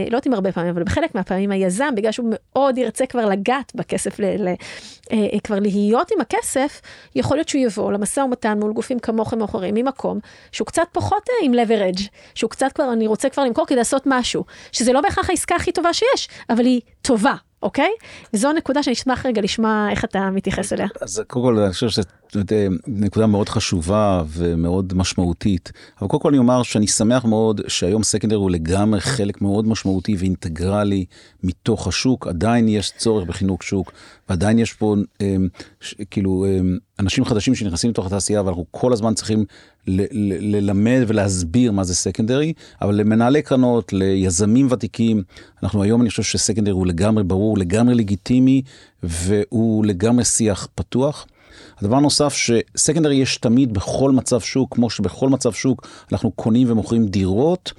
לא 0.00 0.16
יודעת 0.16 0.26
אם 0.26 0.32
הרבה 0.32 0.52
פעמים, 0.52 0.70
אבל 0.70 0.82
בחלק 0.82 1.14
מהפעמים 1.14 1.50
היזם, 1.50 1.94
בגלל 1.96 2.12
שהוא 2.12 2.30
מאוד 2.32 2.78
ירצה 2.78 3.06
כבר 3.06 3.26
לגעת 3.26 3.72
בכסף, 3.74 4.18
ל, 4.18 4.48
ל, 4.48 4.54
אה, 5.12 5.40
כבר 5.44 5.58
להיות 5.58 6.10
עם 6.12 6.20
הכסף, 6.20 6.80
יכול 7.14 7.36
להיות 7.36 7.48
שהוא 7.48 7.62
יבוא 7.62 7.92
למשא 7.92 8.20
ומתן 8.20 8.58
מול 8.58 8.72
גופים 8.72 8.98
כמוכם 8.98 9.40
או 9.40 9.44
אחרים, 9.44 9.74
ממקום 9.74 10.18
שהוא 10.52 10.66
קצת 10.66 10.86
פחות 10.92 11.28
אה, 11.28 11.34
עם 11.42 11.52
leverage, 11.52 12.02
שהוא 12.34 12.50
קצת 12.50 12.72
כבר, 12.72 12.92
אני 12.92 13.06
רוצה 13.06 13.28
כבר 13.28 13.44
למכור 13.44 13.66
כדי 13.66 13.76
לעשות 13.76 14.02
משהו, 14.06 14.44
שזה 14.72 14.92
לא 14.92 15.00
בהכרח 15.00 15.30
העסקה 15.30 15.56
הכי 15.56 15.72
טובה 15.72 15.92
שיש, 15.92 16.28
אבל 16.50 16.64
היא 16.64 16.80
טובה. 17.02 17.34
אוקיי? 17.62 17.90
וזו 18.34 18.52
נקודה 18.52 18.82
שאני 18.82 18.94
אשמח 18.94 19.26
רגע 19.26 19.42
לשמוע 19.42 19.88
איך 19.90 20.04
אתה 20.04 20.30
מתייחס 20.30 20.72
אליה. 20.72 20.86
אז 21.00 21.22
קודם 21.26 21.44
כל 21.44 21.58
אני 21.58 21.72
חושב 21.72 21.88
שזו 21.88 22.02
נקודה 22.86 23.26
מאוד 23.26 23.48
חשובה 23.48 24.22
ומאוד 24.28 24.92
משמעותית. 24.96 25.72
אבל 26.00 26.08
קודם 26.08 26.22
כל 26.22 26.28
אני 26.28 26.38
אומר 26.38 26.62
שאני 26.62 26.86
שמח 26.86 27.24
מאוד 27.24 27.60
שהיום 27.68 28.02
סקנדר 28.02 28.36
הוא 28.36 28.50
לגמרי 28.50 29.00
חלק 29.00 29.42
מאוד 29.42 29.68
משמעותי 29.68 30.16
ואינטגרלי 30.18 31.04
מתוך 31.42 31.86
השוק. 31.86 32.26
עדיין 32.26 32.68
יש 32.68 32.92
צורך 32.96 33.28
בחינוך 33.28 33.62
שוק 33.62 33.92
ועדיין 34.28 34.58
יש 34.58 34.72
פה 34.72 34.96
כאילו 36.10 36.46
אנשים 36.98 37.24
חדשים 37.24 37.54
שנכנסים 37.54 37.90
לתוך 37.90 38.06
התעשייה 38.06 38.42
ואנחנו 38.42 38.64
כל 38.70 38.92
הזמן 38.92 39.14
צריכים 39.14 39.44
ללמד 39.86 41.00
ולהסביר 41.06 41.72
מה 41.72 41.84
זה 41.84 41.94
סקנדרי, 41.94 42.52
אבל 42.82 42.94
למנהלי 42.94 43.42
קרנות, 43.42 43.92
ליזמים 43.92 44.66
ותיקים, 44.70 45.22
אנחנו 45.62 45.82
היום 45.82 46.00
אני 46.00 46.10
חושב 46.10 46.22
שסקנדרי 46.22 46.72
הוא 46.72 46.86
לגמרי 46.86 47.24
ברור, 47.24 47.58
לגמרי 47.58 47.94
לגיטימי, 47.94 48.62
והוא 49.02 49.84
לגמרי 49.84 50.24
שיח 50.24 50.68
פתוח. 50.74 51.26
הדבר 51.78 52.00
נוסף 52.00 52.34
שסקנדרי 52.34 53.16
יש 53.16 53.36
תמיד 53.36 53.72
בכל 53.72 54.12
מצב 54.12 54.40
שוק, 54.40 54.74
כמו 54.74 54.90
שבכל 54.90 55.28
מצב 55.28 55.52
שוק 55.52 55.86
אנחנו 56.12 56.30
קונים 56.30 56.70
ומוכרים 56.70 57.06
דירות. 57.06 57.72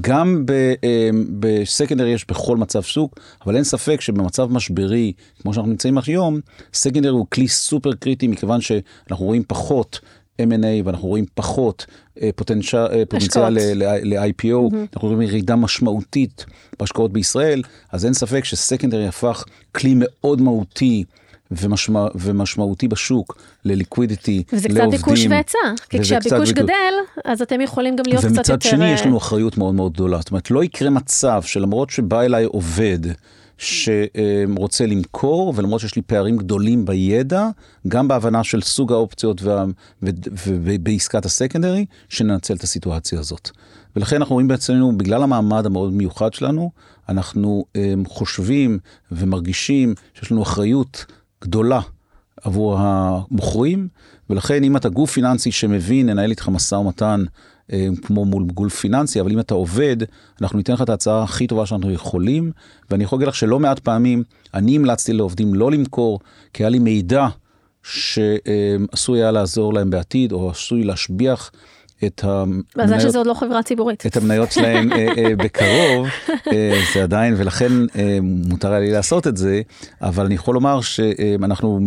גם 0.00 0.44
אה, 0.84 1.10
בסקנדרי 1.38 2.10
יש 2.10 2.26
בכל 2.28 2.56
מצב 2.56 2.82
שוק, 2.82 3.20
אבל 3.44 3.56
אין 3.56 3.64
ספק 3.64 4.00
שבמצב 4.00 4.52
משברי, 4.52 5.12
כמו 5.42 5.54
שאנחנו 5.54 5.70
נמצאים 5.70 5.98
היום, 6.06 6.40
סקנדרי 6.74 7.12
הוא 7.12 7.26
כלי 7.30 7.48
סופר 7.48 7.92
קריטי, 7.92 8.28
מכיוון 8.28 8.60
שאנחנו 8.60 9.26
רואים 9.26 9.42
פחות 9.48 10.00
M&A 10.42 10.66
ואנחנו 10.84 11.08
רואים 11.08 11.24
פחות 11.34 11.86
אה, 12.22 12.30
פוטנציאל, 12.36 12.86
אה, 12.92 13.02
פוטנציאל 13.08 13.58
ל-IPO, 14.02 14.44
mm-hmm. 14.44 14.76
אנחנו 14.94 15.08
רואים 15.08 15.22
ירידה 15.22 15.56
משמעותית 15.56 16.46
בהשקעות 16.80 17.12
בישראל, 17.12 17.62
אז 17.92 18.04
אין 18.04 18.14
ספק 18.14 18.44
שסקנדרי 18.44 19.06
הפך 19.06 19.44
כלי 19.72 19.94
מאוד 19.96 20.40
מהותי. 20.40 21.04
ומשמע, 21.50 22.06
ומשמעותי 22.14 22.88
בשוק 22.88 23.38
לליקווידיטי, 23.64 24.42
לעובדים. 24.52 24.58
וזה 24.58 24.68
קצת 24.68 24.90
ביקוש 24.90 25.26
והיצע, 25.30 25.58
כי 25.88 25.98
כשהביקוש 26.00 26.52
גדל, 26.52 26.94
אז 27.24 27.42
אתם 27.42 27.60
יכולים 27.60 27.96
גם 27.96 28.04
להיות 28.06 28.24
קצת 28.24 28.36
יותר... 28.36 28.52
ומצד 28.52 28.62
שני 28.62 28.92
יש 28.92 29.06
לנו 29.06 29.18
אחריות 29.18 29.58
מאוד 29.58 29.74
מאוד 29.74 29.92
גדולה. 29.92 30.18
זאת 30.18 30.30
אומרת, 30.30 30.50
לא 30.50 30.64
יקרה 30.64 30.90
מצב 30.90 31.42
שלמרות 31.42 31.90
שבא 31.90 32.22
אליי 32.22 32.44
עובד, 32.44 32.98
שרוצה 33.58 34.86
למכור, 34.86 35.52
ולמרות 35.56 35.80
שיש 35.80 35.96
לי 35.96 36.02
פערים 36.02 36.36
גדולים 36.36 36.84
בידע, 36.84 37.48
גם 37.88 38.08
בהבנה 38.08 38.44
של 38.44 38.60
סוג 38.60 38.92
האופציות 38.92 39.42
ובעסקת 40.42 41.24
הסקנדרי, 41.24 41.86
שננצל 42.08 42.54
את 42.54 42.62
הסיטואציה 42.62 43.20
הזאת. 43.20 43.50
ולכן 43.96 44.16
אנחנו 44.16 44.34
רואים 44.34 44.48
בעצמנו, 44.48 44.98
בגלל 44.98 45.22
המעמד 45.22 45.66
המאוד 45.66 45.92
מיוחד 45.92 46.34
שלנו, 46.34 46.70
אנחנו 47.08 47.64
חושבים 48.06 48.78
ומרגישים 49.12 49.94
שיש 50.14 50.32
לנו 50.32 50.42
אחריות 50.42 51.04
גדולה 51.46 51.80
עבור 52.42 52.76
המוכרים, 52.78 53.88
ולכן 54.30 54.64
אם 54.64 54.76
אתה 54.76 54.88
גוף 54.88 55.12
פיננסי 55.12 55.52
שמבין, 55.52 56.10
ננהל 56.10 56.30
איתך 56.30 56.48
משא 56.48 56.74
ומתן 56.74 57.24
אה, 57.72 57.88
כמו 58.02 58.24
מול 58.24 58.44
גוף 58.44 58.74
פיננסי, 58.74 59.20
אבל 59.20 59.32
אם 59.32 59.40
אתה 59.40 59.54
עובד, 59.54 59.96
אנחנו 60.42 60.58
ניתן 60.58 60.72
לך 60.72 60.82
את 60.82 60.88
ההצעה 60.88 61.22
הכי 61.22 61.46
טובה 61.46 61.66
שאנחנו 61.66 61.92
יכולים, 61.92 62.52
ואני 62.90 63.04
יכול 63.04 63.16
להגיד 63.16 63.28
לך 63.28 63.34
שלא 63.34 63.60
מעט 63.60 63.78
פעמים 63.78 64.22
אני 64.54 64.76
המלצתי 64.76 65.12
לעובדים 65.12 65.54
לא 65.54 65.70
למכור, 65.70 66.20
כי 66.52 66.62
היה 66.62 66.70
לי 66.70 66.78
מידע 66.78 67.26
שעשוי 67.82 69.22
היה 69.22 69.30
לעזור 69.30 69.74
להם 69.74 69.90
בעתיד, 69.90 70.32
או 70.32 70.50
עשוי 70.50 70.84
להשביח. 70.84 71.50
את 72.04 72.24
המניות, 72.24 72.76
מזל 72.76 73.00
שזו 73.00 73.18
עוד 73.18 73.26
לא 73.26 73.34
חברה 73.34 73.62
ציבורית. 73.62 74.06
את 74.06 74.16
המניות 74.16 74.52
שלהם 74.52 74.92
אה, 74.92 75.06
אה, 75.18 75.36
בקרוב, 75.36 76.06
אה, 76.52 76.80
זה 76.94 77.02
עדיין, 77.02 77.34
ולכן 77.36 77.72
מותר 78.22 78.70
היה 78.70 78.80
לי 78.80 78.90
לעשות 78.90 79.26
את 79.26 79.36
זה, 79.36 79.60
אבל 80.02 80.24
אני 80.24 80.34
יכול 80.34 80.54
לומר 80.54 80.80
שאנחנו, 80.80 81.80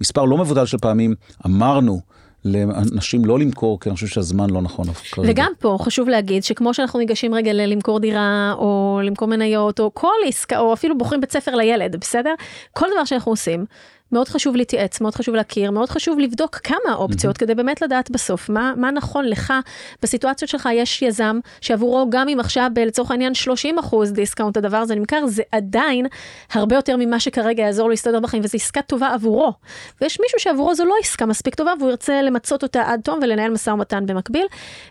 מספר 0.00 0.24
לא 0.24 0.38
מבודל 0.38 0.66
של 0.66 0.78
פעמים, 0.78 1.14
אמרנו, 1.46 2.00
לאנשים 2.44 3.24
לא 3.24 3.38
למכור, 3.38 3.80
כי 3.80 3.88
אני 3.88 3.94
חושב 3.94 4.06
שהזמן 4.06 4.50
לא 4.50 4.62
נכון 4.62 4.86
כרגע. 4.92 5.30
וגם 5.30 5.52
פה 5.58 5.76
חשוב 5.80 6.08
להגיד 6.08 6.44
שכמו 6.44 6.74
שאנחנו 6.74 6.98
ניגשים 6.98 7.34
רגע 7.34 7.52
למכור 7.52 8.00
דירה, 8.00 8.54
או 8.58 9.00
למכור 9.04 9.28
מניות, 9.28 9.80
או 9.80 9.90
כל 9.94 10.14
עסקה, 10.26 10.58
או 10.58 10.72
אפילו 10.72 10.98
בוחרים 10.98 11.20
בית 11.20 11.32
ספר 11.32 11.54
לילד, 11.54 11.96
בסדר? 12.00 12.34
כל 12.72 12.86
דבר 12.94 13.04
שאנחנו 13.04 13.32
עושים, 13.32 13.64
מאוד 14.12 14.28
חשוב 14.28 14.56
להתייעץ, 14.56 15.00
מאוד 15.00 15.14
חשוב 15.14 15.34
להכיר, 15.34 15.70
מאוד 15.70 15.90
חשוב 15.90 16.18
לבדוק 16.18 16.56
כמה 16.56 16.94
אופציות 16.94 17.36
mm-hmm. 17.36 17.38
כדי 17.38 17.54
באמת 17.54 17.82
לדעת 17.82 18.10
בסוף 18.10 18.48
מה, 18.48 18.72
מה 18.76 18.90
נכון 18.90 19.24
לך. 19.24 19.52
בסיטואציות 20.02 20.50
שלך 20.50 20.68
יש 20.72 21.02
יזם 21.02 21.38
שעבורו 21.60 22.06
גם 22.10 22.28
אם 22.28 22.40
עכשיו 22.40 22.70
לצורך 22.86 23.10
העניין 23.10 23.34
30 23.34 23.78
אחוז 23.78 24.12
discount 24.12 24.56
הדבר 24.56 24.76
הזה 24.76 24.94
נמכר, 24.94 25.26
זה 25.26 25.42
עדיין 25.52 26.06
הרבה 26.52 26.76
יותר 26.76 26.96
ממה 26.96 27.20
שכרגע 27.20 27.62
יעזור 27.62 27.84
לו 27.84 27.90
להסתדר 27.90 28.20
בחיים 28.20 28.42
וזו 28.44 28.56
עסקה 28.56 28.82
טובה 28.82 29.08
עבורו. 29.14 29.52
ויש 30.00 30.20
מישהו 30.20 30.38
שעבורו 30.38 30.74
זו 30.74 30.84
לא 30.84 30.94
עסקה 31.00 31.26
מספיק 31.26 31.54
טובה 31.54 31.72
והוא 31.78 31.90
ירצה 31.90 32.22
למצות 32.22 32.62
אותה 32.62 32.82
עד 32.82 33.00
תום 33.00 33.18
ולנהל 33.22 33.50
משא 33.50 33.70
ומתן 33.70 34.06
במקביל. 34.06 34.46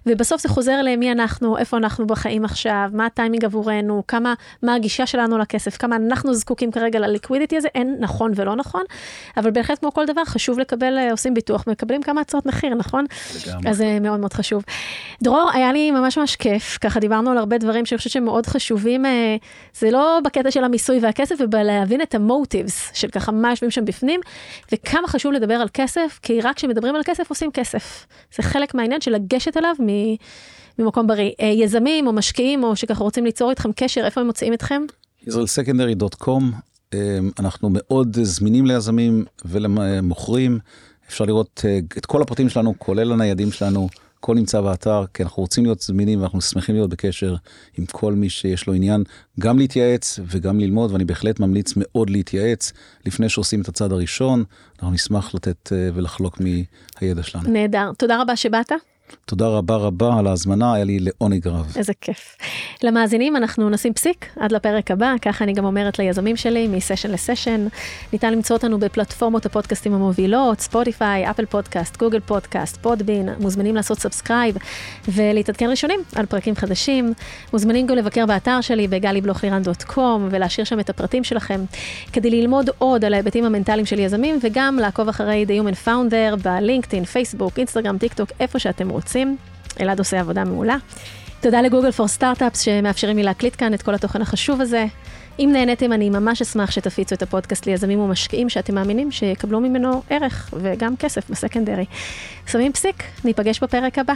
ובסוף 0.05 0.41
זה 0.41 0.49
חוזר 0.49 0.81
למי 0.81 1.11
אנחנו, 1.11 1.57
איפה 1.57 1.77
אנחנו 1.77 2.07
בחיים 2.07 2.45
עכשיו, 2.45 2.89
מה 2.93 3.05
הטיימינג 3.05 3.45
עבורנו, 3.45 4.03
כמה, 4.07 4.33
מה 4.63 4.75
הגישה 4.75 5.05
שלנו 5.05 5.37
לכסף, 5.37 5.77
כמה 5.77 5.95
אנחנו 5.95 6.33
זקוקים 6.33 6.71
כרגע 6.71 6.99
לליקווידיטי 6.99 7.57
הזה, 7.57 7.67
אין 7.75 7.95
נכון 7.99 8.31
ולא 8.35 8.55
נכון. 8.55 8.83
אבל 9.37 9.51
בהחלט 9.51 9.79
כמו 9.79 9.93
כל 9.93 10.05
דבר, 10.05 10.25
חשוב 10.25 10.59
לקבל, 10.59 10.97
אה, 10.97 11.11
עושים 11.11 11.33
ביטוח, 11.33 11.63
מקבלים 11.67 12.01
כמה 12.01 12.21
הצעות 12.21 12.45
מחיר, 12.45 12.75
נכון? 12.75 13.05
לגמרי. 13.47 13.69
אז 13.69 13.77
זה 13.77 13.83
אה, 13.83 13.99
מאוד 13.99 14.19
מאוד 14.19 14.33
חשוב. 14.33 14.63
דרור, 15.23 15.49
היה 15.53 15.73
לי 15.73 15.91
ממש 15.91 16.17
ממש 16.17 16.35
כיף, 16.35 16.77
ככה 16.81 16.99
דיברנו 16.99 17.31
על 17.31 17.37
הרבה 17.37 17.57
דברים 17.57 17.85
שאני 17.85 17.97
חושבת 17.97 18.13
שהם 18.13 18.25
מאוד 18.25 18.45
חשובים, 18.45 19.05
אה, 19.05 19.35
זה 19.79 19.91
לא 19.91 20.19
בקטע 20.23 20.51
של 20.51 20.63
המיסוי 20.63 20.99
והכסף, 20.99 21.35
ובלהבין 21.39 22.01
את 22.01 22.15
המוטיבס 22.15 22.89
של 22.93 23.07
ככה 23.07 23.31
מה 23.31 23.49
יושבים 23.49 23.71
שם 23.71 23.85
בפנים, 23.85 24.19
וכמה 24.71 25.07
חשוב 25.07 25.31
לדבר 25.31 25.53
על 25.53 25.67
כסף, 25.73 26.19
כי 26.21 26.41
רק 26.41 26.55
כשמדברים 26.55 26.95
על 26.95 27.01
כסף 27.05 27.29
עושים 27.29 27.51
כסף. 27.51 28.05
זה 28.35 28.43
חלק 28.43 28.75
מהעניין 28.75 29.01
של 29.01 29.11
לגשת 29.11 29.57
אליו 29.57 29.75
מ... 29.79 29.87
ממקום 30.79 31.07
בריא. 31.07 31.31
יזמים 31.39 32.07
או 32.07 32.13
משקיעים 32.13 32.63
או 32.63 32.75
שככה 32.75 33.03
רוצים 33.03 33.25
ליצור 33.25 33.49
איתכם 33.49 33.71
קשר, 33.75 34.05
איפה 34.05 34.21
הם 34.21 34.27
מוצאים 34.27 34.53
אתכם? 34.53 34.81
israelsecondary.com 35.27 36.66
אנחנו 37.39 37.69
מאוד 37.71 38.17
זמינים 38.21 38.65
ליזמים 38.65 39.25
ולמוכרים. 39.45 40.59
אפשר 41.09 41.25
לראות 41.25 41.61
אה, 41.65 41.79
את 41.97 42.05
כל 42.05 42.21
הפרטים 42.21 42.49
שלנו, 42.49 42.73
כולל 42.77 43.11
הניידים 43.11 43.51
שלנו, 43.51 43.89
הכל 44.19 44.35
נמצא 44.35 44.61
באתר, 44.61 45.05
כי 45.13 45.23
אנחנו 45.23 45.41
רוצים 45.41 45.63
להיות 45.63 45.81
זמינים 45.81 46.19
ואנחנו 46.19 46.41
שמחים 46.41 46.75
להיות 46.75 46.89
בקשר 46.89 47.35
עם 47.77 47.85
כל 47.85 48.13
מי 48.13 48.29
שיש 48.29 48.67
לו 48.67 48.73
עניין, 48.73 49.03
גם 49.39 49.57
להתייעץ 49.59 50.19
וגם 50.27 50.59
ללמוד, 50.59 50.91
ואני 50.91 51.05
בהחלט 51.05 51.39
ממליץ 51.39 51.73
מאוד 51.75 52.09
להתייעץ 52.09 52.73
לפני 53.05 53.29
שעושים 53.29 53.61
את 53.61 53.67
הצעד 53.67 53.91
הראשון. 53.91 54.43
אנחנו 54.73 54.91
נשמח 54.91 55.35
לתת 55.35 55.73
אה, 55.73 55.89
ולחלוק 55.93 56.39
מהידע 57.01 57.23
שלנו. 57.23 57.49
נהדר, 57.49 57.91
תודה 57.97 58.21
רבה 58.21 58.35
שבאת. 58.35 58.71
תודה 59.25 59.47
רבה 59.47 59.75
רבה 59.75 60.19
על 60.19 60.27
ההזמנה, 60.27 60.73
היה 60.73 60.83
לי 60.83 60.99
לעונג 60.99 61.47
רב. 61.47 61.73
איזה 61.75 61.93
כיף. 62.01 62.37
למאזינים 62.83 63.35
אנחנו 63.35 63.69
נשים 63.69 63.93
פסיק 63.93 64.25
עד 64.39 64.51
לפרק 64.51 64.91
הבא, 64.91 65.13
ככה 65.21 65.43
אני 65.43 65.53
גם 65.53 65.65
אומרת 65.65 65.99
ליזמים 65.99 66.35
שלי, 66.35 66.67
מסשן 66.67 67.11
לסשן. 67.11 67.67
ניתן 68.13 68.33
למצוא 68.33 68.55
אותנו 68.55 68.79
בפלטפורמות 68.79 69.45
הפודקאסטים 69.45 69.93
המובילות, 69.93 70.59
Spotify, 70.59 71.29
Apple 71.29 71.45
Podcast, 71.45 71.97
Google 71.97 72.19
Podcast, 72.19 72.77
Podbean, 72.77 73.29
מוזמנים 73.39 73.75
לעשות 73.75 73.99
subscribe 73.99 74.57
ולהתעדכן 75.07 75.69
ראשונים 75.69 75.99
על 76.15 76.25
פרקים 76.25 76.55
חדשים. 76.55 77.13
מוזמנים 77.53 77.87
גם 77.87 77.95
לבקר 77.95 78.25
באתר 78.25 78.61
שלי 78.61 78.87
בגלי-בלוכלירן.קום 78.87 80.27
ולהשאיר 80.31 80.65
שם 80.65 80.79
את 80.79 80.89
הפרטים 80.89 81.23
שלכם, 81.23 81.61
כדי 82.13 82.29
ללמוד 82.29 82.69
עוד 82.77 83.05
על 83.05 83.13
ההיבטים 83.13 83.45
המנטליים 83.45 83.85
של 83.85 83.99
יזמים 83.99 84.39
וגם 84.41 84.79
לעקוב 84.81 85.09
אחרי 85.09 85.45
The 85.47 85.63
Human 85.63 85.87
Founder 85.87 86.35
רוצים. 88.97 89.37
אלעד 89.79 89.99
עושה 89.99 90.19
עבודה 90.19 90.43
מעולה. 90.43 90.77
תודה 91.41 91.61
לגוגל 91.61 91.91
פור 91.91 92.07
סטארט-אפס 92.07 92.61
שמאפשרים 92.61 93.17
לי 93.17 93.23
להקליט 93.23 93.55
כאן 93.57 93.73
את 93.73 93.81
כל 93.81 93.95
התוכן 93.95 94.21
החשוב 94.21 94.61
הזה. 94.61 94.85
אם 95.39 95.49
נהניתם, 95.53 95.93
אני 95.93 96.09
ממש 96.09 96.41
אשמח 96.41 96.71
שתפיצו 96.71 97.15
את 97.15 97.21
הפודקאסט 97.21 97.65
ליזמים 97.65 97.99
ומשקיעים 97.99 98.49
שאתם 98.49 98.75
מאמינים 98.75 99.11
שיקבלו 99.11 99.59
ממנו 99.59 100.01
ערך 100.09 100.53
וגם 100.53 100.95
כסף 100.97 101.29
בסקנדרי. 101.29 101.85
שמים 102.47 102.73
פסיק, 102.73 103.03
ניפגש 103.23 103.59
בפרק 103.63 103.99
הבא. 103.99 104.13